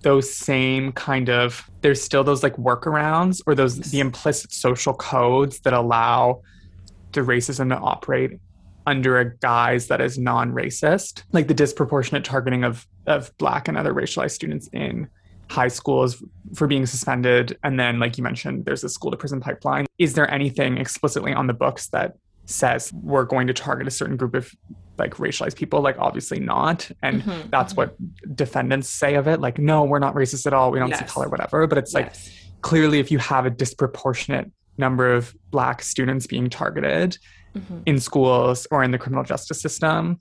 those 0.03 0.33
same 0.33 0.92
kind 0.92 1.29
of 1.29 1.68
there's 1.81 2.03
still 2.03 2.22
those 2.24 2.42
like 2.42 2.57
workarounds 2.57 3.42
or 3.46 3.55
those 3.55 3.79
the 3.90 4.01
implicit 4.01 4.53
social 4.53 4.94
codes 4.94 5.61
that 5.61 5.72
allow 5.72 6.40
the 7.12 7.20
racism 7.20 7.68
to 7.68 7.77
operate 7.77 8.38
under 8.87 9.18
a 9.18 9.37
guise 9.38 9.88
that 9.88 10.01
is 10.01 10.16
non-racist 10.18 11.24
like 11.33 11.48
the 11.48 11.55
disproportionate 11.55 12.24
targeting 12.24 12.64
of 12.64 12.87
of 13.07 13.37
black 13.38 13.66
and 13.68 13.77
other 13.77 13.92
racialized 13.92 14.31
students 14.31 14.68
in 14.72 15.09
high 15.50 15.68
schools 15.68 16.22
for 16.54 16.66
being 16.66 16.84
suspended. 16.87 17.58
And 17.64 17.78
then 17.80 17.98
like 17.98 18.18
you 18.18 18.24
mentioned 18.24 18.64
there's 18.66 18.84
a 18.84 18.88
school 18.88 19.11
to 19.11 19.16
prison 19.16 19.40
pipeline. 19.40 19.87
Is 19.98 20.14
there 20.14 20.30
anything 20.30 20.76
explicitly 20.78 21.32
on 21.32 21.46
the 21.46 21.54
books 21.54 21.88
that 21.88 22.16
says 22.44 22.92
we're 22.92 23.24
going 23.24 23.46
to 23.46 23.52
target 23.54 23.87
a 23.87 23.90
certain 23.90 24.16
group 24.16 24.34
of 24.34 24.50
like 24.98 25.14
racialized 25.14 25.56
people? 25.56 25.80
Like 25.80 25.96
obviously 25.98 26.38
not. 26.40 26.90
And 27.02 27.22
Mhm, 27.22 27.50
that's 27.50 27.72
mhm. 27.72 27.76
what 27.78 28.37
defendants 28.37 28.88
say 28.90 29.14
of 29.14 29.26
it. 29.26 29.40
Like 29.40 29.58
no 29.58 29.84
we're 29.84 29.98
not 29.98 30.14
racist 30.14 30.46
at 30.46 30.52
all. 30.52 30.70
We 30.70 30.78
don't 30.78 30.94
see 30.94 31.04
color 31.04 31.28
whatever. 31.28 31.66
But 31.66 31.78
it's 31.78 31.94
like 31.94 32.06
Yes. 32.06 32.30
clearly 32.61 32.98
if 32.98 33.11
you 33.11 33.18
have 33.18 33.46
a 33.46 33.50
disproportionate 33.50 34.50
number 34.76 35.12
of 35.14 35.34
black 35.50 35.82
students 35.82 36.26
being 36.26 36.48
targeted 36.50 37.16
Mhm. 37.56 37.82
in 37.87 37.98
schools 38.00 38.66
or 38.70 38.82
in 38.84 38.90
the 38.90 38.98
criminal 38.98 39.24
justice 39.24 39.61
system 39.61 40.20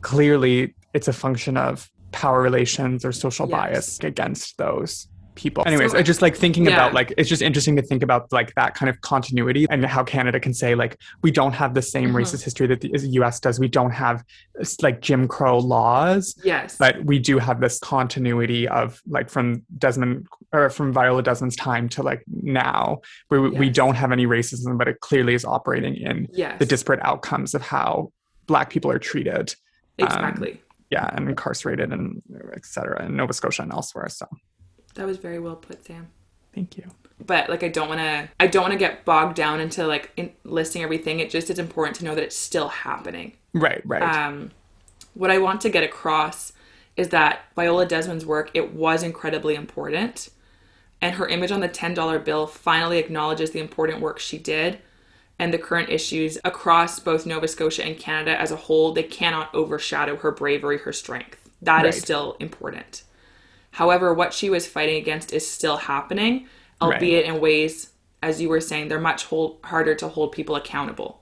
clearly 0.00 0.74
it's 0.94 1.08
a 1.08 1.12
function 1.12 1.56
of 1.56 1.90
power 2.12 2.40
relations 2.40 3.04
or 3.04 3.12
social 3.12 3.48
Yes. 3.48 3.56
bias 3.58 3.98
against 4.00 4.56
those 4.58 5.08
people 5.34 5.62
anyways 5.66 5.92
So- 5.92 5.98
i 5.98 6.02
just 6.02 6.22
like 6.22 6.34
thinking 6.34 6.64
Yeah. 6.64 6.72
about 6.72 6.94
like 6.94 7.12
it's 7.18 7.28
just 7.28 7.42
interesting 7.42 7.76
to 7.76 7.82
think 7.82 8.02
about 8.02 8.32
like 8.32 8.54
that 8.54 8.74
kind 8.74 8.88
of 8.88 8.98
continuity 9.02 9.66
and 9.68 9.84
how 9.84 10.02
canada 10.02 10.40
can 10.40 10.54
say 10.54 10.74
like 10.74 10.96
we 11.22 11.30
don't 11.30 11.52
have 11.52 11.74
the 11.74 11.82
same 11.82 12.08
Mhm. 12.12 12.22
racist 12.22 12.42
history 12.42 12.66
that 12.68 12.80
the 12.80 12.88
us 12.94 13.38
does 13.38 13.60
we 13.60 13.68
don't 13.68 13.90
have 13.90 14.24
like 14.80 15.02
jim 15.02 15.28
crow 15.28 15.58
laws 15.58 16.34
Yes. 16.42 16.78
but 16.78 17.04
we 17.04 17.18
do 17.18 17.38
have 17.38 17.60
this 17.60 17.78
continuity 17.80 18.66
of 18.66 19.02
like 19.06 19.28
from 19.28 19.62
Desmond 19.76 20.26
or 20.54 20.70
from 20.70 20.90
Viola 20.90 21.22
Desmond's 21.22 21.56
time 21.56 21.88
to 21.90 22.02
like 22.02 22.22
now, 22.42 23.00
where 23.28 23.42
we, 23.42 23.50
we 23.50 23.68
don't 23.68 23.96
have 23.96 24.12
any 24.12 24.26
racism, 24.26 24.78
but 24.78 24.88
it 24.88 25.00
clearly 25.00 25.34
is 25.34 25.44
operating 25.44 25.96
in 25.96 26.28
yes. 26.32 26.58
the 26.58 26.64
disparate 26.64 27.00
outcomes 27.02 27.52
of 27.52 27.60
how 27.60 28.10
Black 28.46 28.70
people 28.70 28.90
are 28.90 28.98
treated, 28.98 29.54
um, 30.00 30.06
exactly. 30.06 30.62
Yeah, 30.90 31.10
and 31.12 31.28
incarcerated 31.28 31.92
and 31.92 32.22
et 32.54 32.64
cetera 32.64 33.04
in 33.04 33.16
Nova 33.16 33.32
Scotia 33.32 33.62
and 33.62 33.72
elsewhere. 33.72 34.08
So 34.08 34.26
that 34.94 35.06
was 35.06 35.18
very 35.18 35.38
well 35.38 35.56
put, 35.56 35.84
Sam. 35.84 36.08
thank 36.54 36.76
you. 36.76 36.90
But 37.24 37.48
like, 37.48 37.62
I 37.62 37.68
don't 37.68 37.88
want 37.88 38.00
to. 38.00 38.28
I 38.38 38.46
don't 38.46 38.62
want 38.62 38.72
to 38.72 38.78
get 38.78 39.04
bogged 39.04 39.36
down 39.36 39.60
into 39.60 39.86
like 39.86 40.12
in 40.16 40.32
listing 40.44 40.82
everything. 40.82 41.20
It 41.20 41.30
just 41.30 41.48
is 41.48 41.58
important 41.58 41.96
to 41.96 42.04
know 42.04 42.14
that 42.14 42.22
it's 42.22 42.36
still 42.36 42.68
happening. 42.68 43.36
Right, 43.54 43.80
right, 43.86 44.02
um, 44.02 44.50
what 45.14 45.30
I 45.30 45.38
want 45.38 45.62
to 45.62 45.70
get 45.70 45.82
across 45.82 46.52
is 46.96 47.08
that 47.08 47.40
Viola 47.54 47.86
Desmond's 47.86 48.26
work 48.26 48.50
it 48.52 48.74
was 48.74 49.02
incredibly 49.02 49.54
important, 49.54 50.28
and 51.00 51.14
her 51.16 51.26
image 51.26 51.50
on 51.50 51.60
the 51.60 51.68
ten 51.68 51.94
dollar 51.94 52.18
bill 52.18 52.46
finally 52.46 52.98
acknowledges 52.98 53.52
the 53.52 53.60
important 53.60 54.00
work 54.02 54.18
she 54.18 54.36
did, 54.36 54.78
and 55.38 55.52
the 55.52 55.58
current 55.58 55.90
issues 55.90 56.38
across 56.44 56.98
both 56.98 57.26
Nova 57.26 57.46
Scotia 57.48 57.84
and 57.84 57.98
Canada 57.98 58.40
as 58.40 58.50
a 58.50 58.56
whole. 58.56 58.92
They 58.92 59.02
cannot 59.02 59.54
overshadow 59.54 60.16
her 60.16 60.32
bravery, 60.32 60.78
her 60.78 60.92
strength. 60.92 61.38
That 61.62 61.84
is 61.86 61.96
Right. 61.96 62.02
still 62.02 62.36
important. 62.40 63.02
However, 63.72 64.14
what 64.14 64.32
she 64.32 64.48
was 64.48 64.66
fighting 64.66 64.96
against 64.96 65.32
is 65.32 65.46
still 65.48 65.76
happening, 65.76 66.46
Right. 66.80 66.94
albeit 66.94 67.26
in 67.26 67.40
ways, 67.40 67.90
as 68.22 68.40
you 68.40 68.48
were 68.48 68.60
saying, 68.60 68.88
they're 68.88 68.98
much 69.00 69.24
hold, 69.26 69.58
harder 69.64 69.94
to 69.96 70.08
hold 70.08 70.32
people 70.32 70.56
accountable 70.56 71.20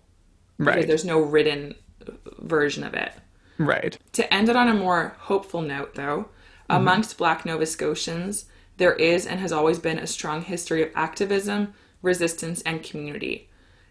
because 0.59 0.77
right, 0.77 0.87
there's 0.87 1.05
no 1.05 1.18
written 1.20 1.74
version 2.38 2.85
of 2.85 2.94
it. 2.94 3.12
right, 3.59 3.98
To 4.12 4.33
end 4.33 4.48
it 4.48 4.57
on 4.57 4.68
a 4.68 4.74
more 4.74 5.16
hopeful 5.20 5.62
note, 5.62 5.94
though, 5.94 6.29
mm-hmm. 6.70 6.77
amongst 6.77 7.18
Black 7.18 7.44
Nova 7.44 7.66
Scotians, 7.66 8.46
there 8.77 8.94
is 8.94 9.27
and 9.27 9.40
has 9.40 9.53
always 9.53 9.79
been 9.79 9.98
a 9.98 10.07
strong 10.07 10.42
history 10.42 10.83
of 10.83 10.90
activism, 10.94 11.74
resistance, 12.03 12.62
and 12.62 12.83
community. 12.83 13.48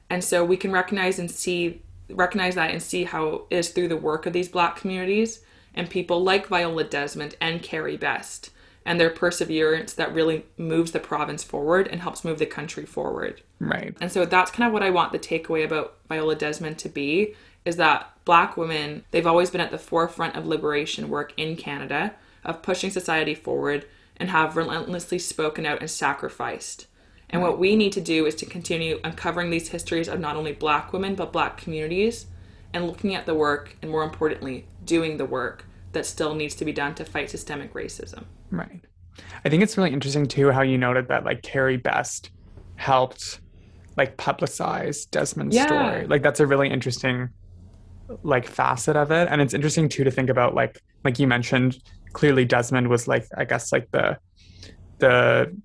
And 0.09 0.23
so 0.23 0.43
we 0.43 0.57
can 0.57 0.71
recognize 0.71 1.19
and 1.19 1.29
see 1.29 1.81
recognize 2.09 2.55
that 2.55 2.71
and 2.71 2.83
see 2.83 3.05
how 3.05 3.45
it 3.49 3.55
is 3.57 3.69
through 3.69 3.87
the 3.87 3.97
work 3.97 4.25
of 4.25 4.33
these 4.33 4.49
black 4.49 4.75
communities 4.75 5.39
and 5.73 5.89
people 5.89 6.21
like 6.21 6.47
Viola 6.47 6.83
Desmond 6.83 7.35
and 7.41 7.63
Carrie 7.63 7.97
Best 7.97 8.51
and 8.85 8.99
their 8.99 9.09
perseverance 9.09 9.93
that 9.93 10.13
really 10.13 10.45
moves 10.57 10.91
the 10.91 10.99
province 10.99 11.43
forward 11.43 11.87
and 11.87 12.01
helps 12.01 12.25
move 12.25 12.39
the 12.39 12.45
country 12.45 12.85
forward. 12.85 13.41
Right. 13.59 13.95
And 14.01 14.11
so 14.11 14.25
that's 14.25 14.51
kind 14.51 14.67
of 14.67 14.73
what 14.73 14.83
I 14.83 14.89
want 14.89 15.13
the 15.13 15.19
takeaway 15.19 15.63
about 15.63 15.95
Viola 16.09 16.35
Desmond 16.35 16.77
to 16.79 16.89
be 16.89 17.33
is 17.65 17.77
that 17.77 18.13
black 18.25 18.57
women, 18.57 19.05
they've 19.11 19.25
always 19.27 19.49
been 19.49 19.61
at 19.61 19.71
the 19.71 19.77
forefront 19.77 20.35
of 20.35 20.45
liberation 20.45 21.09
work 21.09 21.33
in 21.37 21.55
Canada, 21.55 22.13
of 22.43 22.61
pushing 22.61 22.89
society 22.89 23.33
forward 23.33 23.85
and 24.17 24.29
have 24.29 24.57
relentlessly 24.57 25.17
spoken 25.17 25.65
out 25.65 25.79
and 25.79 25.89
sacrificed. 25.89 26.87
And 27.33 27.41
what 27.41 27.57
we 27.57 27.75
need 27.75 27.91
to 27.93 28.01
do 28.01 28.27
is 28.27 28.35
to 28.35 28.45
continue 28.45 28.99
uncovering 29.03 29.49
these 29.49 29.69
histories 29.69 30.07
of 30.07 30.19
not 30.19 30.35
only 30.35 30.51
black 30.53 30.93
women 30.93 31.15
but 31.15 31.33
black 31.33 31.57
communities 31.57 32.27
and 32.73 32.85
looking 32.87 33.15
at 33.15 33.25
the 33.25 33.33
work 33.33 33.75
and 33.81 33.89
more 33.89 34.03
importantly, 34.03 34.67
doing 34.85 35.17
the 35.17 35.25
work 35.25 35.65
that 35.93 36.05
still 36.05 36.35
needs 36.35 36.53
to 36.55 36.65
be 36.65 36.71
done 36.71 36.93
to 36.95 37.03
fight 37.05 37.29
systemic 37.31 37.73
racism. 37.73 38.25
Right. 38.51 38.81
I 39.43 39.49
think 39.49 39.63
it's 39.63 39.77
really 39.77 39.91
interesting 39.91 40.27
too 40.27 40.51
how 40.51 40.61
you 40.61 40.77
noted 40.77 41.07
that 41.07 41.23
like 41.23 41.41
Carrie 41.41 41.77
Best 41.77 42.29
helped 42.75 43.41
like 43.97 44.15
publicize 44.17 45.09
Desmond's 45.09 45.55
Yeah. 45.55 45.65
story. 45.65 46.07
Like 46.07 46.21
that's 46.21 46.39
a 46.39 46.47
really 46.47 46.69
interesting 46.69 47.29
like 48.21 48.47
facet 48.47 48.95
of 48.95 49.11
it. 49.11 49.27
And 49.29 49.41
it's 49.41 49.55
interesting 49.55 49.89
too 49.89 50.03
to 50.03 50.11
think 50.11 50.29
about 50.29 50.53
like 50.53 50.79
like 51.03 51.17
you 51.19 51.27
mentioned, 51.27 51.79
clearly 52.13 52.45
Desmond 52.45 52.89
was 52.89 53.07
like 53.07 53.25
I 53.37 53.45
guess 53.45 53.71
like 53.71 53.89
the 53.91 54.17
the 54.99 55.55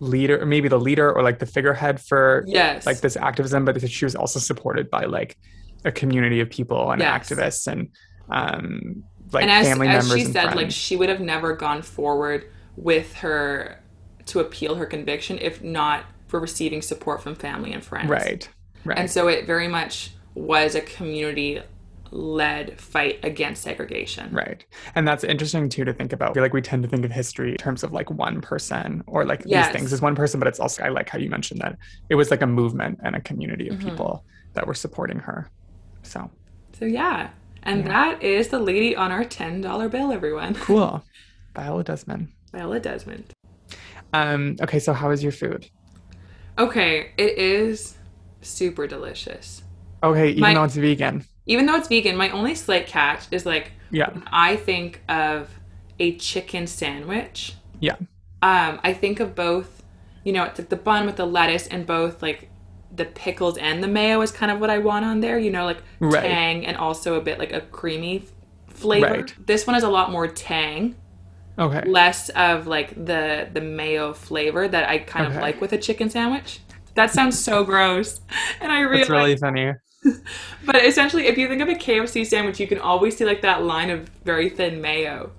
leader 0.00 0.40
or 0.42 0.46
maybe 0.46 0.68
the 0.68 0.78
leader 0.78 1.10
or 1.12 1.22
like 1.22 1.38
the 1.38 1.46
figurehead 1.46 2.00
for 2.00 2.44
Yes. 2.46 2.84
like 2.86 3.00
this 3.00 3.16
activism, 3.16 3.64
but 3.64 3.80
she 3.90 4.04
was 4.04 4.14
also 4.14 4.38
supported 4.38 4.90
by 4.90 5.04
like 5.04 5.36
a 5.84 5.92
community 5.92 6.40
of 6.40 6.50
people 6.50 6.90
and 6.90 7.00
Yes. 7.00 7.28
activists 7.30 7.66
and 7.66 7.88
um 8.30 9.02
like 9.32 9.42
and 9.42 9.50
as, 9.50 9.66
family 9.66 9.88
as 9.88 10.04
members 10.04 10.18
she 10.18 10.24
and 10.24 10.32
said, 10.32 10.42
friends. 10.44 10.56
like 10.56 10.70
she 10.70 10.96
would 10.96 11.08
have 11.08 11.20
never 11.20 11.54
gone 11.54 11.82
forward 11.82 12.46
with 12.76 13.14
her 13.14 13.82
to 14.26 14.40
appeal 14.40 14.74
her 14.74 14.86
conviction 14.86 15.38
if 15.38 15.62
not 15.62 16.04
for 16.28 16.40
receiving 16.40 16.82
support 16.82 17.22
from 17.22 17.34
family 17.34 17.72
and 17.72 17.84
friends. 17.84 18.08
right. 18.10 18.48
Right. 18.84 18.98
And 18.98 19.10
so 19.10 19.26
it 19.28 19.46
very 19.46 19.66
much 19.68 20.12
was 20.34 20.74
a 20.74 20.80
community 20.80 21.60
led 22.16 22.80
fight 22.80 23.18
against 23.22 23.62
segregation. 23.62 24.32
Right. 24.32 24.64
And 24.94 25.06
that's 25.06 25.22
interesting 25.24 25.68
too 25.68 25.84
to 25.84 25.92
think 25.92 26.12
about. 26.12 26.30
I 26.30 26.34
feel 26.34 26.42
like 26.42 26.52
we 26.54 26.62
tend 26.62 26.82
to 26.82 26.88
think 26.88 27.04
of 27.04 27.10
history 27.12 27.52
in 27.52 27.56
terms 27.58 27.84
of 27.84 27.92
like 27.92 28.10
one 28.10 28.40
person 28.40 29.02
or 29.06 29.24
like 29.24 29.42
Yes. 29.44 29.66
these 29.68 29.76
things 29.76 29.92
as 29.92 30.00
one 30.00 30.14
person, 30.14 30.40
but 30.40 30.48
it's 30.48 30.58
also, 30.60 30.82
I 30.82 30.88
like 30.88 31.08
how 31.08 31.18
you 31.18 31.28
mentioned 31.30 31.60
that 31.60 31.76
it 32.08 32.14
was 32.14 32.30
like 32.30 32.42
a 32.42 32.46
movement 32.46 32.98
and 33.04 33.14
a 33.14 33.20
community 33.20 33.68
of 33.68 33.76
Mhm. 33.76 33.84
people 33.90 34.24
that 34.54 34.66
were 34.66 34.74
supporting 34.74 35.18
her. 35.20 35.50
So 36.02 36.30
So 36.72 36.84
yeah. 36.84 37.30
And 37.62 37.80
Yeah. 37.84 37.88
that 37.88 38.22
is 38.22 38.48
the 38.48 38.58
lady 38.58 38.94
on 38.96 39.10
our 39.12 39.24
$10 39.24 39.88
bill, 39.88 40.12
everyone. 40.12 40.54
cool. 40.60 41.02
Viola 41.54 41.84
Desmond. 41.84 42.28
Viola 42.52 42.78
Desmond. 42.80 43.32
Um, 44.12 44.56
okay, 44.62 44.78
so 44.78 44.92
how 44.92 45.10
is 45.10 45.22
your 45.22 45.32
food? 45.32 45.68
Okay, 46.58 47.10
it 47.18 47.36
is 47.38 47.96
super 48.40 48.86
delicious. 48.86 49.62
Okay, 50.02 50.28
even 50.30 50.40
My- 50.40 50.54
though 50.54 50.64
it's 50.64 50.76
vegan. 50.76 51.24
Even 51.46 51.66
though 51.66 51.76
it's 51.76 51.88
vegan, 51.88 52.16
my 52.16 52.30
only 52.30 52.54
slight 52.54 52.86
catch 52.86 53.26
is 53.30 53.46
like 53.46 53.72
Yeah. 53.90 54.10
I 54.26 54.56
think 54.56 55.02
of 55.08 55.48
a 55.98 56.16
chicken 56.16 56.66
sandwich. 56.66 57.54
Yeah. 57.80 57.96
Um, 58.42 58.80
I 58.84 58.92
think 58.92 59.20
of 59.20 59.34
both, 59.34 59.82
you 60.24 60.32
know, 60.32 60.44
it's 60.44 60.58
like 60.58 60.68
the 60.68 60.76
bun 60.76 61.06
with 61.06 61.16
the 61.16 61.26
lettuce 61.26 61.66
and 61.68 61.86
both 61.86 62.22
like 62.22 62.50
the 62.94 63.04
pickles 63.04 63.58
and 63.58 63.82
the 63.82 63.88
mayo 63.88 64.20
is 64.22 64.30
kind 64.30 64.50
of 64.50 64.60
what 64.60 64.70
I 64.70 64.78
want 64.78 65.04
on 65.04 65.20
there, 65.20 65.38
you 65.38 65.50
know, 65.50 65.64
like 65.64 65.82
Right. 66.00 66.22
tang 66.22 66.66
and 66.66 66.76
also 66.76 67.14
a 67.14 67.20
bit 67.20 67.38
like 67.38 67.52
a 67.52 67.60
creamy 67.60 68.24
flavor. 68.68 69.06
Right. 69.06 69.34
This 69.46 69.66
one 69.66 69.76
is 69.76 69.82
a 69.82 69.88
lot 69.88 70.10
more 70.10 70.26
tang, 70.28 70.94
Okay. 71.58 71.88
less 71.88 72.28
of 72.30 72.66
like 72.66 72.94
the 73.06 73.48
the 73.52 73.60
mayo 73.60 74.12
flavor 74.12 74.68
that 74.68 74.88
I 74.88 74.98
kind 74.98 75.26
Okay. 75.26 75.36
of 75.36 75.42
like 75.42 75.60
with 75.60 75.72
a 75.72 75.78
chicken 75.78 76.10
sandwich. 76.10 76.60
That 76.94 77.10
sounds 77.12 77.38
so 77.38 77.64
gross. 77.64 78.20
And 78.60 78.72
I 78.72 78.80
realize 78.80 79.02
It's 79.02 79.10
really 79.10 79.36
funny. 79.36 79.72
but 80.64 80.84
essentially, 80.84 81.26
if 81.26 81.36
you 81.38 81.48
think 81.48 81.62
of 81.62 81.68
a 81.68 81.74
KFC 81.74 82.26
sandwich, 82.26 82.60
you 82.60 82.66
can 82.66 82.78
always 82.78 83.16
see 83.16 83.24
like 83.24 83.42
that 83.42 83.62
line 83.64 83.90
of 83.90 84.08
very 84.24 84.48
thin 84.48 84.80
mayo. 84.80 85.32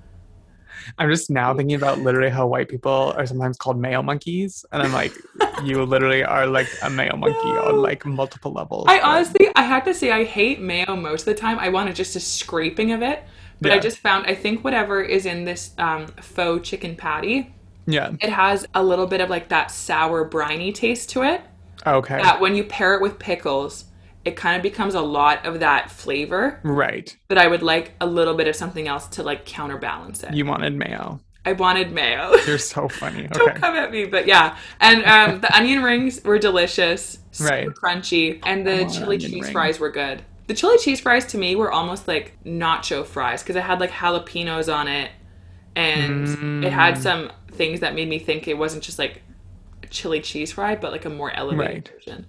I'm 0.98 1.10
just 1.10 1.30
now 1.30 1.54
thinking 1.54 1.76
about 1.76 2.00
literally 2.00 2.30
how 2.30 2.48
white 2.48 2.70
people 2.70 3.14
are 3.18 3.26
sometimes 3.26 3.58
called 3.58 3.78
mayo 3.78 4.02
monkeys. 4.02 4.66
And 4.72 4.82
I'm 4.82 4.94
like, 4.94 5.12
you 5.64 5.84
literally 5.84 6.24
are 6.24 6.48
like 6.48 6.68
a 6.82 6.90
mayo 6.90 7.16
monkey 7.18 7.38
No. 7.44 7.66
on 7.66 7.82
like 7.82 8.06
multiple 8.06 8.54
levels. 8.54 8.86
I 8.88 9.00
honestly, 9.02 9.48
I 9.56 9.64
have 9.64 9.84
to 9.86 9.94
say, 9.94 10.12
I 10.12 10.24
hate 10.24 10.62
mayo 10.62 10.96
most 10.96 11.22
of 11.28 11.36
the 11.36 11.42
time. 11.42 11.60
I 11.60 11.70
want 11.70 11.94
just 11.94 12.16
a 12.16 12.20
scraping 12.20 12.92
of 12.94 13.02
it. 13.02 13.24
But 13.60 13.72
I 13.72 13.80
just 13.80 13.98
found, 13.98 14.28
I 14.28 14.36
think 14.36 14.64
whatever 14.64 15.02
is 15.02 15.26
in 15.26 15.44
this 15.44 15.72
um, 15.80 16.08
faux 16.22 16.68
chicken 16.68 16.96
patty, 16.96 17.54
Yeah. 17.88 18.12
it 18.22 18.30
has 18.30 18.68
a 18.76 18.84
little 18.84 19.08
bit 19.08 19.20
of 19.20 19.30
like 19.32 19.50
that 19.50 19.72
sour, 19.72 20.24
briny 20.26 20.72
taste 20.72 21.10
to 21.12 21.24
it. 21.24 21.42
Okay. 21.86 22.22
That 22.22 22.40
when 22.40 22.56
you 22.56 22.64
pair 22.64 22.94
it 22.96 23.02
with 23.02 23.18
pickles, 23.18 23.86
it 24.28 24.36
kind 24.36 24.56
of 24.58 24.62
becomes 24.64 24.94
a 24.94 25.02
lot 25.02 25.46
of 25.46 25.60
that 25.62 25.90
flavor 25.90 26.60
Right. 26.64 27.16
that 27.30 27.38
I 27.38 27.48
would 27.48 27.64
like 27.64 27.94
a 28.02 28.06
little 28.06 28.34
bit 28.36 28.48
of 28.48 28.56
something 28.56 28.88
else 28.88 29.08
to 29.10 29.24
like 29.24 29.46
counterbalance 29.46 30.22
it. 30.24 30.34
You 30.34 30.46
wanted 30.46 30.74
mayo. 30.76 31.20
I 31.46 31.54
wanted 31.54 31.94
mayo. 31.94 32.34
You're 32.46 32.58
so 32.58 32.90
funny. 32.90 33.28
Don't 33.32 33.56
come 33.56 33.76
at 33.76 33.90
me, 33.92 34.06
but 34.06 34.28
yeah. 34.28 34.58
And 34.82 35.06
um, 35.06 35.42
the 35.42 35.56
onion 35.56 35.82
rings 35.82 36.22
were 36.24 36.38
delicious, 36.40 37.20
super 37.32 37.50
Right. 37.50 37.70
crunchy, 37.82 38.42
and 38.46 38.68
the 38.68 38.86
chili 38.86 39.18
cheese 39.18 39.46
ring. 39.46 39.54
fries 39.54 39.80
were 39.80 39.92
good. 39.92 40.24
The 40.48 40.54
chili 40.54 40.78
cheese 40.78 41.00
fries 41.00 41.26
to 41.28 41.38
me 41.38 41.56
were 41.56 41.72
almost 41.72 42.08
like 42.08 42.38
nacho 42.46 43.06
fries 43.06 43.44
because 43.44 43.56
it 43.56 43.64
had 43.64 43.80
like 43.80 43.92
jalapenos 43.92 44.74
on 44.74 44.88
it, 44.90 45.12
and 45.76 46.28
it 46.62 46.72
had 46.74 46.96
Mm. 46.96 46.98
some 46.98 47.32
things 47.52 47.80
that 47.80 47.96
made 47.96 48.10
me 48.10 48.20
think 48.20 48.48
it 48.48 48.58
wasn't 48.58 48.84
just 48.84 49.00
like 49.00 49.22
a 49.84 49.88
chili 49.88 50.20
cheese 50.22 50.52
fry, 50.52 50.76
but 50.76 50.92
like 50.92 51.06
a 51.06 51.10
more 51.10 51.32
elevated 51.32 51.88
Right. 51.88 51.92
version. 51.96 52.26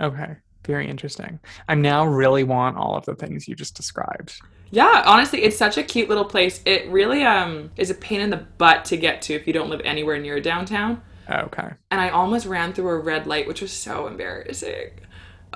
Okay. 0.00 0.36
Very 0.68 0.86
interesting. 0.86 1.40
I 1.66 1.74
now 1.74 2.04
really 2.06 2.44
want 2.44 2.76
all 2.76 2.94
of 2.94 3.06
the 3.06 3.14
things 3.14 3.48
you 3.48 3.54
just 3.56 3.74
described. 3.74 4.34
Yeah, 4.70 5.02
honestly, 5.06 5.42
it's 5.42 5.56
such 5.56 5.78
a 5.78 5.82
cute 5.82 6.10
little 6.10 6.26
place. 6.26 6.60
It 6.66 6.86
really 6.90 7.24
um 7.24 7.70
is 7.78 7.88
a 7.88 7.94
pain 7.94 8.20
in 8.20 8.28
the 8.28 8.36
butt 8.36 8.84
to 8.86 8.98
get 8.98 9.22
to 9.22 9.34
if 9.34 9.46
you 9.46 9.54
don't 9.54 9.70
live 9.70 9.80
anywhere 9.82 10.18
near 10.18 10.40
downtown. 10.40 11.00
Okay. 11.30 11.70
And 11.90 12.00
I 12.02 12.10
almost 12.10 12.44
ran 12.44 12.74
through 12.74 12.90
a 12.90 12.98
red 12.98 13.26
light, 13.26 13.48
which 13.48 13.62
was 13.62 13.72
so 13.72 14.06
embarrassing. 14.06 14.90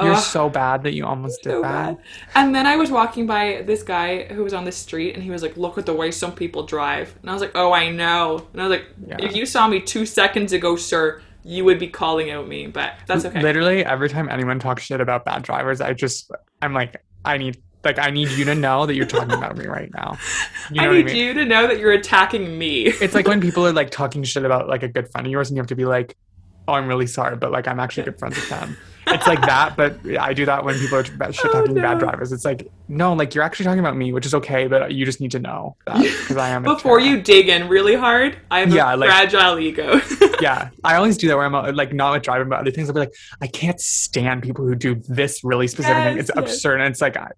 You're 0.00 0.14
Ugh. 0.14 0.22
so 0.22 0.48
bad 0.48 0.82
that 0.84 0.94
you 0.94 1.04
almost 1.04 1.42
did 1.42 1.50
so 1.50 1.60
that. 1.60 1.96
bad. 1.96 2.04
And 2.34 2.54
then 2.54 2.66
I 2.66 2.76
was 2.76 2.90
walking 2.90 3.26
by 3.26 3.62
this 3.66 3.82
guy 3.82 4.24
who 4.24 4.42
was 4.42 4.54
on 4.54 4.64
the 4.64 4.72
street 4.72 5.14
and 5.14 5.22
he 5.22 5.30
was 5.30 5.42
like, 5.42 5.58
Look 5.58 5.76
at 5.76 5.84
the 5.84 5.92
way 5.92 6.10
some 6.10 6.34
people 6.34 6.64
drive. 6.64 7.14
And 7.20 7.28
I 7.28 7.34
was 7.34 7.42
like, 7.42 7.52
Oh, 7.54 7.72
I 7.72 7.90
know. 7.90 8.46
And 8.54 8.62
I 8.62 8.66
was 8.66 8.78
like, 8.78 8.86
Yeah. 9.06 9.16
If 9.20 9.36
you 9.36 9.44
saw 9.44 9.68
me 9.68 9.80
two 9.80 10.06
seconds 10.06 10.54
ago, 10.54 10.76
sir, 10.76 11.20
you 11.44 11.64
would 11.64 11.78
be 11.78 11.88
calling 11.88 12.30
out 12.30 12.48
me. 12.48 12.66
But 12.66 12.94
that's 13.06 13.24
okay. 13.24 13.42
Literally 13.42 13.84
every 13.84 14.08
time 14.08 14.28
anyone 14.28 14.58
talks 14.58 14.82
shit 14.84 15.00
about 15.00 15.24
bad 15.24 15.42
drivers, 15.42 15.80
I 15.80 15.92
just 15.92 16.30
I'm 16.60 16.72
like, 16.74 17.02
I 17.24 17.38
need 17.38 17.62
like 17.84 17.98
I 17.98 18.10
need 18.10 18.28
you 18.30 18.44
to 18.44 18.54
know 18.54 18.86
that 18.86 18.94
you're 18.94 19.06
talking 19.06 19.32
about 19.32 19.56
me 19.56 19.66
right 19.66 19.90
now. 19.94 20.16
You 20.70 20.80
know 20.80 20.84
I 20.84 20.86
what 20.88 20.94
I 20.94 20.98
need 20.98 21.06
mean? 21.06 21.16
you 21.16 21.34
to 21.34 21.44
know 21.44 21.66
that 21.66 21.78
you're 21.78 21.92
attacking 21.92 22.56
me. 22.56 22.86
It's 22.86 23.14
like 23.14 23.26
when 23.26 23.40
people 23.48 23.66
are 23.66 23.72
like 23.72 23.90
talking 23.90 24.22
shit 24.22 24.44
about 24.44 24.68
like 24.68 24.82
a 24.82 24.88
good 24.88 25.10
friend 25.10 25.26
of 25.26 25.30
yours 25.30 25.50
and 25.50 25.56
you 25.56 25.60
have 25.60 25.68
to 25.68 25.74
be 25.76 25.84
like, 25.84 26.16
Oh, 26.68 26.74
I'm 26.74 26.86
really 26.86 27.08
sorry, 27.08 27.36
but 27.36 27.50
like 27.50 27.66
I'm 27.66 27.80
actually 27.80 28.04
good 28.04 28.18
friends 28.20 28.36
with 28.36 28.48
them. 28.48 28.76
It's 29.06 29.26
like 29.26 29.40
that, 29.42 29.76
but 29.76 29.98
I 30.18 30.32
do 30.32 30.46
that 30.46 30.64
when 30.64 30.78
people 30.78 30.98
are 30.98 31.04
shit 31.04 31.52
talking 31.52 31.76
Oh, 31.76 31.82
bad 31.82 31.98
drivers. 31.98 32.32
It's 32.32 32.44
like, 32.44 32.70
no, 32.88 33.12
like 33.14 33.34
you're 33.34 33.44
actually 33.44 33.64
talking 33.64 33.80
about 33.80 33.96
me, 33.96 34.12
which 34.12 34.26
is 34.26 34.34
okay, 34.34 34.66
but 34.68 34.92
you 34.92 35.04
just 35.04 35.20
need 35.20 35.32
to 35.32 35.38
know 35.38 35.76
that 35.86 36.02
because 36.02 36.36
I 36.36 36.50
am 36.50 36.62
Before 36.62 37.00
you 37.00 37.20
dig 37.20 37.48
in 37.48 37.68
really 37.68 37.94
hard, 37.94 38.36
I 38.50 38.60
have 38.60 38.72
Yeah, 38.72 38.94
a 38.94 38.96
like- 38.96 39.10
fragile 39.10 39.58
ego. 39.58 40.00
yeah, 40.40 40.70
I 40.84 40.96
always 40.96 41.16
do 41.16 41.28
that 41.28 41.36
where 41.36 41.46
I'm 41.46 41.54
uh, 41.54 41.72
like 41.72 41.92
not 41.92 42.12
with 42.12 42.22
driving, 42.22 42.48
but 42.48 42.60
other 42.60 42.70
things. 42.70 42.88
I'll 42.88 42.94
be 42.94 43.00
like, 43.00 43.14
I 43.40 43.46
can't 43.48 43.80
stand 43.80 44.42
people 44.42 44.64
who 44.66 44.74
do 44.74 44.94
this 45.08 45.42
really 45.42 45.66
specific 45.66 46.02
thing. 46.04 46.18
It's 46.18 46.30
yes. 46.34 46.38
absurd, 46.44 46.80
and 46.80 46.90
it's 46.90 47.00
like 47.00 47.16
I, 47.16 47.30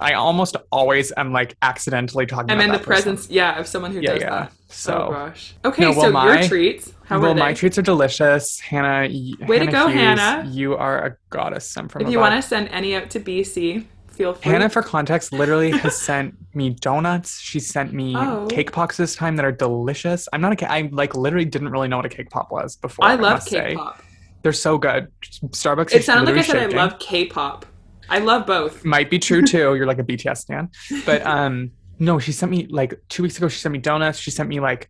I 0.00 0.12
almost 0.14 0.56
always 0.70 1.12
am 1.16 1.32
like 1.32 1.56
accidentally 1.62 2.26
talking. 2.26 2.50
I'm 2.50 2.58
about 2.58 2.64
in 2.66 2.72
the 2.72 2.78
person. 2.78 2.86
presence, 3.14 3.30
yeah, 3.30 3.58
of 3.58 3.66
someone 3.66 3.92
who 3.92 4.00
Yeah, 4.00 4.12
does 4.14 4.20
yeah. 4.22 4.30
that. 4.30 4.52
So, 4.68 5.06
oh 5.08 5.12
gosh. 5.12 5.54
Okay, 5.64 5.82
No, 5.82 5.90
well, 5.92 6.00
so 6.02 6.10
my- 6.12 6.38
your 6.40 6.48
treats. 6.48 6.92
How 7.04 7.18
well, 7.20 7.34
my 7.34 7.54
treats 7.54 7.78
are 7.78 7.82
delicious, 7.82 8.60
Hannah. 8.60 9.08
Way 9.46 9.58
to 9.60 9.66
go, 9.66 9.86
Hughes, 9.88 9.94
Hannah. 10.00 10.48
You 10.50 10.76
are 10.76 11.06
a 11.06 11.16
goddess. 11.30 11.74
I'm 11.76 11.88
from 11.88 12.02
if 12.02 12.10
you 12.10 12.18
want 12.18 12.34
to 12.34 12.46
send 12.46 12.68
any 12.68 12.94
out 12.94 13.08
to 13.10 13.20
BC, 13.20 13.86
feel 14.08 14.34
free. 14.34 14.52
Hannah, 14.52 14.68
for 14.68 14.82
context, 14.82 15.32
literally 15.32 15.70
has 15.70 15.96
sent 16.02 16.34
me 16.54 16.70
donuts. 16.70 17.40
She 17.40 17.60
sent 17.60 17.94
me 17.94 18.14
Oh. 18.14 18.46
cake 18.50 18.72
pops 18.72 18.98
this 18.98 19.14
time 19.16 19.36
that 19.36 19.44
are 19.46 19.52
delicious. 19.52 20.28
I'm 20.34 20.42
not 20.42 20.60
a 20.62 20.70
I 20.70 20.90
like 20.92 21.16
literally 21.16 21.46
didn't 21.46 21.70
really 21.70 21.88
know 21.88 21.96
what 21.96 22.06
a 22.06 22.10
cake 22.10 22.28
pop 22.30 22.52
was 22.52 22.76
before. 22.76 23.06
I 23.06 23.14
love 23.14 23.20
must 23.36 23.48
say. 23.48 23.70
K-pop. 23.70 24.02
They're 24.42 24.52
so 24.52 24.76
good. 24.78 25.08
Starbucks. 25.22 25.94
It 25.94 26.04
sounded 26.04 26.30
like 26.34 26.44
I 26.44 26.46
said 26.46 26.74
I 26.74 26.76
love 26.76 26.98
K-pop. 26.98 27.64
I 28.08 28.18
love 28.20 28.46
both. 28.46 28.84
might 28.84 29.10
be 29.10 29.18
true 29.18 29.42
too. 29.52 29.74
You're 29.74 29.86
like 29.86 29.98
a 29.98 30.04
BTS 30.04 30.46
fan. 30.46 30.70
But 31.06 31.24
um 31.26 31.72
no, 31.98 32.18
she 32.18 32.32
sent 32.32 32.50
me 32.52 32.66
like 32.68 32.94
two 33.08 33.22
weeks 33.24 33.36
ago 33.38 33.48
she 33.48 33.58
sent 33.58 33.72
me 33.72 33.78
donuts. 33.78 34.18
She 34.18 34.30
sent 34.30 34.48
me 34.48 34.60
like 34.60 34.88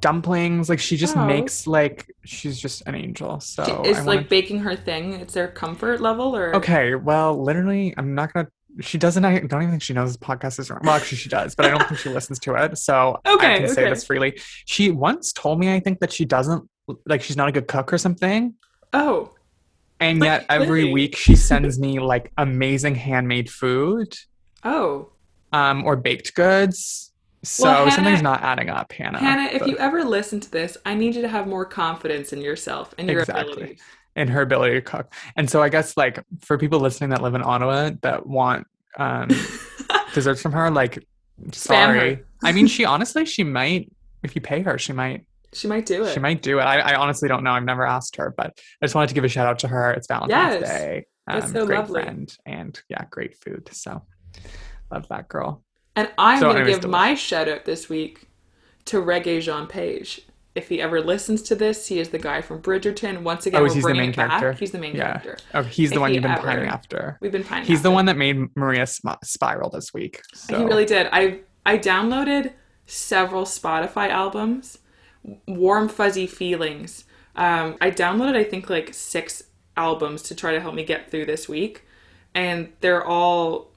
dumplings. 0.00 0.68
Like 0.68 0.78
she 0.80 0.96
just 0.96 1.16
Oh. 1.16 1.26
makes 1.26 1.66
like 1.66 2.06
she's 2.24 2.58
just 2.58 2.82
an 2.86 2.94
angel. 2.94 3.40
So 3.40 3.82
Is 3.84 3.98
I 3.98 4.02
like 4.02 4.06
wanna- 4.06 4.28
baking 4.28 4.60
her 4.60 4.76
thing? 4.76 5.14
It's 5.14 5.34
their 5.34 5.48
comfort 5.48 6.00
level, 6.00 6.34
or 6.36 6.54
okay. 6.56 6.94
Well, 6.94 7.42
literally, 7.42 7.94
I'm 7.96 8.14
not 8.14 8.32
gonna. 8.32 8.48
She 8.80 8.98
doesn't. 8.98 9.24
I 9.24 9.38
don't 9.38 9.62
even 9.62 9.70
think 9.70 9.82
she 9.82 9.92
knows 9.92 10.10
this 10.10 10.16
podcast 10.16 10.58
is. 10.58 10.68
Well, 10.70 10.80
actually, 10.90 11.18
she 11.18 11.28
does, 11.28 11.54
but 11.54 11.66
I 11.66 11.70
don't 11.70 11.86
think 11.86 12.00
she 12.00 12.08
listens 12.08 12.38
to 12.40 12.54
it. 12.56 12.76
So 12.78 13.20
Okay, 13.26 13.54
I 13.54 13.58
can 13.60 13.68
say 13.68 13.88
this 13.88 14.04
freely. 14.04 14.40
She 14.64 14.90
once 14.90 15.32
told 15.32 15.60
me, 15.60 15.72
I 15.72 15.78
think 15.80 16.00
that 16.00 16.12
she 16.12 16.24
doesn't 16.24 16.68
like 17.06 17.22
she's 17.22 17.36
not 17.36 17.48
a 17.48 17.52
good 17.52 17.68
cook 17.68 17.92
or 17.92 17.98
something. 17.98 18.54
Oh, 18.92 19.32
And 20.00 20.22
yet 20.22 20.44
every 20.48 20.92
week 20.92 21.16
she 21.16 21.36
sends 21.36 21.78
me 21.78 21.98
like 22.00 22.32
amazing 22.36 22.94
handmade 22.94 23.50
food 23.50 24.14
oh, 24.64 25.10
um, 25.52 25.84
or 25.84 25.96
baked 25.96 26.34
goods. 26.34 27.12
So 27.42 27.64
Well, 27.64 27.76
Hannah- 27.76 27.90
something's 27.92 28.22
not 28.22 28.42
adding 28.42 28.70
up, 28.70 28.92
Hannah. 28.92 29.18
Hannah, 29.18 29.50
if 29.52 29.60
but- 29.60 29.68
you 29.68 29.76
ever 29.78 30.02
listen 30.04 30.40
to 30.40 30.50
this, 30.50 30.76
I 30.84 30.94
need 30.94 31.14
you 31.14 31.22
to 31.22 31.28
have 31.28 31.46
more 31.46 31.64
confidence 31.64 32.32
in 32.32 32.40
yourself 32.40 32.94
and 32.98 33.08
your 33.08 33.20
Exactly. 33.20 33.52
abilities. 33.52 33.80
in 34.16 34.28
her 34.28 34.42
ability 34.42 34.74
to 34.74 34.80
cook. 34.80 35.12
And 35.36 35.50
so 35.50 35.60
I 35.60 35.68
guess 35.68 35.96
like 35.96 36.22
for 36.40 36.56
people 36.56 36.78
listening 36.78 37.10
that 37.10 37.20
live 37.20 37.34
in 37.34 37.42
Ottawa 37.42 37.90
that 38.02 38.24
want 38.24 38.64
um, 38.96 39.28
desserts 40.14 40.40
from 40.40 40.52
her, 40.52 40.70
like 40.70 41.04
sorry. 41.52 42.22
I 42.42 42.52
mean, 42.52 42.68
she 42.68 42.84
honestly 42.84 43.24
she 43.26 43.42
might 43.42 43.90
if 44.22 44.34
you 44.36 44.40
pay 44.40 44.62
her, 44.62 44.78
she 44.78 44.92
might 44.92 45.26
she 45.54 45.68
might 45.68 45.86
do 45.86 46.04
it. 46.04 46.12
she 46.12 46.20
might 46.20 46.42
do 46.42 46.58
it. 46.58 46.62
I, 46.62 46.80
I 46.80 46.94
honestly 46.96 47.28
don't 47.28 47.42
know. 47.44 47.52
I've 47.52 47.64
never 47.64 47.86
asked 47.86 48.16
her, 48.16 48.34
but 48.36 48.58
I 48.82 48.84
just 48.86 48.94
wanted 48.94 49.08
to 49.08 49.14
give 49.14 49.24
a 49.24 49.28
shout 49.28 49.46
out 49.46 49.58
to 49.60 49.68
her. 49.68 49.92
It's 49.92 50.06
Valentine's 50.06 50.60
Yes. 50.60 50.68
Day. 50.68 51.06
Um, 51.26 51.40
That's 51.40 51.52
so 51.52 51.64
great 51.66 51.78
lovely. 51.78 52.02
friend 52.02 52.36
and 52.44 52.78
yeah, 52.88 53.04
great 53.10 53.34
food. 53.36 53.68
So 53.72 54.02
love 54.90 55.06
that 55.08 55.28
girl. 55.28 55.62
And 55.96 56.10
I'm 56.18 56.40
So 56.40 56.52
going 56.52 56.64
to 56.64 56.70
give 56.70 56.80
delicious. 56.80 56.90
my 56.90 57.14
shout 57.14 57.48
out 57.48 57.64
this 57.64 57.88
week 57.88 58.28
to 58.86 59.00
Regé-Jean 59.00 59.66
Page. 59.66 60.22
If 60.54 60.68
he 60.68 60.80
ever 60.80 61.00
listens 61.00 61.42
to 61.42 61.54
this, 61.56 61.88
he 61.88 61.98
is 61.98 62.10
the 62.10 62.18
guy 62.18 62.40
from 62.40 62.60
Bridgerton. 62.62 63.22
Once 63.22 63.46
again, 63.46 63.60
Oh, 63.60 63.64
we're 63.64 63.76
is 63.76 63.82
the 63.82 63.94
main 63.94 64.12
back. 64.12 64.28
character? 64.30 64.52
He's 64.52 64.70
the 64.70 64.78
main 64.78 64.94
Yeah. 64.94 65.18
character. 65.18 65.36
Oh, 65.54 65.62
he's 65.62 65.90
the 65.90 65.98
one 66.00 66.10
he 66.10 66.16
you've 66.16 66.22
been 66.22 66.30
ever- 66.32 66.42
pining 66.42 66.68
after. 66.68 67.18
We've 67.20 67.32
been 67.32 67.42
pining 67.42 67.66
He's 67.66 67.82
the 67.82 67.90
one 67.90 68.04
that 68.06 68.16
made 68.16 68.54
Maria 68.56 68.86
sm- 68.86 69.08
spiral 69.24 69.70
this 69.70 69.92
week. 69.94 70.20
So 70.34 70.58
He 70.58 70.64
really 70.64 70.84
did. 70.84 71.08
I 71.12 71.40
I 71.66 71.78
downloaded 71.78 72.52
several 72.86 73.44
Spotify 73.46 74.10
albums. 74.10 74.78
Warm 75.46 75.88
Fuzzy 75.88 76.26
Feelings. 76.26 77.04
Um, 77.36 77.76
I 77.80 77.90
downloaded 77.90 78.36
I 78.36 78.44
think 78.44 78.70
like 78.70 78.94
six 78.94 79.44
albums 79.76 80.22
to 80.22 80.34
try 80.34 80.52
to 80.52 80.60
help 80.60 80.74
me 80.74 80.84
get 80.84 81.10
through 81.10 81.26
this 81.26 81.48
week, 81.48 81.84
and 82.34 82.72
they're 82.80 83.04
all 83.04 83.70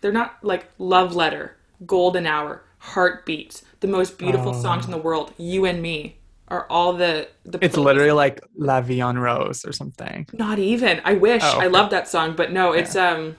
they're 0.00 0.12
not 0.12 0.38
like 0.42 0.70
Love 0.78 1.14
Letter, 1.14 1.56
Golden 1.86 2.26
Hour, 2.26 2.62
Heartbeats, 2.78 3.64
the 3.80 3.86
most 3.86 4.18
beautiful 4.18 4.54
songs 4.54 4.84
in 4.84 4.90
the 4.90 4.98
world. 4.98 5.32
You 5.36 5.64
and 5.64 5.82
Me 5.82 6.16
are 6.48 6.66
all 6.70 6.94
the 6.94 7.28
the. 7.44 7.58
it's 7.62 7.76
playlists. 7.76 7.84
literally 7.84 8.12
like 8.12 8.40
La 8.56 8.80
Vie 8.80 9.00
en 9.06 9.18
Rose 9.18 9.64
or 9.64 9.72
something. 9.72 10.26
Not 10.32 10.58
even. 10.58 11.00
I 11.04 11.14
wish. 11.14 11.42
Oh, 11.44 11.60
I 11.60 11.66
love 11.66 11.90
that 11.90 12.08
song, 12.08 12.34
but 12.34 12.52
no, 12.52 12.72
it's 12.72 12.96
um 12.96 13.36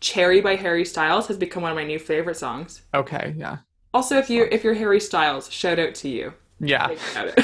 Cherry 0.00 0.40
by 0.40 0.56
Harry 0.56 0.84
Styles 0.84 1.26
has 1.28 1.36
become 1.36 1.62
one 1.62 1.72
of 1.72 1.76
my 1.76 1.84
new 1.84 1.98
favorite 1.98 2.36
songs. 2.36 2.82
Okay, 2.94 3.34
yeah. 3.36 3.58
Also, 3.92 4.18
if 4.18 4.30
you 4.30 4.46
if 4.50 4.62
you're 4.64 4.74
Harry 4.74 5.00
Styles, 5.00 5.50
shout 5.50 5.78
out 5.78 5.94
to 5.96 6.08
you. 6.08 6.34
Yeah. 6.60 6.94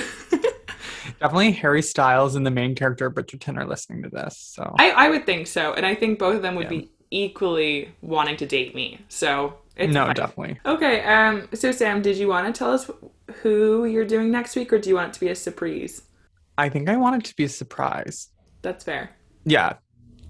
Definitely 1.21 1.53
Harry 1.53 1.83
Styles 1.83 2.35
and 2.35 2.45
the 2.45 2.51
main 2.51 2.75
character 2.75 3.11
Bridgerton 3.11 3.57
are 3.57 3.65
listening 3.67 4.03
to 4.03 4.09
this. 4.11 4.37
So 4.39 4.75
I 4.79 4.91
I 4.91 5.09
would 5.09 5.25
think 5.25 5.47
so, 5.47 5.73
and 5.73 5.87
I 5.87 5.95
think 5.95 6.19
both 6.19 6.37
of 6.37 6.43
them 6.43 6.55
would 6.57 6.65
Yeah. 6.65 6.81
be 6.81 6.91
equally 7.11 7.95
wanting 8.03 8.37
to 8.39 8.47
date 8.47 8.75
me. 8.75 9.01
So 9.09 9.55
it's 9.77 9.93
no, 9.93 10.07
fine. 10.07 10.15
definitely. 10.15 10.61
Okay. 10.67 11.03
Um. 11.05 11.49
So 11.55 11.73
Sam, 11.73 12.03
did 12.03 12.17
you 12.19 12.29
want 12.29 12.53
to 12.53 12.59
tell 12.59 12.73
us 12.73 12.91
who 13.43 13.85
you're 13.87 14.05
doing 14.05 14.31
next 14.31 14.57
week, 14.57 14.73
or 14.73 14.79
do 14.79 14.89
you 14.91 14.97
want 14.97 15.11
it 15.11 15.15
to 15.15 15.21
be 15.21 15.29
a 15.29 15.35
surprise? 15.35 16.03
I 16.59 16.69
think 16.69 16.89
I 16.89 16.97
want 16.97 17.17
it 17.17 17.29
to 17.29 17.37
be 17.37 17.45
a 17.45 17.49
surprise. 17.49 18.29
That's 18.63 18.85
fair. 18.85 19.11
Yeah. 19.45 19.75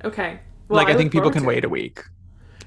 Okay. 0.05 0.41
Well, 0.69 0.77
like 0.77 0.89
I, 0.89 0.91
look 0.91 0.99
think 0.99 1.13
people 1.13 1.31
can 1.31 1.45
it. 1.45 1.47
wait 1.47 1.65
a 1.65 1.69
week. 1.69 2.03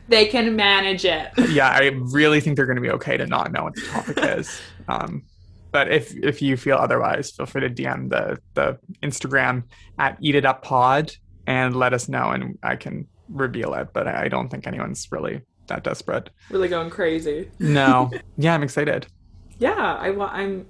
They 0.08 0.26
can 0.26 0.56
manage 0.56 1.06
it. 1.06 1.30
Yeah, 1.52 1.70
I 1.70 1.92
really 1.94 2.40
think 2.40 2.56
they're 2.56 2.66
going 2.66 2.78
to 2.78 2.82
be 2.82 2.90
okay 2.92 3.16
to 3.18 3.28
not 3.28 3.52
know 3.52 3.66
what 3.66 3.76
the 3.76 3.82
topic 3.82 4.18
is. 4.40 4.60
Um, 4.88 5.24
but 5.72 5.92
if 5.92 6.16
if 6.16 6.42
you 6.42 6.58
feel 6.58 6.78
otherwise, 6.78 7.32
feel 7.32 7.46
free 7.46 7.62
to 7.62 7.70
DM 7.70 8.10
the 8.10 8.40
the 8.54 8.78
Instagram 9.04 9.64
at 9.98 10.18
Eat 10.22 10.36
It 10.36 10.46
Up 10.46 10.64
Pod 10.64 11.16
and 11.48 11.76
let 11.76 11.94
us 11.94 12.08
know, 12.10 12.32
and 12.32 12.58
I 12.64 12.76
can 12.76 13.08
reveal 13.30 13.74
it. 13.74 13.90
But 13.94 14.08
I 14.08 14.28
don't 14.28 14.50
think 14.50 14.68
anyone's 14.68 15.08
really 15.12 15.42
that 15.68 15.84
desperate. 15.84 16.30
really 16.50 16.68
going 16.68 16.90
crazy. 16.90 17.50
No. 17.60 18.12
yeah, 18.38 18.54
I'm 18.54 18.64
excited. 18.64 19.08
Yeah, 19.60 19.98
I 20.00 20.12
want. 20.12 20.34
I'm 20.34 20.66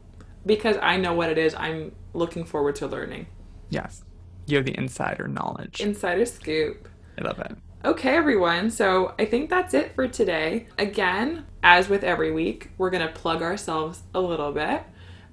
because 0.45 0.77
I 0.81 0.97
know 0.97 1.13
what 1.13 1.29
it 1.29 1.37
is. 1.37 1.55
I'm 1.55 1.93
looking 2.13 2.45
forward 2.45 2.75
to 2.75 2.87
learning. 2.87 3.27
Yes, 3.69 4.03
you 4.47 4.57
have 4.57 4.65
the 4.65 4.77
insider 4.77 5.27
knowledge. 5.27 5.79
Insider 5.79 6.25
scoop. 6.25 6.87
I 7.17 7.23
love 7.23 7.39
it. 7.39 7.55
Okay, 7.83 8.15
everyone. 8.15 8.71
So 8.71 9.13
I 9.17 9.25
think 9.25 9.49
that's 9.49 9.73
it 9.73 9.93
for 9.95 10.07
today. 10.07 10.67
Again, 10.77 11.45
as 11.63 11.87
with 11.87 12.03
every 12.03 12.31
week, 12.31 12.71
we're 12.77 12.89
going 12.89 13.07
to 13.07 13.13
plug 13.13 13.41
ourselves 13.41 14.01
a 14.13 14.19
little 14.19 14.51
bit. 14.51 14.83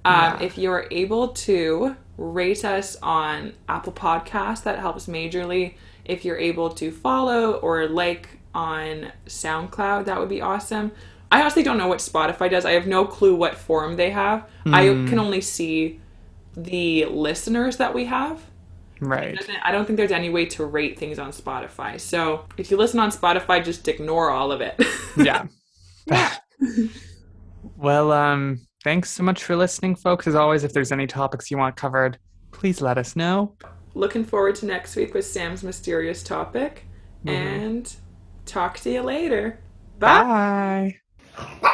Um, 0.04 0.14
Yeah. 0.14 0.38
If 0.40 0.56
you 0.56 0.70
are 0.70 0.86
able 0.90 1.28
to 1.28 1.96
rate 2.16 2.64
us 2.64 2.96
on 3.02 3.52
Apple 3.68 3.92
Podcasts, 3.92 4.62
that 4.62 4.78
helps 4.78 5.06
majorly. 5.06 5.74
If 6.04 6.24
you're 6.24 6.38
able 6.38 6.70
to 6.70 6.92
follow 6.92 7.54
or 7.54 7.88
like 7.88 8.38
on 8.54 9.12
SoundCloud, 9.26 10.04
that 10.04 10.18
would 10.18 10.28
be 10.28 10.40
awesome. 10.40 10.92
I 11.32 11.40
honestly 11.40 11.64
don't 11.64 11.76
know 11.78 11.88
what 11.88 11.98
Spotify 11.98 12.48
does. 12.48 12.64
I 12.64 12.72
have 12.72 12.86
no 12.86 13.04
clue 13.04 13.34
what 13.34 13.56
form 13.56 13.96
they 13.96 14.10
have. 14.10 14.48
I 14.66 14.86
can 15.08 15.18
only 15.18 15.40
see 15.40 16.00
the 16.56 17.06
listeners 17.06 17.76
that 17.78 17.92
we 17.92 18.04
have. 18.04 18.40
Right. 19.00 19.38
I 19.62 19.72
don't 19.72 19.84
think 19.84 19.96
there's 19.98 20.12
any 20.12 20.30
way 20.30 20.46
to 20.46 20.64
rate 20.64 20.98
things 20.98 21.18
on 21.18 21.30
Spotify. 21.30 22.00
So 22.00 22.46
if 22.56 22.70
you 22.70 22.76
listen 22.76 22.98
on 22.98 23.10
Spotify, 23.10 23.62
just 23.62 23.86
ignore 23.88 24.30
all 24.30 24.52
of 24.52 24.60
it. 24.60 24.82
yeah. 25.16 25.46
well, 27.76 28.12
um, 28.12 28.66
thanks 28.84 29.10
so 29.10 29.22
much 29.22 29.44
for 29.44 29.56
listening, 29.56 29.96
folks. 29.96 30.26
As 30.26 30.34
always, 30.34 30.64
if 30.64 30.72
there's 30.72 30.92
any 30.92 31.06
topics 31.06 31.50
you 31.50 31.58
want 31.58 31.76
covered, 31.76 32.18
please 32.52 32.80
let 32.80 32.96
us 32.96 33.16
know. 33.16 33.54
Looking 33.94 34.24
forward 34.24 34.54
to 34.56 34.66
next 34.66 34.96
week 34.96 35.14
with 35.14 35.26
Sam's 35.26 35.62
mysterious 35.62 36.22
topic. 36.22 36.84
And 37.26 37.92
talk 38.44 38.78
to 38.80 38.90
you 38.90 39.02
later. 39.02 39.58
Bye. 39.98 41.00
Bye. 41.36 41.72